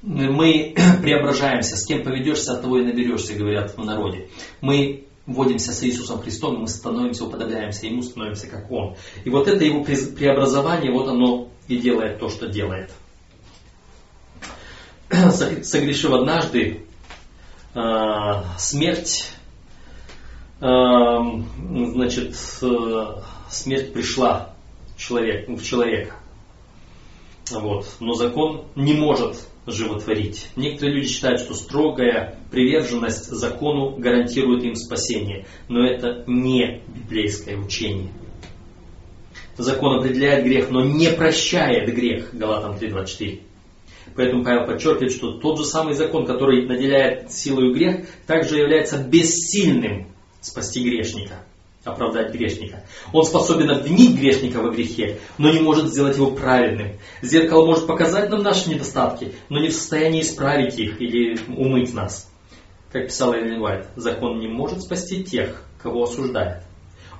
Мы 0.02 0.74
преображаемся, 1.02 1.76
с 1.76 1.84
кем 1.84 2.04
поведешься, 2.04 2.52
от 2.52 2.62
того 2.62 2.78
и 2.78 2.84
наберешься, 2.84 3.34
говорят 3.34 3.76
в 3.76 3.84
народе. 3.84 4.28
Мы 4.60 5.06
вводимся 5.26 5.72
с 5.72 5.82
Иисусом 5.82 6.20
Христом, 6.20 6.60
мы 6.60 6.68
становимся, 6.68 7.24
уподобляемся 7.24 7.86
Ему, 7.86 8.02
становимся 8.02 8.46
как 8.46 8.70
Он. 8.70 8.96
И 9.24 9.30
вот 9.30 9.48
это 9.48 9.64
Его 9.64 9.82
преобразование, 9.82 10.92
вот 10.92 11.08
оно 11.08 11.48
и 11.66 11.78
делает 11.78 12.18
то, 12.18 12.28
что 12.28 12.46
делает. 12.46 12.90
Согрешив 15.10 16.12
однажды, 16.12 16.86
а, 17.74 18.56
смерть 18.58 19.30
значит, 20.64 22.34
э, 22.62 23.06
смерть 23.50 23.92
пришла 23.92 24.54
в 24.96 25.00
человека. 25.62 26.14
Вот. 27.50 27.86
Но 28.00 28.14
закон 28.14 28.64
не 28.74 28.94
может 28.94 29.46
животворить. 29.66 30.48
Некоторые 30.56 30.96
люди 30.96 31.08
считают, 31.08 31.40
что 31.40 31.54
строгая 31.54 32.38
приверженность 32.50 33.26
закону 33.26 33.96
гарантирует 33.96 34.64
им 34.64 34.74
спасение. 34.74 35.44
Но 35.68 35.84
это 35.86 36.24
не 36.26 36.82
библейское 36.86 37.58
учение. 37.58 38.08
Закон 39.58 39.98
определяет 39.98 40.44
грех, 40.44 40.70
но 40.70 40.82
не 40.82 41.10
прощает 41.10 41.94
грех. 41.94 42.34
Галатам 42.34 42.76
3.24. 42.76 43.40
Поэтому 44.16 44.44
Павел 44.44 44.66
подчеркивает, 44.66 45.12
что 45.12 45.32
тот 45.38 45.58
же 45.58 45.64
самый 45.64 45.94
закон, 45.94 46.24
который 46.24 46.66
наделяет 46.66 47.32
силой 47.32 47.72
грех, 47.74 48.06
также 48.26 48.56
является 48.56 48.98
бессильным 48.98 50.13
спасти 50.44 50.82
грешника, 50.84 51.38
оправдать 51.84 52.32
грешника. 52.32 52.84
Он 53.12 53.24
способен 53.24 53.70
обвинить 53.70 54.18
грешника 54.18 54.60
во 54.60 54.70
грехе, 54.70 55.18
но 55.38 55.50
не 55.50 55.60
может 55.60 55.90
сделать 55.90 56.16
его 56.16 56.30
праведным. 56.30 56.98
Зеркало 57.22 57.66
может 57.66 57.86
показать 57.86 58.30
нам 58.30 58.42
наши 58.42 58.70
недостатки, 58.70 59.34
но 59.48 59.60
не 59.60 59.68
в 59.68 59.72
состоянии 59.72 60.22
исправить 60.22 60.78
их 60.78 61.00
или 61.00 61.38
умыть 61.48 61.94
нас. 61.94 62.30
Как 62.92 63.06
писал 63.08 63.32
Эллен 63.34 63.60
Уайт, 63.60 63.88
закон 63.96 64.38
не 64.38 64.46
может 64.46 64.82
спасти 64.82 65.24
тех, 65.24 65.64
кого 65.82 66.04
осуждает. 66.04 66.62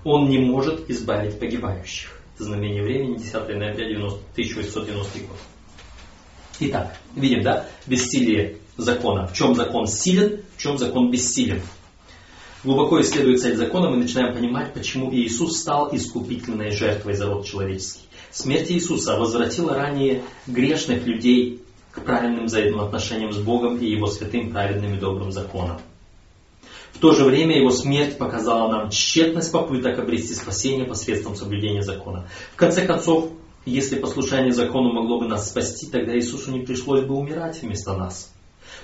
Он 0.04 0.28
не 0.28 0.38
может 0.38 0.88
избавить 0.90 1.38
погибающих. 1.38 2.20
Знамение 2.38 2.82
времени, 2.82 3.16
10 3.16 3.32
ноября 3.32 3.88
90, 3.88 4.20
1890 4.32 5.18
год. 5.20 5.36
Итак, 6.60 6.96
видим, 7.16 7.42
да, 7.42 7.66
бессилие 7.86 8.58
закона. 8.76 9.26
В 9.26 9.34
чем 9.34 9.54
закон 9.54 9.86
силен, 9.86 10.42
в 10.56 10.60
чем 10.60 10.78
закон 10.78 11.10
бессилен 11.10 11.60
глубоко 12.64 13.00
исследуя 13.00 13.36
цель 13.36 13.56
закона, 13.56 13.90
мы 13.90 13.98
начинаем 13.98 14.34
понимать, 14.34 14.72
почему 14.72 15.12
Иисус 15.14 15.58
стал 15.58 15.94
искупительной 15.94 16.70
жертвой 16.70 17.14
за 17.14 17.26
род 17.26 17.46
человеческий. 17.46 18.00
Смерть 18.32 18.70
Иисуса 18.70 19.16
возвратила 19.16 19.74
ранее 19.74 20.22
грешных 20.46 21.06
людей 21.06 21.60
к 21.92 22.00
правильным 22.00 22.46
взаимоотношениям 22.46 23.32
с 23.32 23.38
Богом 23.38 23.76
и 23.76 23.86
Его 23.86 24.06
святым, 24.06 24.50
праведным 24.50 24.94
и 24.94 24.98
добрым 24.98 25.30
законом. 25.30 25.78
В 26.92 26.98
то 26.98 27.12
же 27.12 27.24
время 27.24 27.56
Его 27.58 27.70
смерть 27.70 28.18
показала 28.18 28.70
нам 28.70 28.90
тщетность 28.90 29.52
попыток 29.52 29.98
обрести 29.98 30.34
спасение 30.34 30.86
посредством 30.86 31.36
соблюдения 31.36 31.82
закона. 31.82 32.28
В 32.54 32.56
конце 32.56 32.86
концов, 32.86 33.30
если 33.66 33.96
послушание 33.96 34.52
закону 34.52 34.92
могло 34.92 35.20
бы 35.20 35.28
нас 35.28 35.50
спасти, 35.50 35.86
тогда 35.86 36.16
Иисусу 36.16 36.50
не 36.50 36.60
пришлось 36.60 37.04
бы 37.04 37.14
умирать 37.14 37.62
вместо 37.62 37.94
нас. 37.94 38.32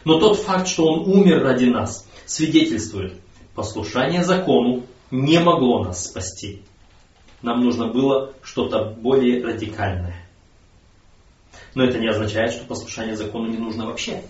Но 0.05 0.19
тот 0.19 0.39
факт, 0.39 0.69
что 0.69 0.87
Он 0.87 1.11
умер 1.11 1.43
ради 1.43 1.65
нас, 1.65 2.07
свидетельствует, 2.27 3.15
Послушание 3.61 4.25
закону 4.25 4.87
не 5.11 5.39
могло 5.39 5.85
нас 5.85 6.07
спасти. 6.07 6.63
Нам 7.43 7.61
нужно 7.61 7.89
было 7.89 8.33
что-то 8.43 8.87
более 8.87 9.45
радикальное. 9.45 10.27
Но 11.75 11.85
это 11.85 11.99
не 11.99 12.09
означает, 12.09 12.55
что 12.55 12.65
послушание 12.65 13.17
закону 13.19 13.49
не 13.49 13.59
нужно 13.59 13.85
вообще. 13.85 14.25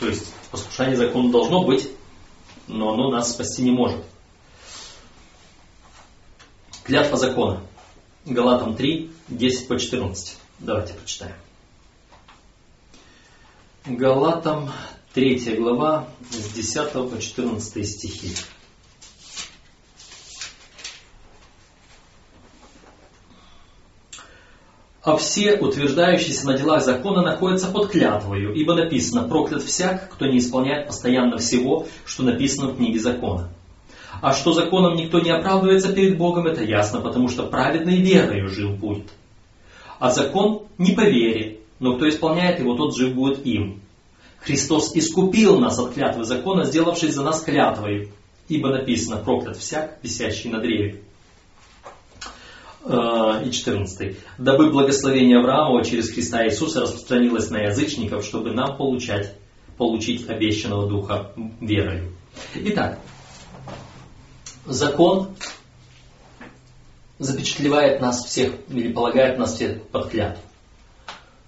То 0.00 0.08
есть 0.08 0.34
послушание 0.50 0.96
закону 0.96 1.30
должно 1.30 1.62
быть, 1.62 1.88
но 2.66 2.94
оно 2.94 3.12
нас 3.12 3.30
спасти 3.30 3.62
не 3.62 3.70
может. 3.70 4.02
Клятва 6.82 7.16
закона. 7.16 7.62
Галатам 8.24 8.74
3, 8.74 9.08
10 9.28 9.68
по 9.68 9.78
14. 9.78 10.36
Давайте 10.58 10.94
прочитаем. 10.94 11.36
Галатам 13.84 14.72
3 15.16 15.56
глава 15.56 16.08
с 16.30 16.52
10 16.52 16.92
по 16.92 17.18
14 17.18 17.88
стихи. 17.88 18.34
А 25.02 25.16
все, 25.16 25.54
утверждающиеся 25.54 26.46
на 26.46 26.58
делах 26.58 26.84
закона, 26.84 27.22
находятся 27.22 27.68
под 27.68 27.92
клятвою, 27.92 28.52
ибо 28.52 28.74
написано, 28.74 29.26
проклят 29.26 29.62
всяк, 29.62 30.10
кто 30.12 30.26
не 30.26 30.36
исполняет 30.36 30.86
постоянно 30.86 31.38
всего, 31.38 31.86
что 32.04 32.22
написано 32.22 32.72
в 32.72 32.76
книге 32.76 33.00
закона. 33.00 33.48
А 34.20 34.34
что 34.34 34.52
законом 34.52 34.96
никто 34.96 35.20
не 35.20 35.30
оправдывается 35.30 35.94
перед 35.94 36.18
Богом, 36.18 36.46
это 36.46 36.62
ясно, 36.62 37.00
потому 37.00 37.30
что 37.30 37.44
праведной 37.44 38.02
верою 38.02 38.50
жил 38.50 38.72
будет. 38.72 39.08
А 39.98 40.10
закон 40.10 40.64
не 40.76 40.92
по 40.92 41.08
вере, 41.08 41.60
но 41.78 41.96
кто 41.96 42.06
исполняет 42.06 42.58
его, 42.58 42.76
тот 42.76 42.94
жив 42.94 43.14
будет 43.14 43.46
им. 43.46 43.80
Христос 44.46 44.94
искупил 44.94 45.58
нас 45.58 45.76
от 45.80 45.94
клятвы 45.94 46.24
закона, 46.24 46.64
сделавшись 46.64 47.14
за 47.14 47.24
нас 47.24 47.42
клятвой. 47.42 48.12
Ибо 48.48 48.68
написано, 48.68 49.16
проклят 49.16 49.56
всяк, 49.56 49.98
висящий 50.04 50.48
на 50.48 50.60
древе. 50.60 51.02
Э, 52.84 53.42
и 53.44 53.50
14. 53.50 54.16
Дабы 54.38 54.70
благословение 54.70 55.40
Авраамова 55.40 55.84
через 55.84 56.10
Христа 56.10 56.46
Иисуса 56.46 56.82
распространилось 56.82 57.50
на 57.50 57.62
язычников, 57.62 58.24
чтобы 58.24 58.52
нам 58.52 58.76
получать, 58.76 59.34
получить 59.78 60.28
обещанного 60.28 60.88
Духа 60.88 61.32
верою. 61.60 62.12
Итак, 62.54 63.00
закон 64.64 65.34
запечатлевает 67.18 68.00
нас 68.00 68.24
всех, 68.24 68.52
или 68.68 68.92
полагает 68.92 69.38
нас 69.38 69.56
всех 69.56 69.82
под 69.88 70.10
клятву. 70.10 70.42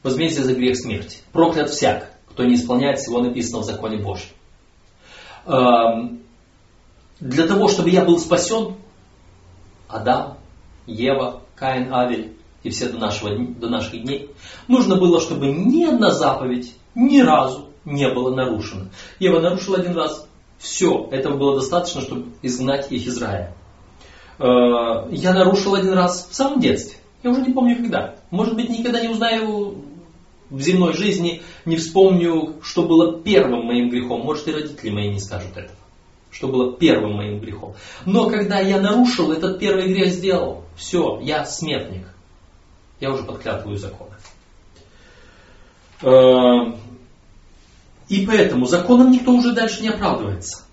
Возмездие 0.03 0.44
за 0.44 0.55
грех 0.55 0.76
смерти. 0.76 1.18
Проклят 1.30 1.70
всяк, 1.70 2.18
кто 2.39 2.45
не 2.45 2.55
исполняет 2.55 3.01
всего 3.01 3.18
написанного 3.18 3.64
в 3.64 3.66
законе 3.66 3.97
Божьем. 3.97 4.28
Эм, 5.45 6.20
для 7.18 7.49
того, 7.49 7.66
чтобы 7.66 7.91
я 7.91 8.05
был 8.05 8.20
спасен, 8.20 8.76
Адам, 9.89 10.39
Ева, 10.86 11.43
Каин, 11.57 11.93
Авель 11.93 12.36
и 12.62 12.70
все 12.70 12.91
до, 12.91 12.99
нашего, 12.99 13.36
до 13.36 13.68
наших 13.68 14.01
дней, 14.05 14.30
нужно 14.68 14.95
было, 14.95 15.20
чтобы 15.20 15.49
ни 15.49 15.82
одна 15.82 16.12
заповедь 16.12 16.76
ни 16.95 17.20
разу 17.22 17.70
не 17.84 18.09
была 18.09 18.30
нарушена. 18.36 18.89
Ева 19.18 19.41
нарушила 19.41 19.78
один 19.78 19.97
раз, 19.97 20.28
все, 20.59 21.09
этого 21.11 21.36
было 21.36 21.57
достаточно, 21.57 22.03
чтобы 22.03 22.26
изгнать 22.43 22.93
их 22.93 23.05
из 23.05 23.20
рая. 23.20 23.53
Э, 24.39 25.09
я 25.11 25.34
нарушил 25.34 25.74
один 25.74 25.95
раз 25.95 26.28
в 26.30 26.34
самом 26.36 26.61
детстве. 26.61 26.99
Я 27.24 27.30
уже 27.30 27.41
не 27.41 27.53
помню 27.53 27.74
когда. 27.78 28.14
Может 28.30 28.55
быть, 28.55 28.68
никогда 28.68 29.01
не 29.01 29.09
узнаю 29.09 29.88
в 30.51 30.61
земной 30.61 30.94
жизни, 30.94 31.42
не 31.64 31.76
вспомню, 31.76 32.57
что 32.62 32.82
было 32.84 33.20
первым 33.20 33.66
моим 33.66 33.90
грехом. 33.90 34.22
Может, 34.22 34.49
и 34.49 34.53
родители 34.53 34.90
мои 34.90 35.09
не 35.09 35.20
скажут 35.20 35.57
этого. 35.57 35.76
Что 36.30 36.49
было 36.49 36.76
первым 36.76 37.14
моим 37.16 37.40
грехом. 37.40 37.74
Но 38.05 38.28
когда 38.28 38.61
я 38.61 38.80
нарушил, 38.80 39.32
этот 39.32 39.59
первый 39.59 39.88
грех 39.88 40.12
сделал. 40.12 40.64
Все, 40.76 41.20
я 41.22 41.44
смертник. 41.44 42.07
Я 43.01 43.12
уже 43.12 43.22
подклятываю 43.22 43.76
законы. 43.76 44.14
Э, 46.03 46.72
и 48.09 48.26
поэтому 48.26 48.66
законом 48.66 49.11
никто 49.11 49.32
уже 49.32 49.53
дальше 49.53 49.82
не 49.82 49.88
оправдывается 49.88 50.68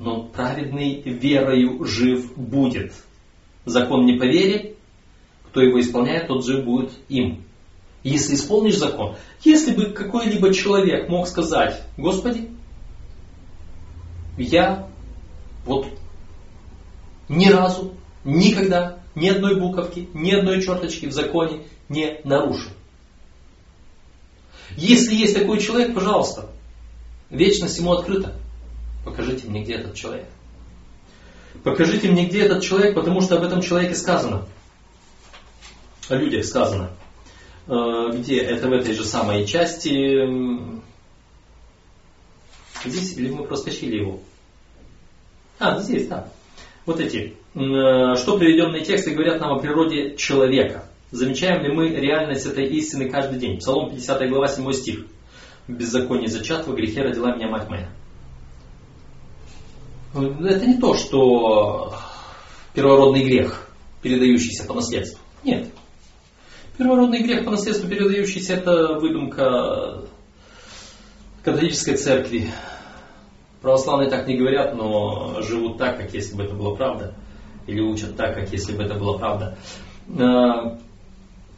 но 0.00 0.22
праведный 0.22 1.02
верою 1.02 1.84
жив 1.84 2.34
будет. 2.36 2.94
Закон 3.66 4.06
не 4.06 4.14
по 4.14 4.24
вере, 4.24 4.74
кто 5.48 5.60
его 5.60 5.78
исполняет, 5.78 6.26
тот 6.26 6.44
жив 6.44 6.64
будет 6.64 6.92
им. 7.08 7.44
Если 8.02 8.34
исполнишь 8.34 8.78
закон, 8.78 9.16
если 9.44 9.74
бы 9.74 9.86
какой-либо 9.86 10.54
человек 10.54 11.08
мог 11.08 11.28
сказать, 11.28 11.82
Господи, 11.98 12.50
я 14.38 14.88
вот 15.66 15.86
ни 17.28 17.48
разу, 17.48 17.94
никогда, 18.24 19.00
ни 19.14 19.28
одной 19.28 19.60
буковки, 19.60 20.08
ни 20.14 20.30
одной 20.32 20.62
черточки 20.62 21.06
в 21.06 21.12
законе 21.12 21.66
не 21.88 22.20
нарушил. 22.24 22.70
Если 24.76 25.14
есть 25.14 25.34
такой 25.34 25.60
человек, 25.60 25.94
пожалуйста, 25.94 26.50
вечность 27.28 27.78
ему 27.78 27.92
открыта. 27.92 28.34
Покажите 29.04 29.46
мне, 29.46 29.62
где 29.62 29.74
этот 29.74 29.94
человек. 29.94 30.26
Покажите 31.64 32.08
мне, 32.08 32.26
где 32.26 32.42
этот 32.42 32.62
человек, 32.62 32.94
потому 32.94 33.20
что 33.20 33.36
об 33.36 33.42
этом 33.42 33.60
человеке 33.60 33.94
сказано. 33.94 34.46
О 36.08 36.14
людях 36.14 36.44
сказано. 36.44 36.90
Э, 37.70 38.10
где? 38.12 38.38
Это 38.40 38.68
в 38.68 38.72
этой 38.72 38.94
же 38.94 39.04
самой 39.04 39.46
части. 39.46 40.28
Здесь 42.84 43.16
или 43.16 43.30
мы 43.30 43.44
проскочили 43.44 43.98
его? 43.98 44.20
А, 45.60 45.78
здесь, 45.80 46.08
да. 46.08 46.28
Вот 46.84 46.98
эти. 46.98 47.36
Э, 47.54 48.16
что 48.16 48.36
приведенные 48.38 48.84
тексты 48.84 49.12
говорят 49.12 49.40
нам 49.40 49.52
о 49.52 49.60
природе 49.60 50.16
человека? 50.16 50.86
Замечаем 51.12 51.62
ли 51.62 51.72
мы 51.72 51.90
реальность 51.90 52.46
этой 52.46 52.66
истины 52.66 53.08
каждый 53.08 53.38
день? 53.38 53.58
Псалом 53.58 53.90
50 53.90 54.28
глава 54.28 54.48
7 54.48 54.72
стих. 54.72 55.06
В 55.68 55.72
беззаконии 55.72 56.26
зачат, 56.26 56.66
во 56.66 56.74
грехе 56.74 57.02
родила 57.02 57.36
меня 57.36 57.48
мать 57.48 57.68
моя. 57.68 57.88
Это 60.12 60.66
не 60.66 60.78
то, 60.78 60.96
что 60.96 61.94
первородный 62.74 63.22
грех, 63.22 63.70
передающийся 64.02 64.64
по 64.64 64.74
наследству. 64.74 65.20
Нет. 65.44 65.69
Первородный 66.80 67.20
грех 67.22 67.44
по 67.44 67.50
наследству 67.50 67.90
передающийся, 67.90 68.54
это 68.54 68.94
выдумка 68.94 69.98
католической 71.44 71.94
церкви. 71.94 72.50
Православные 73.60 74.08
так 74.08 74.26
не 74.26 74.38
говорят, 74.38 74.74
но 74.74 75.42
живут 75.42 75.76
так, 75.76 75.98
как 75.98 76.14
если 76.14 76.34
бы 76.34 76.44
это 76.44 76.54
было 76.54 76.74
правда. 76.74 77.12
Или 77.66 77.82
учат 77.82 78.16
так, 78.16 78.34
как 78.34 78.50
если 78.50 78.74
бы 78.74 78.82
это 78.82 78.94
было 78.94 79.18
правда. 79.18 79.58
Э, 80.08 80.78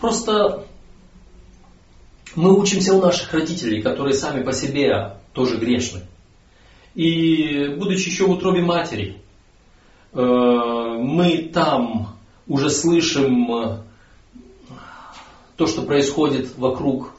просто 0.01 0.65
мы 2.35 2.59
учимся 2.59 2.93
у 2.93 3.01
наших 3.01 3.33
родителей, 3.33 3.81
которые 3.81 4.15
сами 4.15 4.43
по 4.43 4.53
себе 4.53 5.19
тоже 5.35 5.57
грешны. 5.57 6.01
И 6.97 7.77
будучи 7.79 8.09
еще 8.09 8.27
в 8.27 8.33
утробе 8.33 8.63
матери, 8.63 9.23
э, 10.15 10.19
мы 10.21 11.49
там 11.55 12.17
уже 12.49 12.71
слышим 12.71 13.85
то, 15.63 15.69
что 15.69 15.83
происходит 15.83 16.59
вокруг. 16.59 17.13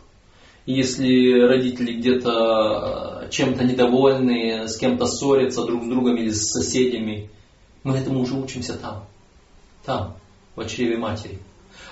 Если 0.66 1.40
родители 1.48 1.94
где-то 1.94 3.22
э, 3.24 3.30
чем-то 3.30 3.64
недовольны, 3.64 4.68
с 4.68 4.76
кем-то 4.76 5.06
ссорятся 5.06 5.64
друг 5.64 5.86
с 5.86 5.88
другом 5.88 6.18
или 6.18 6.30
с 6.30 6.52
соседями, 6.52 7.30
мы 7.84 7.96
этому 7.96 8.20
уже 8.20 8.36
учимся 8.36 8.74
там, 8.74 9.06
там, 9.86 10.18
в 10.58 10.66
чреве 10.66 10.98
матери. 10.98 11.40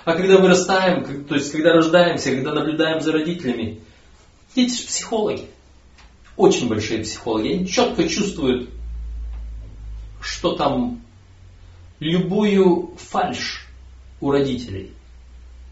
А 0.04 0.14
когда 0.14 0.40
вырастаем, 0.40 1.24
то 1.24 1.36
есть 1.36 1.54
когда 1.54 1.72
рождаемся, 1.72 2.32
когда 2.32 2.54
наблюдаем 2.54 3.00
за 3.00 3.14
родителями, 3.14 3.80
дети 4.54 4.82
же 4.82 4.88
психологи 4.88 5.46
очень 6.36 6.68
большие 6.68 7.02
психологи, 7.02 7.48
они 7.48 7.66
четко 7.66 8.10
чувствуют, 8.10 8.70
что 10.20 10.58
там 10.58 11.02
любую 12.02 12.94
фальш 12.98 13.70
у 14.20 14.32
родителей. 14.32 14.92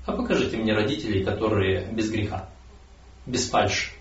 А 0.10 0.12
покажите 0.12 0.58
мне 0.58 0.74
родителей, 0.74 1.24
которые 1.24 1.88
без 1.94 2.10
греха, 2.10 2.50
без 3.28 3.48
фальши, 3.48 3.92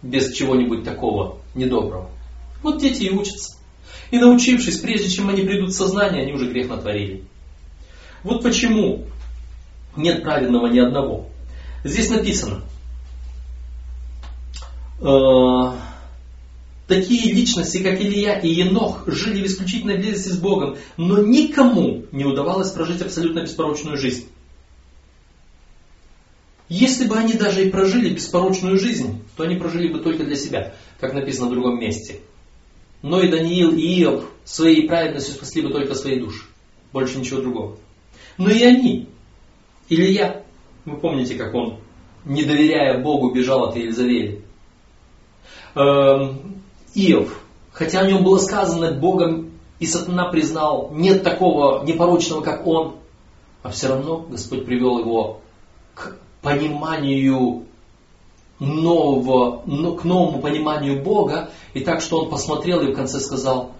без 0.00 0.32
чего-нибудь 0.32 0.82
такого 0.82 1.40
недоброго. 1.54 2.08
Вот 2.62 2.80
дети 2.80 3.02
и 3.02 3.10
учатся. 3.10 3.58
И 4.10 4.18
научившись, 4.18 4.78
прежде 4.78 5.10
чем 5.10 5.28
они 5.28 5.42
придут 5.42 5.68
в 5.68 5.76
сознание, 5.76 6.22
они 6.22 6.32
уже 6.32 6.50
грех 6.50 6.70
натворили. 6.70 7.24
Вот 8.22 8.42
почему 8.42 9.04
нет 9.94 10.22
праведного 10.22 10.68
ни 10.68 10.78
одного. 10.78 11.28
Здесь 11.84 12.08
написано, 12.08 12.62
э, 15.02 15.76
Такие 16.88 17.32
личности, 17.32 17.78
как 17.78 18.00
Илья 18.00 18.38
и 18.38 18.48
Енох, 18.48 19.04
жили 19.06 19.42
в 19.42 19.46
исключительной 19.46 19.98
близости 19.98 20.28
с 20.28 20.36
Богом, 20.36 20.76
но 20.96 21.18
никому 21.18 22.04
не 22.10 22.24
удавалось 22.24 22.70
прожить 22.70 23.00
абсолютно 23.00 23.40
беспорочную 23.40 23.96
жизнь. 23.96 24.26
Если 26.74 27.06
бы 27.06 27.18
они 27.18 27.34
даже 27.34 27.66
и 27.66 27.70
прожили 27.70 28.08
беспорочную 28.08 28.78
жизнь, 28.78 29.22
то 29.36 29.42
они 29.42 29.56
прожили 29.56 29.92
бы 29.92 29.98
только 29.98 30.24
для 30.24 30.36
себя, 30.36 30.72
как 30.98 31.12
написано 31.12 31.48
в 31.48 31.50
другом 31.50 31.78
месте. 31.78 32.20
Но 33.02 33.20
и 33.20 33.28
Даниил, 33.28 33.76
и 33.76 34.02
Иов 34.02 34.24
своей 34.44 34.88
праведностью 34.88 35.34
спасли 35.34 35.60
бы 35.60 35.68
только 35.68 35.94
свои 35.94 36.18
души. 36.18 36.46
Больше 36.90 37.18
ничего 37.18 37.42
другого. 37.42 37.76
Но 38.38 38.48
и 38.48 38.62
они, 38.62 39.06
Илья, 39.90 40.44
вы 40.86 40.96
помните, 40.96 41.34
как 41.34 41.52
он, 41.52 41.78
не 42.24 42.42
доверяя 42.42 43.02
Богу, 43.02 43.34
бежал 43.34 43.64
от 43.64 43.76
Елизавели. 43.76 44.42
Эм, 45.74 46.62
Иов, 46.94 47.38
хотя 47.70 48.00
о 48.00 48.06
нем 48.06 48.24
было 48.24 48.38
сказано 48.38 48.92
Богом, 48.92 49.50
и 49.78 49.84
сатана 49.84 50.30
признал, 50.30 50.90
нет 50.94 51.22
такого 51.22 51.84
непорочного, 51.84 52.40
как 52.40 52.66
он, 52.66 52.96
а 53.62 53.68
все 53.68 53.88
равно 53.88 54.20
Господь 54.20 54.64
привел 54.64 55.00
его 55.00 55.42
к 55.94 56.16
пониманию 56.42 57.66
нового, 58.58 59.62
к 59.96 60.04
новому 60.04 60.40
пониманию 60.40 61.02
Бога, 61.02 61.50
и 61.74 61.80
так, 61.80 62.00
что 62.00 62.20
он 62.20 62.30
посмотрел 62.30 62.80
и 62.80 62.92
в 62.92 62.94
конце 62.94 63.20
сказал, 63.20 63.72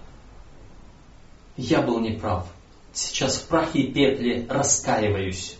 я 1.55 1.81
был 1.81 1.99
неправ, 1.99 2.47
сейчас 2.93 3.37
в 3.37 3.47
прахе 3.47 3.79
и 3.79 3.93
пепле 3.93 4.45
раскаиваюсь 4.49 5.57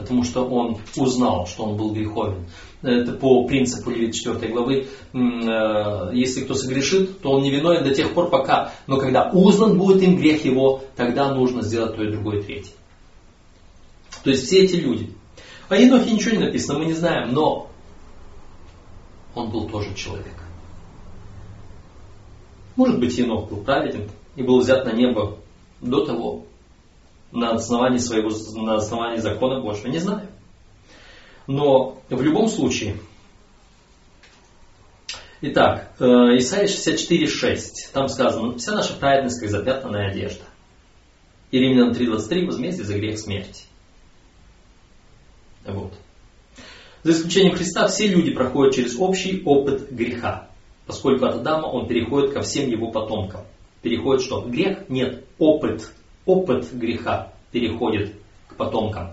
потому 0.00 0.24
что 0.24 0.44
он 0.44 0.78
узнал, 0.96 1.46
что 1.46 1.64
он 1.64 1.76
был 1.76 1.92
греховен. 1.92 2.46
Это 2.82 3.12
по 3.12 3.46
принципу 3.46 3.90
Левит 3.90 4.14
4 4.14 4.52
главы. 4.52 4.86
Э, 5.12 6.10
если 6.14 6.42
кто 6.42 6.54
согрешит, 6.54 7.20
то 7.20 7.32
он 7.32 7.42
не 7.42 7.50
виновен 7.50 7.84
до 7.84 7.94
тех 7.94 8.14
пор, 8.14 8.30
пока. 8.30 8.72
Но 8.86 8.96
когда 8.96 9.30
узнан 9.30 9.78
будет 9.78 10.02
им 10.02 10.16
грех 10.16 10.44
его, 10.44 10.82
тогда 10.96 11.34
нужно 11.34 11.62
сделать 11.62 11.96
то 11.96 12.02
и 12.02 12.10
другое, 12.10 12.42
третье. 12.42 12.72
То 14.24 14.30
есть 14.30 14.46
все 14.46 14.64
эти 14.64 14.76
люди. 14.76 15.10
О 15.70 15.76
Енохе 15.76 16.10
ничего 16.10 16.32
не 16.32 16.44
написано, 16.44 16.80
мы 16.80 16.86
не 16.86 16.94
знаем, 16.94 17.32
но 17.32 17.70
он 19.36 19.50
был 19.50 19.68
тоже 19.68 19.94
человек. 19.94 20.34
Может 22.74 22.98
быть, 22.98 23.16
Енох 23.16 23.48
был 23.48 23.58
праведен 23.58 24.10
и 24.34 24.42
был 24.42 24.58
взят 24.58 24.84
на 24.84 24.90
небо 24.90 25.38
до 25.80 26.04
того, 26.04 26.44
на 27.30 27.52
основании 27.52 27.98
своего, 27.98 28.30
на 28.60 28.74
основании 28.74 29.18
закона 29.18 29.60
Божьего, 29.60 29.86
не 29.86 30.00
знаю. 30.00 30.26
Но 31.46 32.02
в 32.08 32.20
любом 32.20 32.48
случае, 32.48 32.96
итак, 35.40 35.92
э, 36.00 36.04
Исайя 36.38 36.66
64.6, 36.66 37.92
там 37.92 38.08
сказано, 38.08 38.58
вся 38.58 38.72
наша 38.72 38.94
праведность, 38.94 39.38
как 39.38 39.48
запятнанная 39.48 40.10
одежда. 40.10 40.42
И 41.52 41.60
Римлянам 41.60 41.92
3.23, 41.92 42.46
возмездие 42.46 42.84
за 42.84 42.94
грех 42.94 43.16
смерти. 43.20 43.69
Вот. 45.66 45.92
За 47.02 47.12
исключением 47.12 47.56
Христа 47.56 47.88
все 47.88 48.08
люди 48.08 48.32
проходят 48.32 48.74
через 48.74 48.98
общий 48.98 49.42
опыт 49.44 49.90
греха, 49.90 50.48
поскольку 50.86 51.24
от 51.26 51.36
Адама 51.36 51.66
он 51.66 51.88
переходит 51.88 52.32
ко 52.32 52.42
всем 52.42 52.68
его 52.68 52.90
потомкам. 52.90 53.42
Переходит 53.82 54.22
что? 54.22 54.42
Грех? 54.42 54.88
Нет. 54.88 55.24
Опыт. 55.38 55.90
Опыт 56.26 56.72
греха 56.72 57.32
переходит 57.50 58.14
к 58.48 58.56
потомкам. 58.56 59.12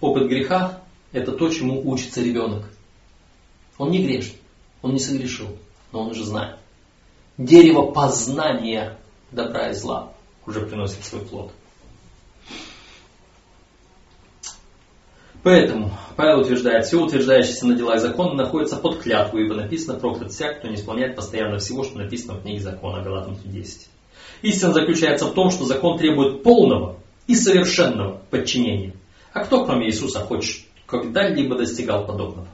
Опыт 0.00 0.28
греха– 0.28 0.82
это 1.12 1.32
то, 1.32 1.48
чему 1.50 1.88
учится 1.88 2.22
ребенок. 2.22 2.64
Он 3.76 3.90
не 3.90 4.04
грешит, 4.04 4.36
он 4.82 4.92
не 4.92 4.98
согрешил, 4.98 5.56
но 5.92 6.02
он 6.02 6.10
уже 6.10 6.24
знает. 6.24 6.58
Дерево 7.36 7.90
познания 7.90 8.98
добра 9.32 9.70
и 9.70 9.74
зла 9.74 10.12
уже 10.46 10.60
приносит 10.66 11.04
свой 11.04 11.22
плод. 11.22 11.52
Поэтому 15.42 15.90
Павел 16.16 16.40
утверждает, 16.40 16.84
все 16.84 17.02
утверждающееся 17.02 17.66
на 17.66 17.74
дела 17.74 17.96
и 17.96 17.98
законы 17.98 18.34
находится 18.34 18.76
под 18.76 19.00
клятву, 19.00 19.38
ибо 19.38 19.54
написано 19.54 19.98
проклят 19.98 20.32
всяк, 20.32 20.58
кто 20.58 20.68
не 20.68 20.74
исполняет 20.74 21.16
постоянно 21.16 21.58
всего, 21.58 21.82
что 21.82 21.98
написано 21.98 22.34
в 22.34 22.42
книге 22.42 22.60
закона, 22.60 23.02
Галатам 23.02 23.34
3.10. 23.34 23.88
Истина 24.42 24.72
заключается 24.72 25.26
в 25.26 25.34
том, 25.34 25.50
что 25.50 25.64
закон 25.64 25.98
требует 25.98 26.42
полного 26.42 26.96
и 27.26 27.34
совершенного 27.34 28.20
подчинения. 28.30 28.94
А 29.32 29.44
кто, 29.44 29.64
кроме 29.64 29.86
Иисуса, 29.86 30.20
хочет 30.20 30.66
когда-либо 30.86 31.56
достигал 31.56 32.06
подобного? 32.06 32.48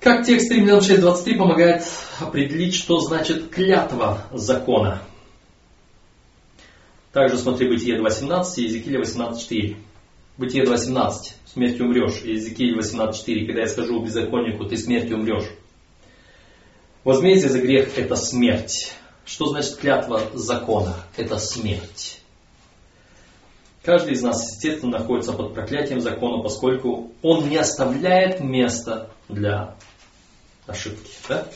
Как 0.00 0.26
текст 0.26 0.50
Римлян 0.50 0.80
6.23 0.80 1.38
помогает 1.38 1.82
определить, 2.20 2.74
что 2.74 3.00
значит 3.00 3.48
клятва 3.48 4.26
закона? 4.32 5.00
Также 7.12 7.38
смотри 7.38 7.68
Бытие 7.68 7.98
2.17 7.98 8.44
и 8.56 8.62
Иезекииля 8.62 9.00
18.4. 9.00 9.76
Бытие 10.36 10.64
2.17. 10.64 11.32
Смертью 11.46 11.86
умрешь. 11.86 12.22
Иезекииль 12.22 12.78
18.4. 12.78 13.46
Когда 13.46 13.60
я 13.60 13.68
скажу 13.68 14.02
беззаконнику, 14.02 14.64
ты 14.64 14.76
смертью 14.76 15.18
умрешь. 15.18 15.48
Возмездие 17.04 17.50
за 17.50 17.60
грех– 17.60 17.90
это 17.96 18.16
смерть. 18.16 18.92
Что 19.24 19.46
значит 19.46 19.76
клятва 19.76 20.22
закона? 20.34 20.96
Это 21.16 21.38
смерть. 21.38 22.20
Каждый 23.82 24.14
из 24.14 24.22
нас, 24.22 24.50
естественно, 24.50 24.98
находится 24.98 25.34
под 25.34 25.54
проклятием 25.54 26.00
закона, 26.00 26.42
поскольку 26.42 27.12
он 27.22 27.48
не 27.48 27.58
оставляет 27.58 28.40
места 28.40 29.10
для 29.28 29.76
ошибки. 30.66 31.10
Да? 31.28 31.46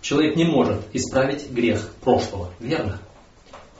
Человек 0.00 0.36
не 0.36 0.44
может 0.44 0.82
исправить 0.94 1.50
грех 1.50 1.92
прошлого, 2.00 2.54
верно? 2.60 3.00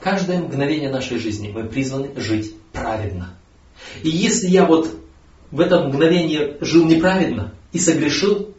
Каждое 0.01 0.39
мгновение 0.39 0.89
нашей 0.89 1.19
жизни 1.19 1.51
мы 1.53 1.65
призваны 1.65 2.11
жить 2.15 2.53
праведно. 2.71 3.35
И 4.03 4.09
если 4.09 4.47
я 4.47 4.65
вот 4.65 4.89
в 5.51 5.59
это 5.59 5.81
мгновение 5.81 6.57
жил 6.61 6.85
неправедно 6.85 7.53
и 7.73 7.79
согрешил, 7.79 8.53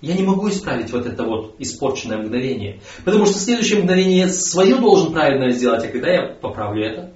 я 0.00 0.14
не 0.14 0.22
могу 0.22 0.48
исправить 0.48 0.90
вот 0.90 1.06
это 1.06 1.24
вот 1.24 1.54
испорченное 1.58 2.18
мгновение. 2.18 2.80
Потому 3.04 3.24
что 3.26 3.38
в 3.38 3.40
следующее 3.40 3.80
мгновение 3.80 4.18
я 4.18 4.28
свое 4.28 4.76
должен 4.76 5.12
правильно 5.12 5.50
сделать, 5.50 5.84
а 5.84 5.88
когда 5.88 6.10
я 6.10 6.34
поправлю 6.34 6.84
это? 6.84 7.12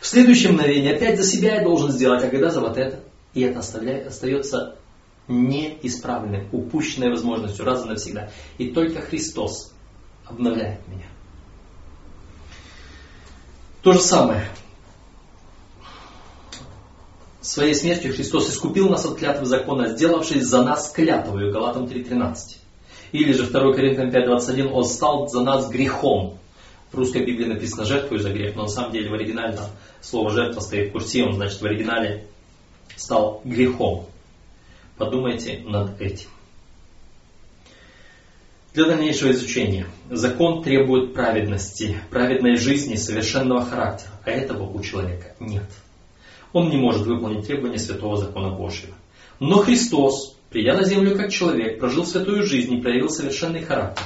В 0.00 0.06
следующее 0.06 0.52
мгновение 0.52 0.94
опять 0.94 1.18
за 1.18 1.24
себя 1.24 1.56
я 1.56 1.62
должен 1.62 1.90
сделать, 1.92 2.24
а 2.24 2.28
когда 2.28 2.50
за 2.50 2.60
вот 2.60 2.76
это? 2.76 3.00
И 3.34 3.42
это 3.42 3.60
оставляет, 3.60 4.06
остается 4.06 4.76
неисправленным, 5.28 6.48
упущенной 6.50 7.10
возможностью 7.10 7.64
раз 7.64 7.84
и 7.84 7.88
навсегда. 7.88 8.30
И 8.58 8.68
только 8.68 9.00
Христос 9.00 9.72
обновляет 10.24 10.86
меня. 10.88 11.06
То 13.82 13.92
же 13.92 14.00
самое. 14.00 14.46
Своей 17.40 17.74
смертью 17.74 18.14
Христос 18.14 18.50
искупил 18.50 18.90
нас 18.90 19.06
от 19.06 19.18
клятвы 19.18 19.46
закона, 19.46 19.88
сделавшись 19.88 20.44
за 20.44 20.62
нас 20.62 20.90
клятвою, 20.90 21.50
Галатам 21.50 21.84
3.13. 21.86 22.58
Или 23.12 23.32
же 23.32 23.46
2 23.46 23.72
Коринфянам 23.72 24.10
5.21, 24.10 24.70
Он 24.70 24.84
стал 24.84 25.28
за 25.28 25.42
нас 25.42 25.68
грехом. 25.70 26.38
В 26.92 26.96
русской 26.96 27.24
Библии 27.24 27.46
написано 27.46 27.84
жертвою 27.84 28.20
за 28.20 28.30
грех, 28.30 28.54
но 28.56 28.62
на 28.62 28.68
самом 28.68 28.92
деле 28.92 29.10
в 29.10 29.14
оригинале 29.14 29.58
слово 30.00 30.30
жертва 30.30 30.60
стоит 30.60 30.92
курсивом, 30.92 31.34
значит 31.34 31.60
в 31.60 31.64
оригинале 31.64 32.26
стал 32.96 33.40
грехом. 33.44 34.06
Подумайте 34.98 35.62
над 35.64 36.00
этим. 36.00 36.28
Для 38.72 38.84
дальнейшего 38.84 39.32
изучения. 39.32 39.86
Закон 40.08 40.62
требует 40.62 41.12
праведности, 41.12 41.98
праведной 42.08 42.54
жизни, 42.54 42.94
совершенного 42.94 43.64
характера, 43.64 44.12
а 44.24 44.30
этого 44.30 44.62
у 44.62 44.80
человека 44.80 45.34
нет. 45.40 45.68
Он 46.52 46.70
не 46.70 46.76
может 46.76 47.04
выполнить 47.04 47.48
требования 47.48 47.78
святого 47.78 48.16
закона 48.16 48.54
Божьего. 48.54 48.94
Но 49.40 49.58
Христос, 49.58 50.36
придя 50.50 50.74
на 50.74 50.84
землю 50.84 51.16
как 51.16 51.32
человек, 51.32 51.80
прожил 51.80 52.06
святую 52.06 52.44
жизнь 52.44 52.74
и 52.74 52.80
проявил 52.80 53.08
совершенный 53.08 53.62
характер. 53.62 54.04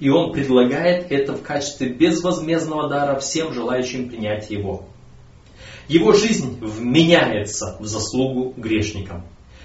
И 0.00 0.10
Он 0.10 0.32
предлагает 0.32 1.10
это 1.10 1.32
в 1.32 1.42
качестве 1.42 1.88
безвозмездного 1.88 2.90
дара 2.90 3.18
всем 3.20 3.54
желающим 3.54 4.10
принять 4.10 4.50
Его. 4.50 4.86
Его 5.88 6.12
жизнь 6.12 6.58
вменяется 6.60 7.78
в 7.80 7.86
заслугу 7.86 8.52
грешникам. 8.54 9.24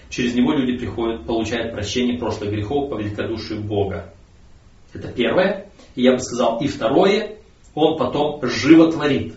Через 0.09 0.33
него 0.33 0.53
люди 0.53 0.77
приходят, 0.77 1.25
получают 1.25 1.73
прощение 1.73 2.17
прошлых 2.17 2.51
грехов 2.51 2.89
по 2.89 2.95
великодушию 2.95 3.61
Бога. 3.61 4.13
Это 4.93 5.07
первое. 5.09 5.69
И 5.95 6.03
я 6.03 6.13
бы 6.13 6.19
сказал, 6.19 6.59
и 6.59 6.67
второе, 6.67 7.37
он 7.75 7.97
потом 7.97 8.39
животворит. 8.43 9.35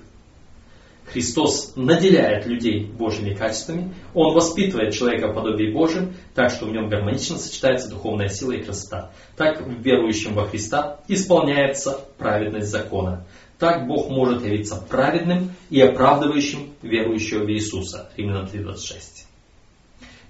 Христос 1.13 1.75
наделяет 1.77 2.47
людей 2.47 2.87
Божьими 2.87 3.35
качествами, 3.35 3.93
Он 4.15 4.35
воспитывает 4.35 4.95
человека 4.95 5.29
в 5.29 5.35
подобии 5.35 5.71
Божьем, 5.71 6.15
так 6.35 6.51
что 6.51 6.67
в 6.67 6.73
нем 6.73 6.89
гармонично 6.89 7.37
сочетается 7.37 7.91
духовная 7.91 8.29
сила 8.29 8.53
и 8.53 8.63
красота. 8.63 9.11
Так 9.37 9.61
в 9.61 9.83
верующем 9.83 10.35
во 10.35 10.47
Христа 10.47 11.01
исполняется 11.09 12.01
праведность 12.17 12.69
закона. 12.69 13.27
Так 13.59 13.87
Бог 13.87 14.09
может 14.09 14.45
явиться 14.45 14.77
праведным 14.77 15.53
и 15.71 15.81
оправдывающим 15.81 16.73
верующего 16.83 17.45
в 17.45 17.51
Иисуса. 17.51 18.11
Римлянам 18.17 18.47
3.26. 18.47 19.22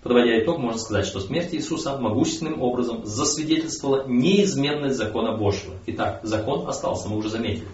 Подводя 0.03 0.41
итог, 0.41 0.59
можно 0.59 0.81
сказать, 0.81 1.07
что 1.07 1.21
смерть 1.21 1.55
Иисуса 1.55 1.97
могущественным 1.97 2.61
образом 2.61 3.07
засвидетельствовала 3.07 4.05
неизменность 4.09 4.97
закона 4.97 5.37
Божьего. 5.37 5.75
Итак, 5.87 6.21
закон 6.25 6.69
остался, 6.69 7.09
мы 7.09 7.19
уже 7.19 7.29
заметили. 7.29 7.69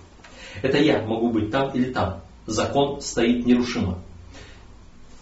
Это 0.60 0.76
я 0.76 1.00
могу 1.02 1.30
быть 1.30 1.50
там 1.50 1.70
или 1.70 1.90
там. 1.90 2.20
Закон 2.46 3.00
стоит 3.00 3.46
нерушимо. 3.46 3.98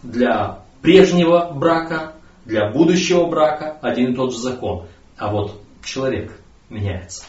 Для 0.03 0.65
прежнего 0.83 1.53
брака, 1.53 2.15
для 2.45 2.71
будущего 2.71 3.27
брака 3.27 3.79
один 3.83 4.13
и 4.13 4.17
тот 4.17 4.33
же 4.33 4.39
закон. 4.39 4.87
А 5.17 5.31
вот 5.31 5.61
человек 5.85 6.41
меняется. 6.71 7.25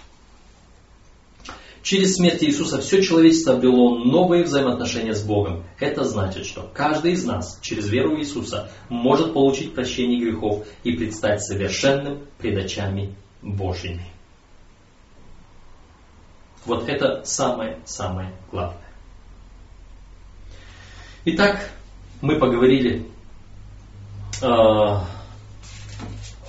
Через 1.88 2.16
смерть 2.16 2.44
Иисуса 2.44 2.82
все 2.82 3.02
человечество 3.02 3.54
обрело 3.54 4.00
новые 4.00 4.44
взаимоотношения 4.44 5.14
с 5.14 5.24
Богом. 5.24 5.64
Это 5.80 6.04
значит, 6.04 6.46
что 6.46 6.70
каждый 6.74 7.14
из 7.14 7.24
нас 7.24 7.60
через 7.62 7.88
веру 7.88 8.18
в 8.18 8.20
Иисуса 8.20 8.70
может 8.90 9.34
получить 9.34 9.74
прощение 9.74 10.20
грехов 10.20 10.68
и 10.84 10.92
предстать 10.98 11.42
совершенным 11.42 12.28
пред 12.40 12.58
очами 12.58 13.16
Божьими. 13.42 14.06
Вот 16.66 16.90
это 16.90 17.24
самое-самое 17.24 18.34
главное. 18.52 18.84
Итак, 21.24 21.70
мы 22.20 22.38
поговорили 22.38 23.08
э, 24.42 24.46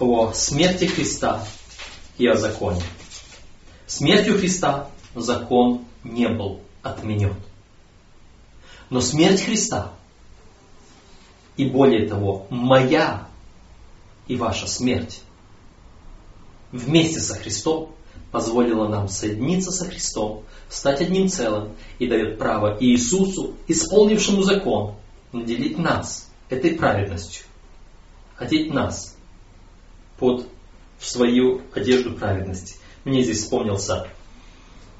о 0.00 0.32
смерти 0.32 0.86
Христа 0.86 1.44
и 2.16 2.26
о 2.26 2.34
законе. 2.34 2.82
Смертью 3.86 4.36
Христа 4.36 4.90
закон 5.20 5.84
не 6.04 6.28
был 6.28 6.60
отменен. 6.82 7.34
Но 8.90 9.00
смерть 9.00 9.42
Христа 9.42 9.92
и 11.56 11.66
более 11.66 12.08
того, 12.08 12.46
моя 12.50 13.28
и 14.26 14.36
ваша 14.36 14.66
смерть 14.66 15.22
вместе 16.72 17.20
со 17.20 17.34
Христом 17.34 17.94
позволила 18.30 18.88
нам 18.88 19.08
соединиться 19.08 19.72
со 19.72 19.86
Христом, 19.86 20.44
стать 20.68 21.00
одним 21.00 21.28
целым 21.28 21.74
и 21.98 22.06
дает 22.06 22.38
право 22.38 22.76
Иисусу, 22.80 23.54
исполнившему 23.66 24.42
закон, 24.42 24.94
наделить 25.32 25.78
нас 25.78 26.30
этой 26.48 26.74
праведностью, 26.74 27.44
одеть 28.36 28.72
нас 28.72 29.16
под 30.18 30.46
в 30.98 31.06
свою 31.06 31.62
одежду 31.74 32.12
праведности. 32.12 32.76
Мне 33.04 33.22
здесь 33.22 33.42
вспомнился 33.42 34.08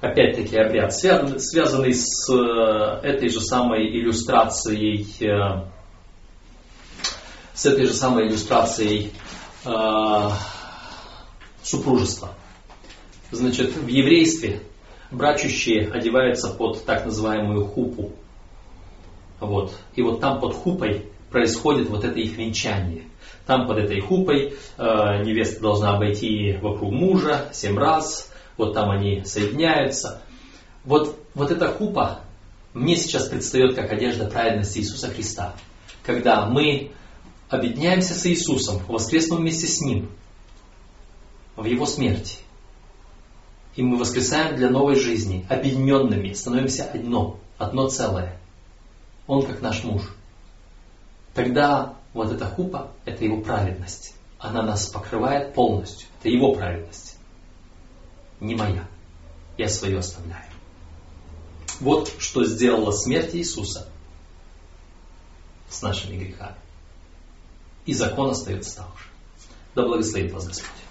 опять-таки 0.01 0.57
обряд, 0.57 0.95
связанный 0.95 1.95
с 1.95 2.31
э, 2.33 3.01
этой 3.03 3.29
же 3.29 3.41
самой 3.41 3.89
иллюстрацией, 3.89 5.07
э, 5.21 5.65
с 7.55 7.67
этой 7.67 7.87
же 7.87 7.93
самой 7.93 8.29
иллюстрацией 8.29 9.13
э, 9.65 10.31
супружества. 11.63 12.35
Значит, 13.31 13.77
в 13.77 13.89
еврействе 13.89 14.63
брачущие 15.11 15.91
одеваются 15.91 16.49
под 16.49 16.85
так 16.85 17.05
называемую 17.05 17.67
хупу. 17.67 18.13
Вот. 19.41 19.73
И 19.95 20.03
вот 20.03 20.21
там 20.21 20.41
под 20.41 20.55
хупой 20.55 21.07
происходит 21.31 21.89
вот 21.89 22.05
это 22.05 22.19
их 22.19 22.37
венчание. 22.37 23.05
Там 23.47 23.67
под 23.67 23.79
этой 23.79 24.01
хупой 24.01 24.55
э, 24.77 24.83
невеста 25.25 25.61
должна 25.61 25.97
обойти 25.97 26.59
вокруг 26.61 26.93
мужа 26.93 27.49
семь 27.53 27.79
раз, 27.79 28.33
вот 28.59 28.75
там 28.75 28.91
они 28.91 29.25
соединяются. 29.25 30.21
Вот, 30.85 31.19
вот 31.35 31.51
эта 31.51 31.73
хупа 31.73 32.21
мне 32.75 32.97
сейчас 32.97 33.29
предстает 33.29 33.75
как 33.75 33.91
одежда 33.91 34.27
праведности 34.27 34.79
Иисуса 34.79 35.09
Христа. 35.09 35.55
Когда 36.03 36.45
мы 36.47 36.93
объединяемся 37.49 38.15
с 38.15 38.27
Иисусом, 38.27 38.83
воскреснем 38.89 39.39
вместе 39.39 39.67
с 39.67 39.81
Ним, 39.81 40.11
в 41.57 41.65
Его 41.65 41.87
смерти. 41.87 42.39
И 43.75 43.83
мы 43.83 43.97
воскресаем 43.97 44.57
для 44.57 44.71
новой 44.71 44.97
жизни, 44.97 45.47
объединенными, 45.49 46.33
становимся 46.33 46.85
одно, 46.85 47.39
одно 47.59 47.89
целое. 47.89 48.39
Он 49.27 49.47
как 49.47 49.61
наш 49.61 49.85
муж. 49.85 50.03
Тогда 51.35 51.95
вот 52.13 52.33
эта 52.33 52.47
хупа– 52.47 52.91
это 53.05 53.25
его 53.25 53.41
праведность. 53.41 54.15
Она 54.39 54.63
нас 54.63 54.87
покрывает 54.89 55.55
полностью. 55.55 56.09
Это 56.19 56.29
его 56.29 56.55
праведность. 56.55 57.08
Не 58.41 58.55
моя. 58.55 58.87
Я 59.57 59.69
свое 59.69 59.99
оставляю. 59.99 60.45
Вот 61.81 62.13
что 62.19 62.45
сделала 62.45 62.93
смерть 62.93 63.35
Иисуса 63.35 63.89
с 65.69 65.83
нашими 65.83 66.17
грехами. 66.17 66.57
И 67.87 67.95
закон 67.95 68.31
остается 68.31 68.77
там 68.77 68.89
же. 68.99 69.05
Да 69.75 69.83
благословит 69.83 70.33
вас 70.33 70.47
Господь. 70.47 70.88